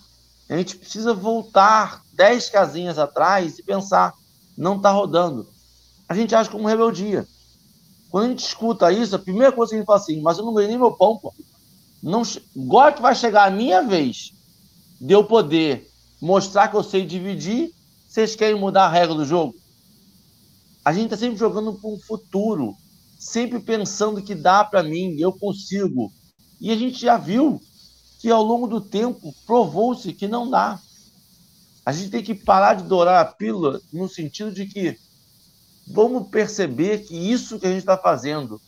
A 0.50 0.58
gente 0.58 0.78
precisa 0.78 1.14
voltar 1.14 2.02
dez 2.14 2.50
casinhas 2.50 2.98
atrás 2.98 3.60
e 3.60 3.64
pensar, 3.64 4.14
não 4.58 4.78
está 4.78 4.92
rodando. 4.92 5.48
A 6.08 6.16
gente 6.16 6.34
acha 6.34 6.50
como 6.50 6.68
rebeldia. 6.68 7.28
Quando 8.10 8.26
a 8.26 8.30
gente 8.30 8.46
escuta 8.46 8.92
isso, 8.92 9.16
a 9.16 9.20
primeira 9.20 9.52
coisa 9.52 9.70
que 9.70 9.76
a 9.76 9.80
gente 9.80 9.86
fala 9.86 10.00
assim, 10.00 10.22
mas 10.22 10.38
eu 10.38 10.46
não 10.46 10.54
ganhei 10.54 10.70
nem 10.70 10.80
meu 10.80 10.92
pão, 10.92 11.18
pô. 11.18 11.34
Não, 12.02 12.22
agora 12.56 12.94
que 12.94 13.02
vai 13.02 13.16
chegar 13.16 13.46
a 13.46 13.52
minha 13.52 13.82
vez 13.82 14.32
de 15.00 15.14
eu 15.14 15.24
poder 15.24 15.90
mostrar 16.22 16.68
que 16.68 16.76
eu 16.76 16.84
sei 16.84 17.06
dividir, 17.06 17.74
vocês 18.08 18.36
querem 18.36 18.60
mudar 18.60 18.86
a 18.86 18.90
regra 18.90 19.16
do 19.16 19.26
jogo? 19.26 19.56
A 20.84 20.94
gente 20.94 21.06
está 21.06 21.18
sempre 21.18 21.38
jogando 21.38 21.74
para 21.74 21.90
um 21.90 22.00
futuro, 22.00 22.76
sempre 23.18 23.60
pensando 23.60 24.22
que 24.22 24.34
dá 24.34 24.64
para 24.64 24.82
mim, 24.82 25.16
eu 25.20 25.32
consigo. 25.32 26.12
E 26.60 26.72
a 26.72 26.76
gente 26.76 27.00
já 27.00 27.18
viu 27.18 27.62
que 28.20 28.30
ao 28.30 28.44
longo 28.44 28.68
do 28.68 28.82
tempo 28.82 29.34
provou-se 29.46 30.14
que 30.14 30.28
não 30.28 30.50
dá. 30.50 30.80
A 31.86 31.92
gente 31.92 32.10
tem 32.10 32.24
que 32.24 32.36
parar 32.36 32.76
de 32.76 32.84
dourar 32.84 33.22
a 33.22 33.26
pílula 33.26 33.82
no 33.92 34.08
sentido 34.08 34.52
de 34.52 34.66
que 34.66 34.98
vamos 35.88 36.28
perceber 36.30 37.00
que 37.00 37.16
isso 37.16 37.60
que 37.60 37.66
a 37.66 37.70
gente 37.70 37.80
está 37.80 37.98
fazendo, 37.98 38.62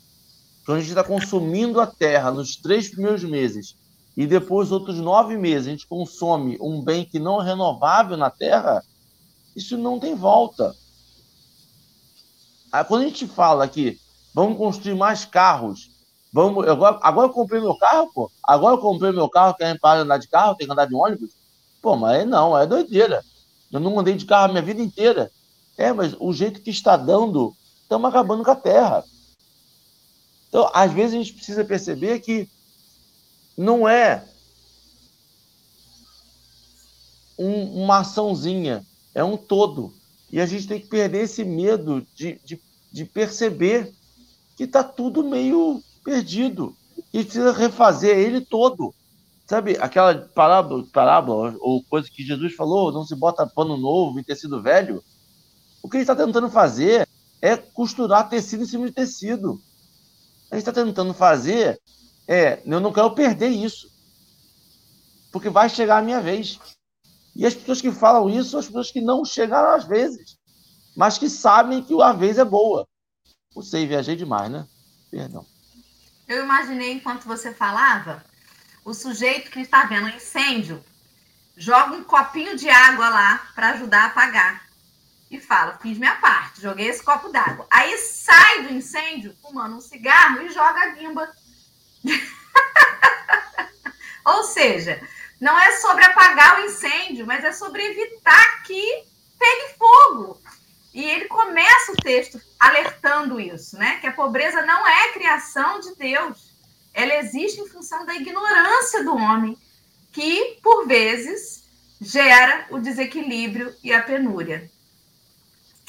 que 0.75 0.79
a 0.79 0.81
gente 0.81 0.97
está 0.97 1.03
consumindo 1.03 1.79
a 1.79 1.87
terra 1.87 2.31
nos 2.31 2.55
três 2.55 2.89
primeiros 2.89 3.23
meses, 3.23 3.75
e 4.15 4.27
depois 4.27 4.71
outros 4.71 4.97
nove 4.97 5.37
meses 5.37 5.67
a 5.67 5.71
gente 5.71 5.87
consome 5.87 6.57
um 6.61 6.81
bem 6.81 7.05
que 7.05 7.19
não 7.19 7.41
é 7.41 7.45
renovável 7.45 8.17
na 8.17 8.29
Terra, 8.29 8.83
isso 9.55 9.77
não 9.77 9.99
tem 9.99 10.15
volta. 10.15 10.75
Aí, 12.71 12.83
quando 12.83 13.03
a 13.03 13.05
gente 13.05 13.27
fala 13.27 13.67
que 13.67 13.99
vamos 14.33 14.57
construir 14.57 14.95
mais 14.95 15.25
carros, 15.25 15.89
vamos, 16.31 16.67
agora, 16.67 16.99
agora 17.01 17.27
eu 17.27 17.33
comprei 17.33 17.59
meu 17.59 17.75
carro, 17.75 18.11
pô. 18.13 18.31
Agora 18.43 18.75
eu 18.75 18.79
comprei 18.79 19.11
meu 19.11 19.29
carro, 19.29 19.55
quer 19.55 19.77
parar 19.79 20.01
andar 20.01 20.17
de 20.17 20.27
carro, 20.27 20.55
tem 20.55 20.67
que 20.67 20.73
andar 20.73 20.85
de 20.85 20.95
ônibus. 20.95 21.31
Pô, 21.81 21.95
mas 21.95 22.25
não, 22.27 22.57
é 22.57 22.65
doideira. 22.65 23.23
Eu 23.71 23.79
não 23.79 23.99
andei 23.99 24.15
de 24.15 24.25
carro 24.25 24.45
a 24.45 24.47
minha 24.49 24.61
vida 24.61 24.81
inteira. 24.81 25.31
É, 25.77 25.91
mas 25.91 26.15
o 26.19 26.31
jeito 26.31 26.61
que 26.61 26.69
está 26.69 26.95
dando, 26.95 27.53
estamos 27.81 28.09
acabando 28.09 28.43
com 28.43 28.51
a 28.51 28.55
terra. 28.55 29.03
Então, 30.51 30.69
às 30.73 30.91
vezes, 30.91 31.13
a 31.13 31.17
gente 31.17 31.31
precisa 31.31 31.63
perceber 31.63 32.19
que 32.19 32.49
não 33.57 33.87
é 33.87 34.27
um, 37.39 37.83
uma 37.83 37.99
açãozinha, 37.99 38.85
é 39.15 39.23
um 39.23 39.37
todo. 39.37 39.93
E 40.29 40.41
a 40.41 40.45
gente 40.45 40.67
tem 40.67 40.77
que 40.77 40.87
perder 40.87 41.21
esse 41.23 41.45
medo 41.45 42.05
de, 42.13 42.37
de, 42.43 42.61
de 42.91 43.05
perceber 43.05 43.93
que 44.57 44.65
está 44.65 44.83
tudo 44.83 45.23
meio 45.23 45.81
perdido. 46.03 46.75
E 47.13 47.23
precisa 47.23 47.53
refazer 47.53 48.17
ele 48.17 48.41
todo. 48.41 48.93
Sabe 49.47 49.77
aquela 49.79 50.15
parábola, 50.15 50.85
parábola 50.91 51.55
ou 51.61 51.81
coisa 51.83 52.09
que 52.11 52.25
Jesus 52.25 52.55
falou, 52.55 52.91
não 52.91 53.05
se 53.05 53.15
bota 53.15 53.47
pano 53.47 53.77
novo 53.77 54.19
em 54.19 54.23
tecido 54.23 54.61
velho? 54.61 55.01
O 55.81 55.87
que 55.87 55.95
ele 55.95 56.03
está 56.03 56.15
tentando 56.15 56.49
fazer 56.49 57.07
é 57.41 57.55
costurar 57.55 58.27
tecido 58.29 58.63
em 58.63 58.67
cima 58.67 58.87
de 58.87 58.91
tecido. 58.91 59.61
A 60.51 60.55
gente 60.55 60.67
está 60.67 60.73
tentando 60.73 61.13
fazer 61.13 61.81
é, 62.27 62.61
eu 62.65 62.79
não 62.79 62.93
quero 62.93 63.13
perder 63.13 63.49
isso. 63.49 63.91
Porque 65.31 65.49
vai 65.49 65.69
chegar 65.69 65.97
a 65.97 66.01
minha 66.01 66.21
vez. 66.21 66.59
E 67.35 67.45
as 67.45 67.53
pessoas 67.53 67.81
que 67.81 67.91
falam 67.91 68.29
isso 68.29 68.51
são 68.51 68.59
as 68.59 68.67
pessoas 68.67 68.91
que 68.91 69.01
não 69.01 69.25
chegaram 69.25 69.71
às 69.71 69.85
vezes, 69.85 70.37
mas 70.95 71.17
que 71.17 71.29
sabem 71.29 71.81
que 71.81 71.99
a 72.01 72.11
vez 72.11 72.37
é 72.37 72.45
boa. 72.45 72.87
Não 73.55 73.61
sei, 73.61 73.87
viajei 73.87 74.15
demais, 74.15 74.51
né? 74.51 74.67
Perdão. 75.09 75.45
Eu 76.27 76.43
imaginei 76.43 76.93
enquanto 76.93 77.25
você 77.25 77.53
falava, 77.53 78.23
o 78.85 78.93
sujeito 78.93 79.51
que 79.51 79.59
está 79.59 79.85
vendo 79.85 80.05
um 80.05 80.15
incêndio 80.15 80.83
joga 81.55 81.95
um 81.95 82.03
copinho 82.03 82.57
de 82.57 82.69
água 82.69 83.09
lá 83.09 83.51
para 83.53 83.71
ajudar 83.71 84.03
a 84.03 84.07
apagar. 84.07 84.70
E 85.31 85.39
fala: 85.39 85.79
fiz 85.81 85.97
minha 85.97 86.15
parte, 86.15 86.61
joguei 86.61 86.89
esse 86.89 87.01
copo 87.01 87.29
d'água. 87.29 87.65
Aí 87.71 87.97
sai 87.97 88.63
do 88.63 88.73
incêndio 88.73 89.33
fumando 89.41 89.77
um 89.77 89.81
cigarro 89.81 90.41
e 90.41 90.49
joga 90.49 90.81
a 90.81 90.89
guimba. 90.89 91.31
Ou 94.25 94.43
seja, 94.43 95.01
não 95.39 95.57
é 95.57 95.71
sobre 95.77 96.03
apagar 96.03 96.59
o 96.59 96.65
incêndio, 96.65 97.25
mas 97.25 97.45
é 97.45 97.53
sobre 97.53 97.81
evitar 97.81 98.63
que 98.63 99.05
pegue 99.39 99.77
fogo. 99.77 100.37
E 100.93 101.01
ele 101.01 101.25
começa 101.25 101.93
o 101.93 101.95
texto 101.95 102.39
alertando 102.59 103.39
isso, 103.39 103.77
né? 103.77 103.99
Que 104.01 104.07
a 104.07 104.11
pobreza 104.11 104.61
não 104.63 104.85
é 104.85 105.13
criação 105.13 105.79
de 105.79 105.95
Deus. 105.95 106.51
Ela 106.93 107.15
existe 107.15 107.61
em 107.61 107.69
função 107.69 108.05
da 108.05 108.15
ignorância 108.15 109.01
do 109.01 109.15
homem, 109.15 109.57
que, 110.11 110.59
por 110.61 110.85
vezes, 110.85 111.63
gera 112.01 112.67
o 112.69 112.79
desequilíbrio 112.79 113.73
e 113.81 113.93
a 113.93 114.03
penúria. 114.03 114.69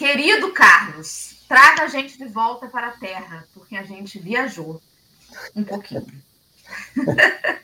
Querido 0.03 0.53
Carlos, 0.53 1.37
traga 1.47 1.85
a 1.85 1.87
gente 1.87 2.19
de 2.19 2.25
volta 2.25 2.67
para 2.67 2.89
a 2.89 2.99
Terra, 2.99 3.47
porque 3.55 3.77
a 3.77 3.85
gente 3.85 4.19
viajou 4.19 4.83
um 5.55 5.63
pouquinho. 5.63 6.05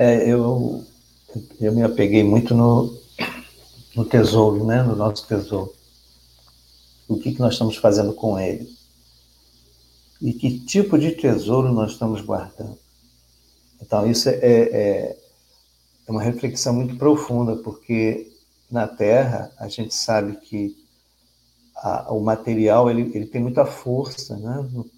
É, 0.00 0.30
eu, 0.30 0.86
eu 1.60 1.72
me 1.72 1.82
apeguei 1.82 2.22
muito 2.22 2.54
no, 2.54 2.96
no 3.96 4.04
tesouro, 4.04 4.64
né? 4.64 4.80
no 4.80 4.94
nosso 4.94 5.26
tesouro. 5.26 5.74
O 7.08 7.18
que, 7.18 7.34
que 7.34 7.40
nós 7.40 7.54
estamos 7.54 7.76
fazendo 7.76 8.12
com 8.12 8.38
ele? 8.38 8.72
E 10.22 10.32
que 10.32 10.60
tipo 10.60 10.96
de 10.96 11.10
tesouro 11.16 11.72
nós 11.72 11.90
estamos 11.90 12.20
guardando? 12.20 12.78
Então, 13.82 14.08
isso 14.08 14.28
é, 14.28 14.36
é, 14.36 15.18
é 16.06 16.10
uma 16.12 16.22
reflexão 16.22 16.74
muito 16.74 16.94
profunda, 16.94 17.56
porque 17.56 18.37
na 18.70 18.86
Terra 18.86 19.50
a 19.58 19.68
gente 19.68 19.94
sabe 19.94 20.36
que 20.36 20.76
a, 21.76 22.12
o 22.12 22.20
material 22.20 22.90
ele, 22.90 23.10
ele 23.14 23.26
tem 23.26 23.40
muita 23.40 23.64
força, 23.64 24.36
né? 24.36 24.68
No, 24.72 24.90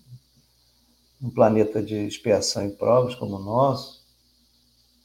no 1.21 1.31
planeta 1.31 1.83
de 1.83 2.07
expiação 2.07 2.67
e 2.67 2.71
provas 2.71 3.15
como 3.15 3.37
o 3.37 3.43
nosso, 3.43 4.03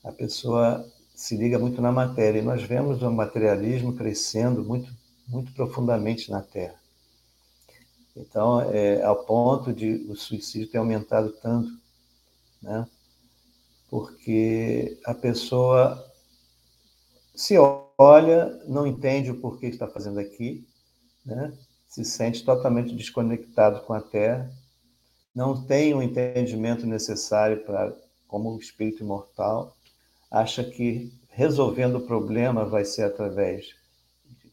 a 0.04 0.12
pessoa 0.12 0.90
se 1.14 1.36
liga 1.36 1.60
muito 1.60 1.82
na 1.82 1.92
matéria. 1.92 2.40
E 2.40 2.44
nós 2.44 2.64
vemos 2.64 3.02
o 3.02 3.12
materialismo 3.12 3.94
crescendo 3.94 4.64
muito, 4.64 4.92
muito 5.28 5.52
profundamente 5.54 6.32
na 6.32 6.42
Terra. 6.42 6.80
Então, 8.16 8.62
é, 8.62 9.02
ao 9.04 9.26
ponto 9.26 9.74
de 9.74 10.06
o 10.10 10.16
suicídio 10.16 10.70
ter 10.70 10.78
aumentado 10.78 11.32
tanto, 11.42 11.70
né? 12.62 12.88
Porque 13.90 14.98
a 15.06 15.14
pessoa 15.14 16.02
se 17.36 17.58
olha, 17.58 17.85
não 18.68 18.86
entende 18.86 19.32
o 19.32 19.40
porquê 19.40 19.68
está 19.68 19.88
fazendo 19.88 20.20
aqui, 20.20 20.68
né? 21.26 21.54
Se 21.88 22.04
sente 22.04 22.44
totalmente 22.44 22.94
desconectado 22.94 23.82
com 23.82 23.94
a 23.94 24.02
Terra, 24.02 24.52
não 25.34 25.66
tem 25.66 25.94
o 25.94 26.02
entendimento 26.02 26.86
necessário 26.86 27.64
para 27.64 27.96
como 28.28 28.58
espírito 28.60 29.04
imortal 29.04 29.76
acha 30.30 30.64
que 30.64 31.14
resolvendo 31.30 31.96
o 31.96 32.06
problema 32.06 32.66
vai 32.66 32.84
ser 32.84 33.04
através 33.04 33.68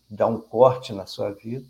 de 0.09 0.17
dar 0.17 0.27
um 0.27 0.41
corte 0.41 0.93
na 0.93 1.07
sua 1.07 1.31
vida. 1.31 1.67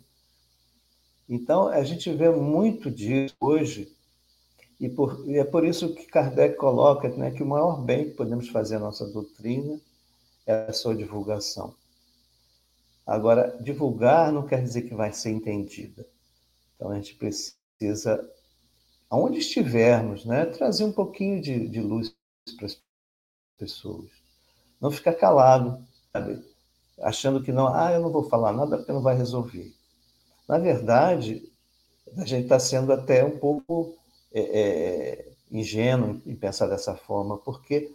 Então, 1.27 1.67
a 1.67 1.83
gente 1.83 2.11
vê 2.11 2.29
muito 2.29 2.91
disso 2.91 3.33
hoje, 3.39 3.91
e, 4.79 4.89
por, 4.89 5.23
e 5.25 5.37
é 5.37 5.43
por 5.43 5.65
isso 5.65 5.93
que 5.95 6.05
Kardec 6.05 6.57
coloca 6.57 7.07
né, 7.09 7.31
que 7.31 7.41
o 7.41 7.45
maior 7.45 7.81
bem 7.81 8.09
que 8.09 8.15
podemos 8.15 8.49
fazer 8.49 8.75
à 8.75 8.79
nossa 8.79 9.07
doutrina 9.07 9.79
é 10.45 10.67
a 10.67 10.73
sua 10.73 10.95
divulgação. 10.95 11.75
Agora, 13.05 13.57
divulgar 13.61 14.31
não 14.31 14.47
quer 14.47 14.61
dizer 14.63 14.83
que 14.83 14.95
vai 14.95 15.11
ser 15.11 15.31
entendida. 15.31 16.07
Então, 16.75 16.89
a 16.91 16.95
gente 16.95 17.15
precisa, 17.15 18.29
aonde 19.09 19.39
estivermos, 19.39 20.25
né, 20.25 20.45
trazer 20.45 20.85
um 20.85 20.91
pouquinho 20.91 21.41
de, 21.41 21.67
de 21.67 21.81
luz 21.81 22.15
para 22.57 22.65
as 22.65 22.81
pessoas. 23.57 24.09
Não 24.79 24.91
ficar 24.91 25.13
calado, 25.13 25.85
sabe? 26.11 26.53
achando 27.01 27.41
que 27.41 27.51
não, 27.51 27.67
ah, 27.67 27.91
eu 27.91 28.01
não 28.01 28.11
vou 28.11 28.23
falar 28.29 28.51
nada 28.51 28.77
porque 28.77 28.91
não 28.91 29.01
vai 29.01 29.15
resolver. 29.15 29.73
Na 30.47 30.57
verdade, 30.57 31.43
a 32.17 32.25
gente 32.25 32.43
está 32.43 32.59
sendo 32.59 32.91
até 32.91 33.23
um 33.23 33.37
pouco 33.37 33.95
é, 34.31 34.41
é, 34.41 35.31
ingênuo 35.51 36.21
em 36.25 36.35
pensar 36.35 36.67
dessa 36.67 36.95
forma, 36.95 37.37
porque 37.37 37.93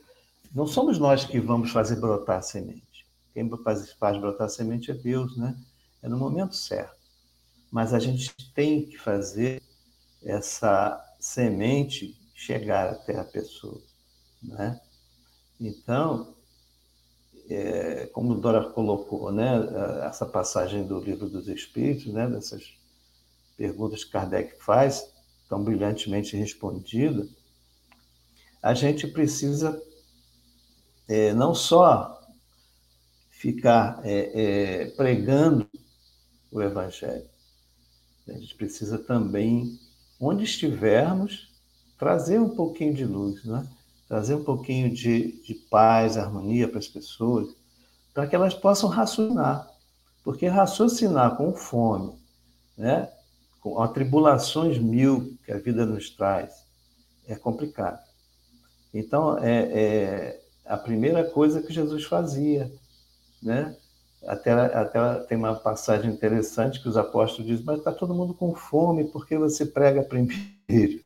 não 0.52 0.66
somos 0.66 0.98
nós 0.98 1.24
que 1.24 1.40
vamos 1.40 1.70
fazer 1.70 1.96
brotar 1.96 2.38
a 2.38 2.42
semente. 2.42 3.06
Quem 3.32 3.48
faz, 3.62 3.92
faz 3.92 4.18
brotar 4.18 4.46
a 4.46 4.50
semente 4.50 4.90
é 4.90 4.94
Deus, 4.94 5.36
né? 5.36 5.56
É 6.02 6.08
no 6.08 6.18
momento 6.18 6.56
certo. 6.56 6.96
Mas 7.70 7.92
a 7.92 7.98
gente 7.98 8.34
tem 8.54 8.86
que 8.86 8.96
fazer 8.96 9.62
essa 10.22 11.04
semente 11.20 12.18
chegar 12.34 12.90
até 12.90 13.18
a 13.18 13.24
pessoa, 13.24 13.80
né? 14.42 14.80
Então, 15.60 16.34
é, 17.50 18.06
como 18.12 18.34
Dora 18.34 18.70
colocou, 18.70 19.32
né, 19.32 19.52
essa 20.06 20.26
passagem 20.26 20.86
do 20.86 21.00
livro 21.00 21.28
dos 21.28 21.48
Espíritos, 21.48 22.06
né, 22.12 22.28
dessas 22.28 22.74
perguntas 23.56 24.04
que 24.04 24.12
Kardec 24.12 24.62
faz, 24.62 25.12
tão 25.48 25.64
brilhantemente 25.64 26.36
respondida, 26.36 27.26
a 28.62 28.74
gente 28.74 29.06
precisa 29.08 29.80
é, 31.08 31.32
não 31.32 31.54
só 31.54 32.20
ficar 33.30 34.00
é, 34.04 34.82
é 34.82 34.86
pregando 34.90 35.68
o 36.50 36.62
Evangelho, 36.62 37.28
a 38.28 38.32
gente 38.32 38.54
precisa 38.54 38.98
também, 38.98 39.78
onde 40.20 40.44
estivermos, 40.44 41.52
trazer 41.98 42.38
um 42.38 42.50
pouquinho 42.50 42.94
de 42.94 43.04
luz, 43.04 43.44
né? 43.44 43.66
trazer 44.08 44.34
um 44.34 44.44
pouquinho 44.44 44.90
de, 44.90 45.40
de 45.42 45.54
paz, 45.54 46.16
harmonia 46.16 46.66
para 46.66 46.78
as 46.78 46.88
pessoas, 46.88 47.54
para 48.14 48.26
que 48.26 48.34
elas 48.34 48.54
possam 48.54 48.88
raciocinar. 48.88 49.70
Porque 50.24 50.46
raciocinar 50.46 51.36
com 51.36 51.54
fome, 51.54 52.18
né, 52.76 53.10
com 53.60 53.80
atribulações 53.80 54.78
mil 54.78 55.36
que 55.44 55.52
a 55.52 55.58
vida 55.58 55.86
nos 55.86 56.10
traz, 56.10 56.66
é 57.26 57.34
complicado. 57.34 58.02
Então, 58.92 59.38
é, 59.38 59.58
é 59.72 60.47
a 60.68 60.76
primeira 60.76 61.24
coisa 61.24 61.62
que 61.62 61.72
Jesus 61.72 62.04
fazia, 62.04 62.70
né? 63.42 63.76
Até, 64.26 64.52
até 64.52 65.14
tem 65.20 65.38
uma 65.38 65.54
passagem 65.54 66.10
interessante 66.10 66.82
que 66.82 66.88
os 66.88 66.96
apóstolos 66.96 67.46
dizem, 67.46 67.64
mas 67.64 67.78
está 67.78 67.92
todo 67.92 68.14
mundo 68.14 68.34
com 68.34 68.54
fome, 68.54 69.04
por 69.04 69.26
que 69.26 69.38
você 69.38 69.64
prega 69.64 70.02
primeiro? 70.02 71.04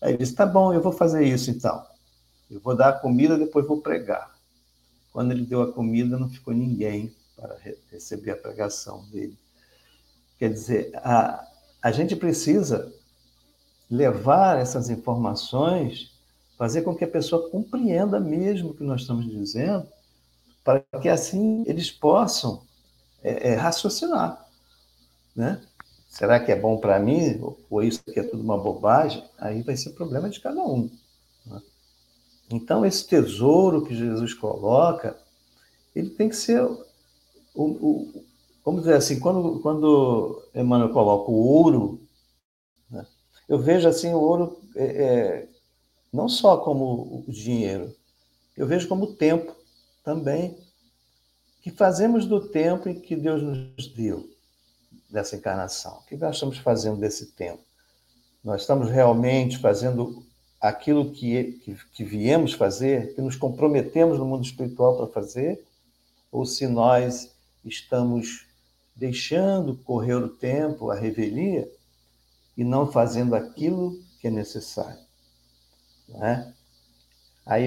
Aí 0.00 0.12
ele 0.12 0.18
diz, 0.18 0.32
tá 0.32 0.46
bom, 0.46 0.72
eu 0.72 0.80
vou 0.80 0.92
fazer 0.92 1.22
isso 1.22 1.50
então. 1.50 1.84
Eu 2.50 2.58
vou 2.60 2.74
dar 2.74 2.88
a 2.88 2.98
comida, 2.98 3.38
depois 3.38 3.66
vou 3.66 3.80
pregar. 3.80 4.34
Quando 5.12 5.32
ele 5.32 5.44
deu 5.44 5.62
a 5.62 5.72
comida, 5.72 6.18
não 6.18 6.28
ficou 6.28 6.54
ninguém 6.54 7.14
para 7.36 7.56
receber 7.90 8.32
a 8.32 8.36
pregação 8.36 9.04
dele. 9.10 9.38
Quer 10.38 10.50
dizer, 10.50 10.90
a, 10.96 11.46
a 11.82 11.92
gente 11.92 12.16
precisa 12.16 12.92
levar 13.90 14.58
essas 14.58 14.88
informações, 14.88 16.18
fazer 16.60 16.82
com 16.82 16.94
que 16.94 17.04
a 17.04 17.08
pessoa 17.08 17.48
compreenda 17.48 18.20
mesmo 18.20 18.68
o 18.68 18.74
que 18.74 18.84
nós 18.84 19.00
estamos 19.00 19.26
dizendo, 19.26 19.86
para 20.62 20.84
que 21.00 21.08
assim 21.08 21.64
eles 21.66 21.90
possam 21.90 22.60
é, 23.22 23.52
é 23.52 23.54
raciocinar, 23.54 24.46
né? 25.34 25.58
Será 26.06 26.38
que 26.38 26.52
é 26.52 26.56
bom 26.56 26.76
para 26.76 26.98
mim? 26.98 27.40
Ou 27.70 27.82
isso 27.82 28.02
aqui 28.06 28.20
é 28.20 28.22
tudo 28.22 28.42
uma 28.42 28.58
bobagem? 28.58 29.24
Aí 29.38 29.62
vai 29.62 29.74
ser 29.74 29.90
problema 29.90 30.28
de 30.28 30.38
cada 30.38 30.60
um. 30.60 30.90
Né? 31.46 31.62
Então, 32.50 32.84
esse 32.84 33.06
tesouro 33.06 33.86
que 33.86 33.96
Jesus 33.96 34.34
coloca, 34.34 35.16
ele 35.96 36.10
tem 36.10 36.28
que 36.28 36.36
ser 36.36 36.60
o, 36.62 36.78
o, 37.54 38.24
vamos 38.62 38.82
dizer 38.82 38.96
assim, 38.96 39.18
quando, 39.18 39.60
quando 39.60 40.42
Emmanuel 40.54 40.92
coloca 40.92 41.30
o 41.30 41.36
ouro, 41.36 42.02
né, 42.90 43.06
eu 43.48 43.58
vejo 43.58 43.88
assim 43.88 44.12
o 44.12 44.20
ouro 44.20 44.60
é, 44.76 44.84
é, 44.84 45.48
não 46.12 46.28
só 46.28 46.58
como 46.58 47.24
o 47.26 47.32
dinheiro, 47.32 47.94
eu 48.56 48.66
vejo 48.66 48.88
como 48.88 49.04
o 49.04 49.14
tempo 49.14 49.54
também, 50.04 50.56
que 51.62 51.70
fazemos 51.70 52.26
do 52.26 52.48
tempo 52.48 52.88
em 52.88 52.98
que 52.98 53.14
Deus 53.14 53.42
nos 53.42 53.86
deu 53.88 54.28
dessa 55.08 55.36
encarnação. 55.36 55.98
O 55.98 56.02
que 56.06 56.16
nós 56.16 56.36
estamos 56.36 56.58
fazendo 56.58 56.98
desse 56.98 57.26
tempo? 57.32 57.62
Nós 58.42 58.62
estamos 58.62 58.90
realmente 58.90 59.58
fazendo 59.58 60.24
aquilo 60.60 61.10
que, 61.10 61.52
que, 61.64 61.76
que 61.92 62.04
viemos 62.04 62.52
fazer, 62.52 63.14
que 63.14 63.20
nos 63.20 63.36
comprometemos 63.36 64.18
no 64.18 64.26
mundo 64.26 64.44
espiritual 64.44 64.96
para 64.96 65.06
fazer, 65.06 65.62
ou 66.30 66.44
se 66.44 66.66
nós 66.66 67.30
estamos 67.64 68.46
deixando 68.94 69.74
correr 69.76 70.14
o 70.14 70.28
tempo, 70.28 70.90
a 70.90 70.94
revelia, 70.94 71.70
e 72.56 72.64
não 72.64 72.90
fazendo 72.90 73.34
aquilo 73.34 73.98
que 74.20 74.28
é 74.28 74.30
necessário. 74.30 75.09
Né? 76.10 76.52
Aí, 77.46 77.66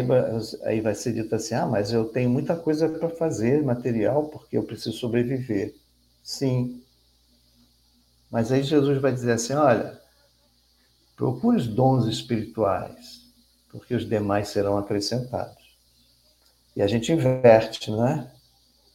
aí 0.64 0.82
vai 0.82 0.96
ser 0.96 1.14
dito 1.14 1.34
assim: 1.36 1.56
ah, 1.56 1.66
mas 1.66 1.92
eu 1.92 2.06
tenho 2.06 2.30
muita 2.30 2.56
coisa 2.56 2.88
para 2.88 3.10
fazer, 3.10 3.64
material, 3.64 4.26
porque 4.26 4.58
eu 4.58 4.64
preciso 4.64 4.98
sobreviver. 4.98 5.76
Sim. 6.24 6.82
Mas 8.32 8.52
aí 8.52 8.64
Jesus 8.64 9.00
vai 9.02 9.12
dizer 9.12 9.34
assim: 9.34 9.54
olha, 9.54 10.00
procure 11.16 11.58
os 11.58 11.68
dons 11.68 12.06
espirituais, 12.06 13.22
porque 13.70 13.96
os 13.96 14.08
demais 14.08 14.50
serão 14.50 14.78
acrescentados. 14.78 15.64
E 16.76 16.82
a 16.82 16.88
gente 16.88 17.12
inverte, 17.12 17.92
né? 17.92 18.32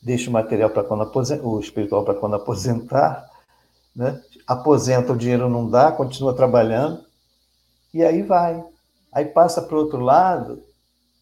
deixa 0.01 0.31
o 0.31 0.33
material 0.33 0.71
para 0.71 0.85
quando 0.85 1.03
aposentar, 1.03 1.45
o 1.45 1.61
espiritual 1.61 2.05
para 2.05 2.15
quando 2.15 2.37
aposentar, 2.37 3.29
né? 3.95 4.23
aposenta, 4.47 5.13
o 5.13 5.17
dinheiro 5.17 5.49
não 5.49 5.69
dá, 5.69 5.93
continua 5.93 6.35
trabalhando, 6.35 7.05
e 7.93 8.03
aí 8.05 8.23
vai. 8.23 8.65
Aí 9.13 9.25
passa 9.27 9.63
para 9.63 9.77
o 9.77 9.81
outro 9.81 10.01
lado, 10.01 10.63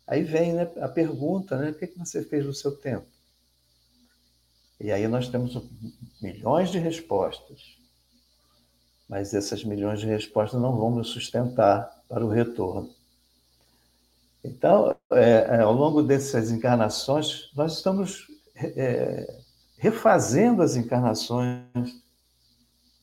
aí 0.06 0.22
vem 0.22 0.52
né, 0.52 0.70
a 0.80 0.88
pergunta, 0.88 1.56
né? 1.56 1.70
O 1.70 1.74
que, 1.74 1.86
que 1.86 1.98
você 1.98 2.22
fez 2.22 2.44
no 2.44 2.54
seu 2.54 2.76
tempo? 2.76 3.06
E 4.80 4.92
aí 4.92 5.08
nós 5.08 5.28
temos 5.28 5.56
milhões 6.20 6.70
de 6.70 6.78
respostas, 6.78 7.78
mas 9.08 9.32
essas 9.32 9.64
milhões 9.64 10.00
de 10.00 10.06
respostas 10.06 10.60
não 10.60 10.76
vão 10.76 10.90
nos 10.90 11.08
sustentar 11.08 11.90
para 12.08 12.24
o 12.24 12.28
retorno. 12.28 12.94
Então, 14.44 14.94
é, 15.10 15.56
é, 15.56 15.60
ao 15.60 15.72
longo 15.72 16.02
dessas 16.02 16.50
encarnações, 16.50 17.50
nós 17.54 17.74
estamos 17.74 18.26
é, 18.54 19.40
refazendo 19.78 20.62
as 20.62 20.76
encarnações, 20.76 21.64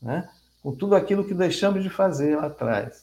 né? 0.02 0.30
com 0.62 0.74
tudo 0.74 0.96
aquilo 0.96 1.26
que 1.26 1.34
deixamos 1.34 1.84
de 1.84 1.90
fazer 1.90 2.38
lá 2.38 2.46
atrás. 2.46 3.03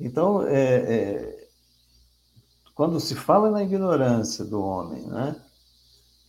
Então, 0.00 0.46
é, 0.46 0.76
é, 0.76 1.48
quando 2.74 2.98
se 2.98 3.14
fala 3.14 3.50
na 3.50 3.62
ignorância 3.62 4.42
do 4.44 4.58
homem, 4.62 5.02
né? 5.02 5.36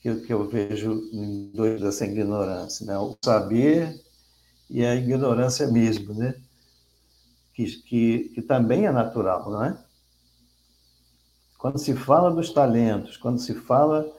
que, 0.01 0.13
que 0.21 0.33
eu 0.33 0.49
vejo 0.49 0.91
em 1.13 1.49
dois 1.53 1.79
dessa 1.79 2.05
ignorância, 2.05 2.85
né? 2.85 2.97
o 2.97 3.15
saber 3.23 3.97
e 4.69 4.83
a 4.83 4.93
ignorância 4.93 5.67
mesmo, 5.67 6.13
né? 6.13 6.35
que, 7.53 7.65
que, 7.83 8.19
que 8.35 8.41
também 8.41 8.85
é 8.85 8.91
natural, 8.91 9.49
não 9.49 9.63
é? 9.63 9.85
Quando 11.57 11.77
se 11.77 11.93
fala 11.93 12.31
dos 12.31 12.51
talentos, 12.51 13.15
quando 13.15 13.39
se 13.39 13.53
fala 13.53 14.11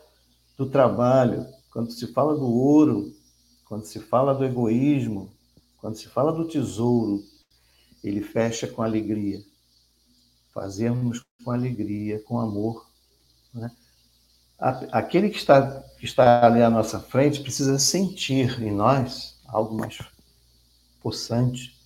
do 0.57 0.65
trabalho, 0.65 1.45
quando 1.71 1.91
se 1.91 2.07
fala 2.07 2.35
do 2.35 2.49
ouro, 2.49 3.13
quando 3.67 3.85
se 3.85 3.99
fala 3.99 4.33
do 4.33 4.45
egoísmo, 4.45 5.31
quando 5.79 5.97
se 5.97 6.09
fala 6.09 6.33
do 6.33 6.47
tesouro, 6.47 7.23
ele 8.03 8.23
fecha 8.23 8.67
com 8.67 8.83
alegria. 8.83 9.43
Fazemos 10.53 11.23
com 11.45 11.51
alegria, 11.51 12.21
com 12.21 12.41
amor. 12.41 12.89
Né? 13.55 13.71
Aquele 14.59 15.29
que 15.29 15.39
está, 15.39 15.83
que 15.99 16.05
está 16.05 16.45
ali 16.47 16.63
à 16.63 16.71
nossa 16.71 17.01
frente 17.01 17.41
precisa 17.41 17.79
sentir 17.79 18.63
em 18.63 18.71
nós 18.71 19.41
algo 19.47 19.75
mais 19.75 19.99
possante, 21.03 21.77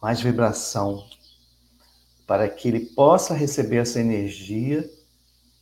mais 0.00 0.20
vibração, 0.20 1.06
para 2.26 2.48
que 2.48 2.68
ele 2.68 2.80
possa 2.80 3.34
receber 3.34 3.76
essa 3.76 4.00
energia 4.00 4.90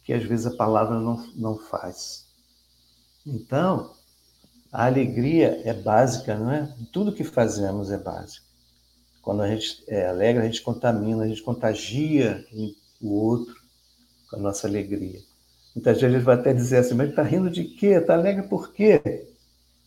que 0.05 0.13
às 0.13 0.23
vezes 0.23 0.47
a 0.47 0.57
palavra 0.57 1.01
não, 1.01 1.17
não 1.35 1.59
faz. 1.59 2.27
Então, 3.27 3.95
a 4.71 4.87
alegria 4.87 5.63
é 5.65 5.73
básica, 5.73 6.39
não 6.39 6.51
é? 6.51 6.73
Tudo 6.93 7.13
que 7.13 7.25
fazemos 7.25 7.91
é 7.91 7.97
básico. 7.97 8.44
Quando 9.25 9.43
a 9.43 9.49
gente 9.49 9.83
é 9.89 10.07
alegre, 10.07 10.43
a 10.43 10.47
gente 10.47 10.61
contamina, 10.61 11.25
a 11.25 11.27
gente 11.27 11.43
contagia 11.43 12.47
o 13.01 13.15
outro 13.15 13.57
com 14.29 14.37
a 14.37 14.39
nossa 14.39 14.67
alegria. 14.69 15.19
Muitas 15.75 15.99
vezes 15.99 16.15
a 16.15 16.19
gente 16.19 16.27
vai 16.27 16.37
até 16.37 16.53
dizer 16.53 16.77
assim, 16.77 16.95
mas 16.95 17.09
está 17.09 17.23
rindo 17.23 17.49
de 17.49 17.65
quê? 17.65 17.87
Está 17.87 18.13
alegre 18.13 18.47
por 18.47 18.73
quê? 18.75 19.27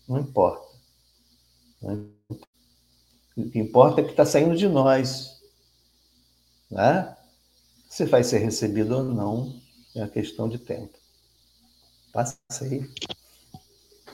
Não 0.10 0.20
importa. 0.20 0.68
O 3.38 3.50
que 3.52 3.60
importa 3.60 4.02
é 4.02 4.04
que 4.04 4.10
está 4.10 4.26
saindo 4.26 4.58
de 4.58 4.68
nós. 4.68 5.40
Né? 6.72 7.16
Se 7.88 8.06
vai 8.06 8.24
ser 8.24 8.40
recebido 8.40 8.98
ou 8.98 9.04
não, 9.04 9.56
é 9.96 10.00
uma 10.00 10.10
questão 10.10 10.50
de 10.50 10.58
tempo. 10.58 10.98
Passa 12.12 12.38
aí. 12.62 12.90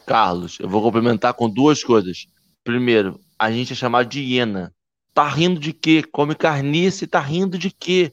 Carlos, 0.06 0.60
eu 0.60 0.68
vou 0.68 0.82
complementar 0.82 1.34
com 1.34 1.50
duas 1.50 1.82
coisas. 1.82 2.28
Primeiro, 2.62 3.20
a 3.40 3.50
gente 3.50 3.72
é 3.72 3.76
chamado 3.76 4.10
de 4.10 4.20
hiena. 4.20 4.74
Tá 5.14 5.28
rindo 5.28 5.60
de 5.60 5.74
quê? 5.74 6.04
Come 6.04 6.36
carniça 6.36 7.04
e 7.04 7.08
tá 7.08 7.20
rindo 7.20 7.58
de 7.58 7.70
quê? 7.70 8.12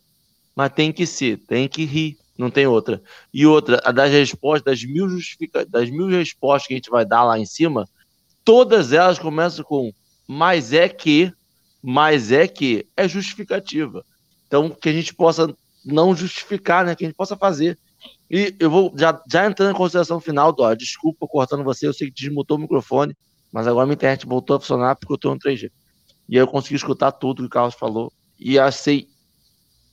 Mas 0.55 0.73
tem 0.73 0.93
que 0.93 1.07
ser, 1.07 1.39
tem 1.39 1.67
que 1.67 1.85
rir, 1.85 2.19
não 2.37 2.51
tem 2.51 2.67
outra. 2.67 3.03
E 3.33 3.47
outra, 3.47 3.81
a 3.85 3.93
das 3.93 4.11
respostas, 4.11 4.63
das 4.63 4.85
mil, 4.85 5.09
justifica... 5.09 5.65
das 5.65 5.89
mil 5.89 6.09
respostas 6.09 6.67
que 6.67 6.75
a 6.75 6.77
gente 6.77 6.91
vai 6.91 7.05
dar 7.07 7.25
lá 7.25 7.39
em 7.39 7.47
cima, 7.47 7.89
todas 8.45 8.93
elas 8.93 9.19
começam 9.19 9.65
com 9.65 9.93
mas 10.29 10.73
é 10.73 10.89
que, 10.89 11.33
mas 11.83 12.31
é 12.31 12.47
que, 12.47 12.87
é 12.97 13.09
justificativa. 13.09 14.05
Então, 14.47 14.71
que 14.71 14.89
a 14.89 14.93
gente 14.93 15.13
possa 15.13 15.53
não 15.85 16.15
justificar, 16.15 16.85
né? 16.85 16.95
Que 16.95 17.05
a 17.05 17.09
gente 17.09 17.17
possa 17.17 17.37
fazer. 17.37 17.77
E 18.31 18.55
eu 18.61 18.71
vou 18.71 18.95
já, 18.97 19.21
já 19.29 19.47
entrando 19.47 19.73
na 19.73 19.77
consideração 19.77 20.21
final, 20.21 20.53
Dó, 20.53 20.73
desculpa 20.75 21.27
cortando 21.27 21.65
você, 21.65 21.87
eu 21.87 21.93
sei 21.93 22.09
que 22.09 22.15
desmutou 22.15 22.57
o 22.57 22.61
microfone, 22.61 23.17
mas 23.53 23.67
agora 23.67 23.87
minha 23.87 23.95
internet 23.95 24.25
voltou 24.25 24.57
a 24.57 24.61
funcionar 24.61 24.95
porque 24.95 25.13
eu 25.13 25.17
estou 25.17 25.35
no 25.35 25.41
3G. 25.41 25.71
E 26.31 26.37
eu 26.37 26.47
consegui 26.47 26.77
escutar 26.77 27.11
tudo 27.11 27.43
que 27.43 27.47
o 27.47 27.51
Carlos 27.51 27.75
falou 27.75 28.13
e 28.39 28.57
achei 28.59 29.09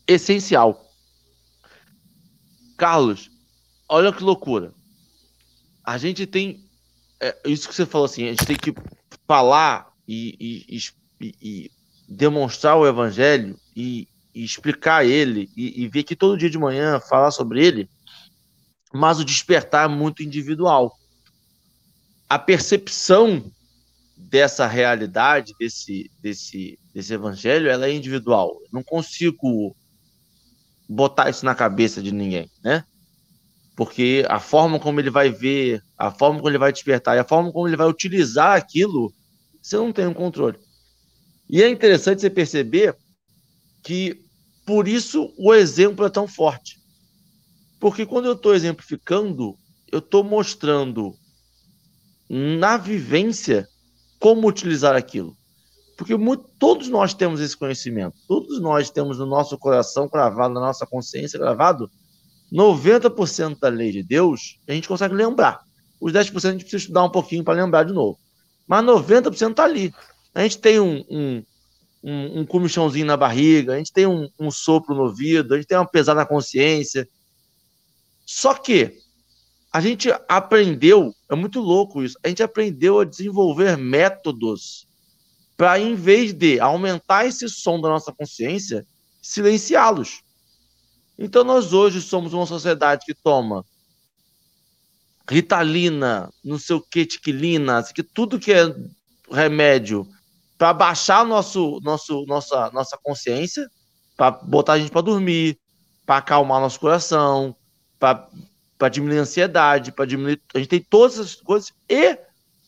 essencial. 0.07 0.85
Carlos, 2.77 3.31
olha 3.89 4.13
que 4.13 4.23
loucura. 4.23 4.71
A 5.83 5.97
gente 5.97 6.27
tem. 6.27 6.63
É, 7.19 7.35
isso 7.45 7.67
que 7.67 7.73
você 7.73 7.87
falou 7.87 8.05
assim, 8.05 8.25
a 8.25 8.29
gente 8.29 8.45
tem 8.45 8.55
que 8.55 8.71
falar 9.27 9.91
e, 10.07 10.65
e, 10.69 10.77
e, 11.19 11.35
e 11.41 11.71
demonstrar 12.07 12.77
o 12.77 12.85
evangelho 12.85 13.59
e, 13.75 14.07
explicar 14.35 15.03
ele 15.03 15.49
e, 15.57 15.87
ver 15.87 16.03
que 16.03 16.15
todo 16.15 16.37
dia 16.37 16.47
de 16.47 16.59
manhã 16.59 16.99
falar 16.99 17.31
sobre 17.31 17.65
ele 17.65 17.89
mas 18.93 19.19
o 19.19 19.25
despertar 19.25 19.89
é 19.89 19.93
muito 19.93 20.23
individual. 20.23 20.97
A 22.29 22.37
percepção 22.37 23.51
dessa 24.17 24.65
realidade, 24.65 25.53
desse, 25.59 26.09
desse, 26.19 26.79
desse 26.93 27.13
evangelho, 27.13 27.69
ela 27.69 27.87
é 27.87 27.93
individual. 27.93 28.59
Eu 28.63 28.69
não 28.73 28.83
consigo 28.83 29.75
botar 30.89 31.29
isso 31.29 31.45
na 31.45 31.53
cabeça 31.53 32.01
de 32.01 32.11
ninguém, 32.11 32.49
né? 32.63 32.83
Porque 33.75 34.25
a 34.27 34.39
forma 34.39 34.79
como 34.79 34.99
ele 34.99 35.11
vai 35.11 35.29
ver, 35.29 35.83
a 35.95 36.09
forma 36.09 36.39
como 36.39 36.49
ele 36.49 36.57
vai 36.57 36.73
despertar 36.73 37.15
e 37.15 37.19
a 37.19 37.23
forma 37.23 37.51
como 37.51 37.67
ele 37.67 37.77
vai 37.77 37.87
utilizar 37.87 38.57
aquilo, 38.57 39.13
você 39.61 39.77
não 39.77 39.93
tem 39.93 40.07
um 40.07 40.13
controle. 40.13 40.57
E 41.47 41.61
é 41.61 41.69
interessante 41.69 42.21
você 42.21 42.29
perceber 42.29 42.95
que 43.83 44.19
por 44.65 44.87
isso 44.87 45.31
o 45.37 45.53
exemplo 45.53 46.05
é 46.05 46.09
tão 46.09 46.27
forte. 46.27 46.79
Porque 47.79 48.05
quando 48.05 48.25
eu 48.25 48.33
estou 48.33 48.55
exemplificando, 48.55 49.55
eu 49.91 49.99
estou 49.99 50.23
mostrando 50.23 51.13
na 52.29 52.75
vivência 52.77 53.67
como 54.19 54.47
utilizar 54.47 54.95
aquilo. 54.95 55.35
Porque 55.97 56.15
muito, 56.15 56.45
todos 56.59 56.87
nós 56.89 57.13
temos 57.13 57.39
esse 57.39 57.57
conhecimento, 57.57 58.15
todos 58.27 58.61
nós 58.61 58.89
temos 58.89 59.17
no 59.17 59.25
nosso 59.25 59.57
coração 59.57 60.07
gravado, 60.07 60.53
na 60.53 60.59
nossa 60.59 60.85
consciência 60.85 61.39
gravado, 61.39 61.89
90% 62.53 63.59
da 63.59 63.67
lei 63.67 63.91
de 63.91 64.03
Deus, 64.03 64.59
a 64.67 64.73
gente 64.73 64.87
consegue 64.87 65.15
lembrar. 65.15 65.61
Os 65.99 66.13
10% 66.13 66.35
a 66.35 66.51
gente 66.51 66.61
precisa 66.61 66.77
estudar 66.77 67.03
um 67.03 67.09
pouquinho 67.09 67.43
para 67.43 67.59
lembrar 67.61 67.83
de 67.83 67.93
novo. 67.93 68.19
Mas 68.67 68.85
90% 68.85 69.51
está 69.51 69.63
ali. 69.63 69.93
A 70.35 70.43
gente 70.43 70.59
tem 70.59 70.79
um, 70.79 71.03
um, 71.09 71.43
um, 72.03 72.39
um 72.41 72.45
comichãozinho 72.45 73.05
na 73.05 73.17
barriga, 73.17 73.73
a 73.73 73.77
gente 73.77 73.91
tem 73.91 74.05
um, 74.05 74.29
um 74.39 74.51
sopro 74.51 74.93
no 74.93 75.03
ouvido, 75.03 75.53
a 75.53 75.57
gente 75.57 75.67
tem 75.67 75.77
uma 75.77 75.87
pesada 75.87 76.19
na 76.19 76.25
consciência. 76.25 77.07
Só 78.23 78.53
que 78.53 78.97
a 79.71 79.81
gente 79.81 80.09
aprendeu, 80.27 81.13
é 81.29 81.35
muito 81.35 81.59
louco 81.59 82.03
isso, 82.03 82.17
a 82.23 82.27
gente 82.27 82.41
aprendeu 82.41 82.99
a 82.99 83.05
desenvolver 83.05 83.77
métodos 83.77 84.87
para, 85.55 85.79
em 85.79 85.95
vez 85.95 86.33
de 86.33 86.59
aumentar 86.59 87.25
esse 87.25 87.49
som 87.49 87.81
da 87.81 87.89
nossa 87.89 88.11
consciência, 88.11 88.85
silenciá-los. 89.21 90.21
Então, 91.17 91.43
nós 91.43 91.73
hoje 91.73 92.01
somos 92.01 92.33
uma 92.33 92.45
sociedade 92.45 93.05
que 93.05 93.13
toma 93.13 93.65
ritalina, 95.29 96.31
não 96.43 96.57
sei 96.57 96.75
o 96.75 96.81
que, 96.81 97.05
tiquilina, 97.05 97.83
que 97.83 98.03
tudo 98.03 98.39
que 98.39 98.53
é 98.53 98.73
remédio 99.29 100.07
para 100.57 100.73
baixar 100.73 101.25
nosso, 101.25 101.79
nosso, 101.83 102.25
nossa, 102.25 102.71
nossa 102.71 102.97
consciência, 102.97 103.69
para 104.15 104.31
botar 104.31 104.73
a 104.73 104.79
gente 104.79 104.91
para 104.91 105.01
dormir, 105.01 105.59
para 106.05 106.17
acalmar 106.17 106.61
nosso 106.61 106.79
coração, 106.79 107.55
para 107.99 108.27
diminuir 108.89 109.19
a 109.19 109.21
ansiedade, 109.21 109.91
para 109.91 110.05
diminuir. 110.05 110.41
A 110.53 110.59
gente 110.59 110.69
tem 110.69 110.85
todas 110.87 111.15
essas 111.15 111.35
coisas. 111.35 111.73
E 111.89 112.17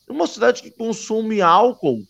uma 0.08 0.26
sociedade 0.26 0.62
que 0.62 0.70
consome 0.70 1.40
álcool 1.40 2.02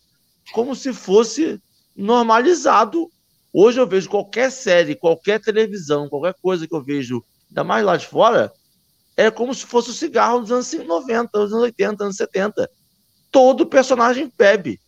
como 0.53 0.75
se 0.75 0.93
fosse 0.93 1.61
normalizado. 1.95 3.11
Hoje 3.53 3.81
eu 3.81 3.87
vejo 3.87 4.09
qualquer 4.09 4.51
série, 4.51 4.95
qualquer 4.95 5.41
televisão, 5.41 6.09
qualquer 6.09 6.35
coisa 6.41 6.67
que 6.67 6.75
eu 6.75 6.83
vejo, 6.83 7.23
ainda 7.49 7.65
mais 7.65 7.85
lá 7.85 7.97
de 7.97 8.07
fora, 8.07 8.53
é 9.17 9.31
como 9.31 9.53
se 9.55 9.67
fosse 9.67 9.91
o 9.91 9.95
cigarro 9.95 10.41
dos 10.41 10.51
anos 10.51 10.73
90, 10.73 11.39
dos 11.39 11.53
anos 11.53 11.65
80, 11.65 12.05
anos 12.05 12.17
70. 12.17 12.71
Todo 13.31 13.67
personagem 13.67 14.33
bebe. 14.37 14.81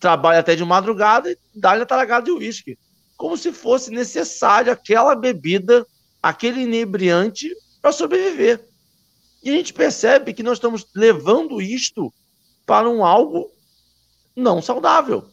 Trabalha 0.00 0.40
até 0.40 0.54
de 0.54 0.64
madrugada 0.64 1.30
e 1.30 1.38
dá-lhe 1.54 1.82
a 1.82 1.86
talagada 1.86 2.24
de 2.24 2.30
uísque. 2.30 2.78
Como 3.16 3.36
se 3.36 3.52
fosse 3.52 3.90
necessário 3.90 4.72
aquela 4.72 5.14
bebida, 5.14 5.86
aquele 6.22 6.62
inebriante 6.62 7.50
para 7.84 7.92
sobreviver. 7.92 8.66
E 9.42 9.50
a 9.50 9.52
gente 9.52 9.74
percebe 9.74 10.32
que 10.32 10.42
nós 10.42 10.56
estamos 10.56 10.86
levando 10.94 11.60
isto 11.60 12.10
para 12.64 12.88
um 12.88 13.04
algo 13.04 13.50
não 14.34 14.62
saudável. 14.62 15.28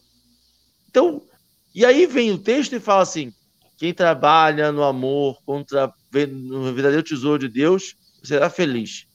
Então, 0.90 1.22
e 1.74 1.86
aí 1.86 2.06
vem 2.06 2.30
o 2.30 2.38
texto 2.38 2.76
e 2.76 2.80
fala 2.82 3.04
assim: 3.04 3.34
quem 3.78 3.94
trabalha 3.94 4.70
no 4.70 4.84
amor, 4.84 5.42
contra, 5.46 5.94
no 6.30 6.74
verdadeiro 6.74 7.04
tesouro 7.04 7.40
de 7.40 7.48
Deus, 7.48 7.96
será 8.22 8.50
feliz. 8.50 9.08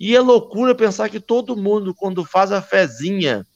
E 0.00 0.16
é 0.16 0.20
loucura 0.20 0.74
pensar 0.74 1.10
que 1.10 1.20
todo 1.20 1.54
mundo, 1.54 1.94
quando 1.94 2.24
faz 2.24 2.50
a 2.50 2.62
fezinha 2.62 3.46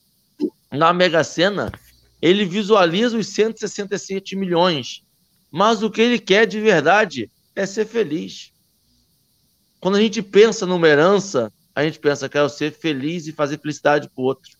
na 0.70 0.92
Mega 0.92 1.24
Sena, 1.24 1.72
ele 2.20 2.44
visualiza 2.44 3.16
os 3.16 3.28
167 3.28 4.36
milhões. 4.36 5.02
Mas 5.50 5.82
o 5.82 5.90
que 5.90 6.02
ele 6.02 6.18
quer 6.18 6.46
de 6.46 6.60
verdade 6.60 7.30
é 7.56 7.64
ser 7.64 7.86
feliz. 7.86 8.52
Quando 9.80 9.96
a 9.96 10.00
gente 10.00 10.22
pensa 10.22 10.66
numa 10.66 10.88
herança, 10.88 11.52
a 11.74 11.84
gente 11.84 11.98
pensa, 11.98 12.28
quero 12.28 12.48
ser 12.48 12.72
feliz 12.72 13.26
e 13.26 13.32
fazer 13.32 13.60
felicidade 13.60 14.08
para 14.08 14.20
o 14.20 14.24
outro. 14.24 14.50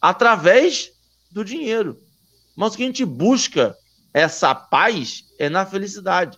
Através 0.00 0.90
do 1.30 1.44
dinheiro. 1.44 1.98
Mas 2.56 2.74
o 2.74 2.76
que 2.76 2.82
a 2.82 2.86
gente 2.86 3.04
busca, 3.04 3.76
essa 4.12 4.54
paz, 4.54 5.24
é 5.38 5.48
na 5.48 5.64
felicidade. 5.64 6.36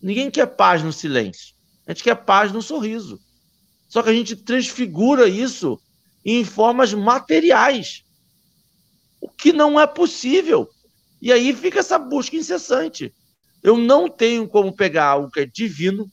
Ninguém 0.00 0.30
quer 0.30 0.46
paz 0.46 0.82
no 0.82 0.92
silêncio. 0.92 1.54
A 1.86 1.92
gente 1.92 2.04
quer 2.04 2.14
paz 2.14 2.52
no 2.52 2.62
sorriso. 2.62 3.18
Só 3.88 4.02
que 4.02 4.10
a 4.10 4.12
gente 4.12 4.36
transfigura 4.36 5.28
isso 5.28 5.80
em 6.24 6.44
formas 6.44 6.92
materiais, 6.92 8.04
o 9.20 9.28
que 9.28 9.52
não 9.52 9.78
é 9.78 9.86
possível. 9.86 10.68
E 11.22 11.32
aí 11.32 11.54
fica 11.54 11.78
essa 11.78 11.98
busca 11.98 12.36
incessante. 12.36 13.14
Eu 13.62 13.76
não 13.76 14.08
tenho 14.08 14.48
como 14.48 14.74
pegar 14.74 15.06
algo 15.06 15.30
que 15.30 15.40
é 15.40 15.46
divino 15.46 16.10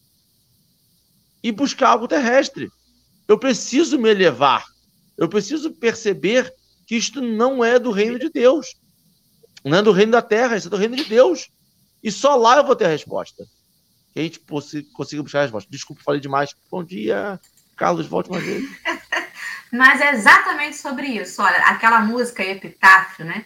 e 1.43 1.51
buscar 1.51 1.89
algo 1.89 2.07
terrestre. 2.07 2.71
Eu 3.27 3.37
preciso 3.37 3.99
me 3.99 4.09
elevar. 4.09 4.65
Eu 5.17 5.27
preciso 5.27 5.71
perceber 5.71 6.51
que 6.87 6.95
isto 6.95 7.21
não 7.21 7.63
é 7.63 7.77
do 7.77 7.91
reino 7.91 8.17
de 8.17 8.29
Deus. 8.29 8.75
Não 9.63 9.77
é 9.77 9.81
do 9.81 9.91
reino 9.91 10.13
da 10.13 10.21
terra, 10.21 10.55
isso 10.55 10.67
é 10.67 10.71
do 10.71 10.77
reino 10.77 10.95
de 10.95 11.05
Deus. 11.05 11.49
E 12.01 12.11
só 12.11 12.35
lá 12.35 12.57
eu 12.57 12.65
vou 12.65 12.75
ter 12.75 12.85
a 12.85 12.89
resposta 12.89 13.45
que 14.13 14.19
a 14.19 14.23
gente 14.23 14.39
consiga 14.93 15.23
buscar 15.23 15.39
a 15.39 15.41
resposta. 15.43 15.69
Desculpa, 15.69 16.03
falei 16.03 16.21
demais. 16.21 16.55
Bom 16.69 16.83
dia, 16.83 17.39
Carlos, 17.75 18.05
volte 18.05 18.29
uma 18.29 18.39
vez. 18.39 18.63
Mas 19.73 19.99
é 20.01 20.13
exatamente 20.13 20.77
sobre 20.77 21.07
isso. 21.07 21.41
Olha, 21.41 21.57
aquela 21.65 21.99
música 22.01 22.43
Epitáfio, 22.43 23.25
né? 23.25 23.43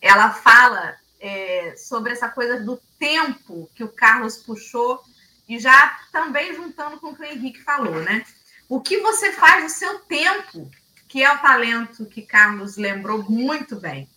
Ela 0.00 0.30
fala 0.30 0.94
é, 1.18 1.74
sobre 1.76 2.12
essa 2.12 2.28
coisa 2.28 2.60
do 2.60 2.80
tempo 3.00 3.68
que 3.74 3.82
o 3.82 3.88
Carlos 3.88 4.36
puxou 4.36 5.02
e 5.48 5.58
já 5.58 5.98
também 6.10 6.54
juntando 6.54 6.98
com 6.98 7.08
o 7.08 7.16
que 7.16 7.22
o 7.22 7.24
Henrique 7.24 7.62
falou, 7.62 8.02
né? 8.02 8.24
O 8.68 8.80
que 8.80 8.98
você 8.98 9.32
faz 9.32 9.62
no 9.62 9.70
seu 9.70 10.00
tempo, 10.00 10.70
que 11.08 11.22
é 11.22 11.32
o 11.32 11.38
talento 11.38 12.06
que 12.06 12.22
Carlos 12.22 12.76
lembrou 12.76 13.22
muito 13.30 13.76
bem. 13.76 14.08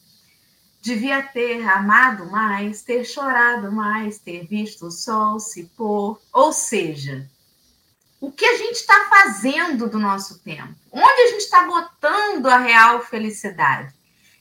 Devia 0.82 1.22
ter 1.22 1.62
amado 1.68 2.26
mais, 2.32 2.82
ter 2.82 3.04
chorado 3.04 3.72
mais, 3.72 4.18
ter 4.18 4.48
visto 4.48 4.88
o 4.88 4.92
sol 4.92 5.40
se 5.40 5.66
pôr. 5.78 6.20
Ou 6.34 6.52
seja, 6.52 7.30
o 8.20 8.32
que 8.32 8.46
a 8.46 8.58
gente 8.58 8.76
está 8.76 9.08
fazendo 9.10 9.90
do 9.90 10.00
nosso 10.00 10.40
tempo? 10.40 10.74
Onde 10.92 11.22
a 11.22 11.28
gente 11.28 11.42
está 11.42 11.66
botando 11.66 12.48
a 12.48 12.58
real 12.58 13.06
felicidade? 13.06 13.94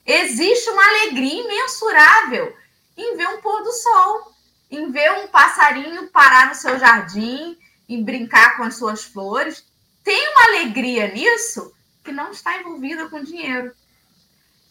Existe 0.05 0.69
uma 0.69 0.83
alegria 0.83 1.43
imensurável 1.43 2.55
em 2.97 3.15
ver 3.15 3.27
um 3.27 3.41
pôr 3.41 3.61
do 3.63 3.71
sol, 3.71 4.28
em 4.69 4.91
ver 4.91 5.11
um 5.11 5.27
passarinho 5.27 6.09
parar 6.09 6.47
no 6.47 6.55
seu 6.55 6.77
jardim, 6.79 7.57
em 7.87 8.03
brincar 8.03 8.57
com 8.57 8.63
as 8.63 8.75
suas 8.75 9.03
flores. 9.03 9.65
Tem 10.03 10.29
uma 10.29 10.43
alegria 10.45 11.07
nisso 11.11 11.73
que 12.03 12.11
não 12.11 12.31
está 12.31 12.57
envolvida 12.59 13.09
com 13.09 13.23
dinheiro. 13.23 13.73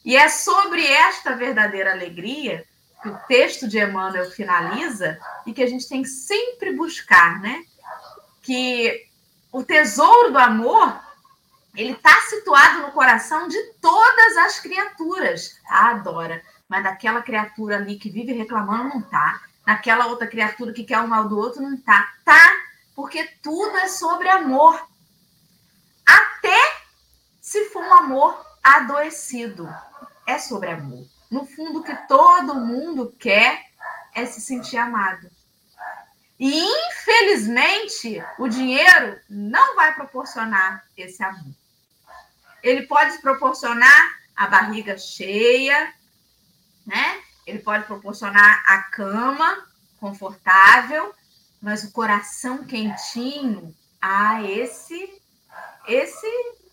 E 0.04 0.16
é 0.16 0.28
sobre 0.28 0.86
esta 0.86 1.34
verdadeira 1.34 1.92
alegria 1.92 2.64
que 3.02 3.08
o 3.08 3.18
texto 3.28 3.68
de 3.68 3.78
Emmanuel 3.78 4.30
finaliza 4.30 5.18
e 5.46 5.52
que 5.52 5.62
a 5.62 5.66
gente 5.66 5.88
tem 5.88 6.02
que 6.02 6.08
sempre 6.08 6.72
buscar, 6.72 7.40
né? 7.40 7.62
Que 8.42 9.06
o 9.52 9.62
tesouro 9.62 10.32
do 10.32 10.38
amor 10.38 11.00
ele 11.76 11.92
está 11.92 12.14
situado 12.22 12.82
no 12.82 12.92
coração 12.92 13.46
de 13.46 13.62
todas 13.80 14.36
as 14.38 14.58
criaturas. 14.58 15.60
Ah, 15.68 15.90
adora, 15.90 16.42
mas 16.68 16.82
daquela 16.82 17.22
criatura 17.22 17.76
ali 17.76 17.96
que 17.96 18.10
vive 18.10 18.32
reclamando 18.32 18.88
não 18.88 19.02
tá. 19.02 19.40
Naquela 19.68 20.06
outra 20.06 20.26
criatura 20.26 20.72
que 20.72 20.82
quer 20.82 20.98
o 20.98 21.06
mal 21.06 21.28
do 21.28 21.36
outro 21.36 21.60
não 21.60 21.76
tá. 21.76 22.14
Tá, 22.24 22.56
porque 22.96 23.22
tudo 23.42 23.76
é 23.76 23.86
sobre 23.86 24.26
amor. 24.26 24.82
Até 26.06 26.58
se 27.38 27.66
for 27.66 27.84
um 27.84 27.92
amor 27.92 28.46
adoecido 28.64 29.68
é 30.26 30.38
sobre 30.38 30.70
amor. 30.70 31.06
No 31.30 31.44
fundo, 31.44 31.80
o 31.80 31.82
que 31.82 31.94
todo 32.08 32.54
mundo 32.54 33.14
quer 33.18 33.66
é 34.14 34.24
se 34.24 34.40
sentir 34.40 34.78
amado. 34.78 35.30
E, 36.40 36.64
infelizmente, 36.88 38.24
o 38.38 38.48
dinheiro 38.48 39.20
não 39.28 39.76
vai 39.76 39.94
proporcionar 39.94 40.82
esse 40.96 41.22
amor. 41.22 41.54
Ele 42.62 42.86
pode 42.86 43.18
proporcionar 43.18 44.18
a 44.34 44.46
barriga 44.46 44.96
cheia, 44.96 45.92
né? 46.86 47.27
Ele 47.48 47.60
pode 47.60 47.84
proporcionar 47.84 48.62
a 48.66 48.82
cama 48.82 49.66
confortável, 49.98 51.14
mas 51.62 51.82
o 51.82 51.90
coração 51.92 52.64
quentinho, 52.64 53.74
ah, 54.00 54.42
esse, 54.42 55.10
esse 55.86 56.26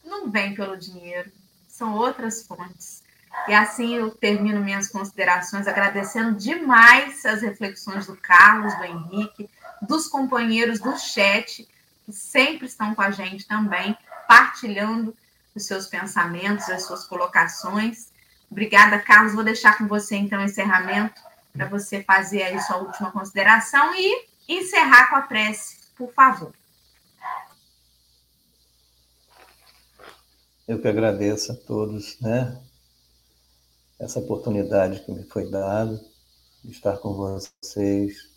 não 0.03 0.29
vem 0.29 0.53
pelo 0.53 0.77
dinheiro. 0.77 1.31
São 1.67 1.93
outras 1.95 2.45
fontes. 2.45 3.03
E 3.47 3.53
assim 3.53 3.95
eu 3.95 4.11
termino 4.11 4.59
minhas 4.59 4.89
considerações 4.89 5.65
agradecendo 5.65 6.37
demais 6.37 7.25
as 7.25 7.41
reflexões 7.41 8.07
do 8.07 8.17
Carlos, 8.17 8.75
do 8.75 8.83
Henrique, 8.83 9.49
dos 9.81 10.07
companheiros 10.07 10.79
do 10.79 10.97
chat, 10.99 11.67
que 12.05 12.11
sempre 12.11 12.67
estão 12.67 12.93
com 12.93 13.01
a 13.01 13.11
gente 13.11 13.47
também, 13.47 13.97
partilhando 14.27 15.15
os 15.55 15.65
seus 15.65 15.87
pensamentos, 15.87 16.69
as 16.69 16.85
suas 16.85 17.05
colocações. 17.05 18.13
Obrigada, 18.49 18.99
Carlos. 18.99 19.33
Vou 19.33 19.43
deixar 19.43 19.77
com 19.77 19.87
você, 19.87 20.15
então, 20.15 20.39
o 20.39 20.45
encerramento, 20.45 21.21
para 21.53 21.67
você 21.67 22.03
fazer 22.03 22.43
aí 22.43 22.59
sua 22.61 22.77
última 22.77 23.11
consideração 23.11 23.93
e 23.95 24.27
encerrar 24.47 25.09
com 25.09 25.15
a 25.15 25.21
prece, 25.21 25.77
por 25.95 26.13
favor. 26.13 26.53
Eu 30.67 30.81
que 30.81 30.87
agradeço 30.87 31.51
a 31.51 31.55
todos, 31.55 32.19
né? 32.19 32.59
essa 33.99 34.19
oportunidade 34.19 35.01
que 35.01 35.11
me 35.11 35.23
foi 35.23 35.49
dada 35.49 35.99
de 36.63 36.71
estar 36.71 36.97
com 36.97 37.13
vocês, 37.13 38.29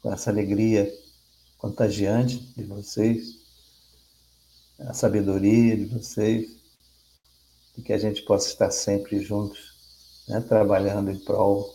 com 0.00 0.12
essa 0.12 0.30
alegria 0.30 0.92
contagiante 1.58 2.38
de 2.56 2.64
vocês. 2.64 3.42
a 4.80 4.92
sabedoria 4.92 5.76
de 5.76 5.84
vocês 5.86 6.63
e 7.76 7.82
que 7.82 7.92
a 7.92 7.98
gente 7.98 8.22
possa 8.22 8.48
estar 8.48 8.70
sempre 8.70 9.20
juntos, 9.20 9.74
né, 10.28 10.40
trabalhando 10.40 11.10
em 11.10 11.18
prol, 11.18 11.74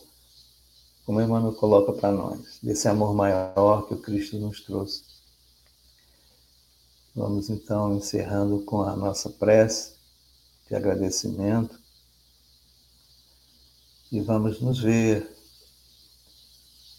como 1.04 1.18
o 1.18 1.22
Emmanuel 1.22 1.54
coloca 1.54 1.92
para 1.92 2.12
nós, 2.12 2.58
desse 2.62 2.88
amor 2.88 3.14
maior 3.14 3.86
que 3.86 3.94
o 3.94 4.00
Cristo 4.00 4.38
nos 4.38 4.60
trouxe. 4.62 5.02
Vamos 7.14 7.50
então 7.50 7.96
encerrando 7.96 8.60
com 8.60 8.82
a 8.82 8.94
nossa 8.94 9.28
prece 9.28 9.94
de 10.68 10.76
agradecimento 10.76 11.80
e 14.12 14.20
vamos 14.20 14.60
nos 14.60 14.80
ver 14.80 15.28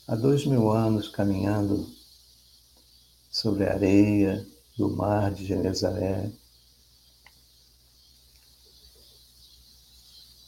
há 0.07 0.15
dois 0.15 0.45
mil 0.45 0.69
anos 0.69 1.07
caminhando 1.07 1.89
sobre 3.29 3.65
a 3.65 3.73
areia 3.73 4.45
do 4.77 4.89
mar 4.89 5.31
de 5.31 5.45
Genezaré. 5.45 6.29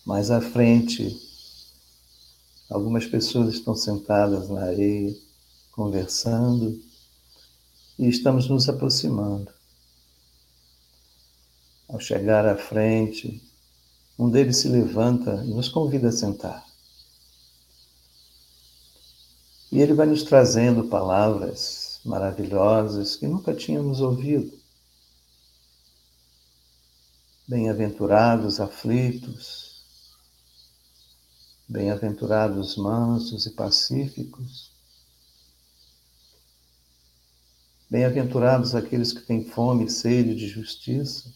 Mais 0.05 0.29
à 0.29 0.41
frente, 0.41 1.17
algumas 2.69 3.05
pessoas 3.05 3.53
estão 3.53 3.73
sentadas 3.73 4.49
na 4.49 4.63
areia, 4.63 5.15
conversando, 5.71 6.77
e 7.97 8.07
estamos 8.09 8.49
nos 8.49 8.67
aproximando. 8.67 9.51
Ao 11.87 11.99
chegar 11.99 12.45
à 12.45 12.57
frente, 12.57 13.41
um 14.19 14.29
deles 14.29 14.57
se 14.57 14.67
levanta 14.67 15.43
e 15.45 15.53
nos 15.53 15.69
convida 15.69 16.09
a 16.09 16.11
sentar. 16.11 16.65
E 19.71 19.79
ele 19.79 19.93
vai 19.93 20.05
nos 20.05 20.23
trazendo 20.23 20.83
palavras 20.85 21.99
maravilhosas 22.03 23.15
que 23.15 23.25
nunca 23.25 23.53
tínhamos 23.53 24.01
ouvido. 24.01 24.51
Bem-aventurados 27.47 28.59
aflitos, 28.59 29.72
bem-aventurados 31.73 32.77
mansos 32.77 33.47
e 33.47 33.49
pacíficos, 33.49 34.71
bem-aventurados 37.89 38.75
aqueles 38.75 39.11
que 39.11 39.21
têm 39.21 39.43
fome 39.43 39.85
e 39.85 39.89
sede 39.89 40.35
de 40.35 40.47
justiça. 40.47 41.33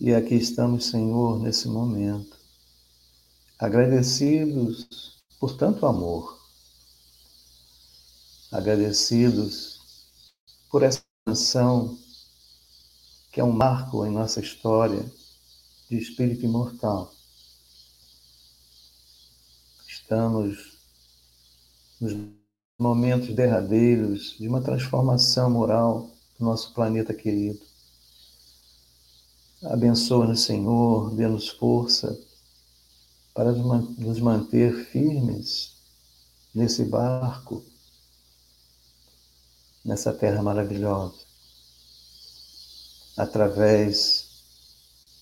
E 0.00 0.12
aqui 0.12 0.34
estamos, 0.34 0.86
Senhor, 0.86 1.38
nesse 1.38 1.68
momento, 1.68 2.36
agradecidos 3.56 5.22
por 5.38 5.56
tanto 5.56 5.86
amor, 5.86 6.44
agradecidos 8.50 9.80
por 10.68 10.82
essa 10.82 11.04
canção 11.24 11.96
que 13.30 13.40
é 13.40 13.44
um 13.44 13.52
marco 13.52 14.04
em 14.04 14.10
nossa 14.10 14.40
história 14.40 15.08
de 15.92 15.98
espírito 15.98 16.46
imortal. 16.46 17.12
Estamos 19.86 20.78
nos 22.00 22.16
momentos 22.78 23.34
derradeiros 23.34 24.38
de 24.38 24.48
uma 24.48 24.62
transformação 24.62 25.50
moral 25.50 26.10
do 26.38 26.46
nosso 26.46 26.72
planeta 26.72 27.12
querido. 27.12 27.60
Abençoa-nos, 29.64 30.44
Senhor, 30.44 31.14
dê-nos 31.14 31.50
força 31.50 32.18
para 33.34 33.52
nos 33.52 34.18
manter 34.18 34.86
firmes 34.86 35.76
nesse 36.54 36.84
barco, 36.84 37.62
nessa 39.84 40.10
terra 40.10 40.42
maravilhosa, 40.42 41.20
através 43.14 44.31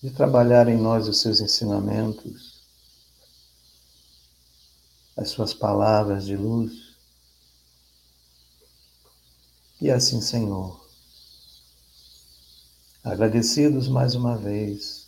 de 0.01 0.09
trabalhar 0.11 0.67
em 0.67 0.77
nós 0.77 1.07
os 1.07 1.21
seus 1.21 1.39
ensinamentos, 1.39 2.61
as 5.15 5.29
suas 5.29 5.53
palavras 5.53 6.25
de 6.25 6.35
luz. 6.35 6.95
E 9.79 9.89
assim, 9.89 10.21
Senhor, 10.21 10.81
Agradecidos 13.03 13.87
mais 13.87 14.13
uma 14.13 14.37
vez, 14.37 15.07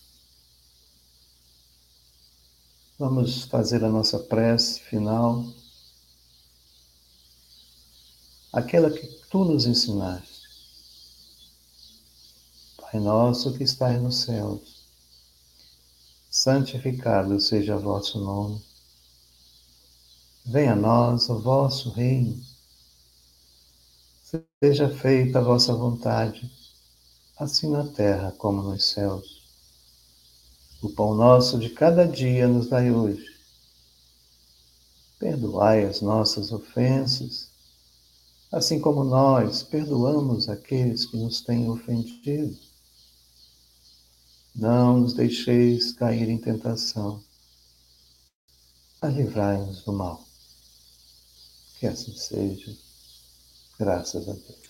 vamos 2.98 3.44
fazer 3.44 3.84
a 3.84 3.90
nossa 3.90 4.18
prece 4.18 4.80
final, 4.80 5.46
aquela 8.52 8.90
que 8.90 9.06
tu 9.30 9.46
nos 9.46 9.68
ensinaste. 9.68 10.42
Pai 12.78 13.00
nosso 13.00 13.56
que 13.56 13.64
estás 13.64 14.02
nos 14.02 14.22
céus, 14.22 14.83
santificado 16.34 17.40
seja 17.40 17.78
vosso 17.78 18.20
nome. 18.20 18.60
Venha 20.44 20.74
a 20.74 20.76
nós 20.76 21.30
o 21.30 21.40
vosso 21.40 21.92
reino. 21.92 22.42
Seja 24.60 24.90
feita 24.90 25.38
a 25.38 25.44
vossa 25.44 25.76
vontade 25.76 26.52
assim 27.38 27.70
na 27.70 27.86
terra 27.86 28.32
como 28.32 28.64
nos 28.64 28.90
céus. 28.90 29.44
O 30.82 30.90
pão 30.90 31.14
nosso 31.14 31.60
de 31.60 31.70
cada 31.70 32.08
dia 32.08 32.48
nos 32.48 32.68
dai 32.68 32.90
hoje. 32.90 33.24
Perdoai 35.20 35.86
as 35.86 36.02
nossas 36.02 36.52
ofensas, 36.52 37.52
assim 38.52 38.82
como 38.82 39.04
nós 39.04 39.62
perdoamos 39.62 40.50
aqueles 40.50 41.06
que 41.06 41.16
nos 41.16 41.42
têm 41.42 41.70
ofendido. 41.70 42.58
Não 44.56 45.00
nos 45.00 45.14
deixeis 45.14 45.94
cair 45.94 46.30
em 46.30 46.38
tentação, 46.38 47.24
mas 49.02 49.16
livrai-nos 49.16 49.84
do 49.84 49.92
mal. 49.92 50.24
Que 51.80 51.88
assim 51.88 52.16
seja, 52.16 52.78
graças 53.80 54.30
a 54.30 54.34
Deus. 54.34 54.64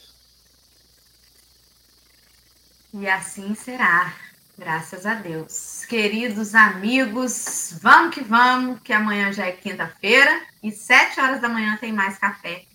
E 2.93 3.07
assim 3.09 3.53
será, 3.55 4.15
graças 4.57 5.05
a 5.05 5.15
Deus. 5.15 5.83
Queridos 5.85 6.55
amigos, 6.55 7.77
vamos 7.81 8.15
que 8.15 8.23
vamos, 8.23 8.79
que 8.81 8.93
amanhã 8.93 9.33
já 9.33 9.47
é 9.47 9.51
quinta-feira 9.51 10.45
e 10.61 10.71
sete 10.71 11.19
horas 11.19 11.41
da 11.41 11.49
manhã 11.49 11.77
tem 11.77 11.91
mais 11.91 12.17
café. 12.17 12.65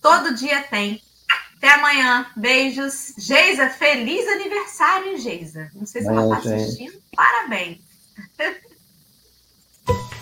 Todo 0.00 0.34
dia 0.34 0.62
tem. 0.64 1.02
Até 1.62 1.74
amanhã. 1.74 2.26
Beijos. 2.34 3.14
Geisa, 3.16 3.70
feliz 3.70 4.26
aniversário, 4.26 5.16
Geisa. 5.16 5.70
Não 5.72 5.86
sei 5.86 6.02
se 6.02 6.08
ela 6.08 6.36
está 6.36 6.54
assistindo. 6.56 7.00
Parabéns. 7.14 7.78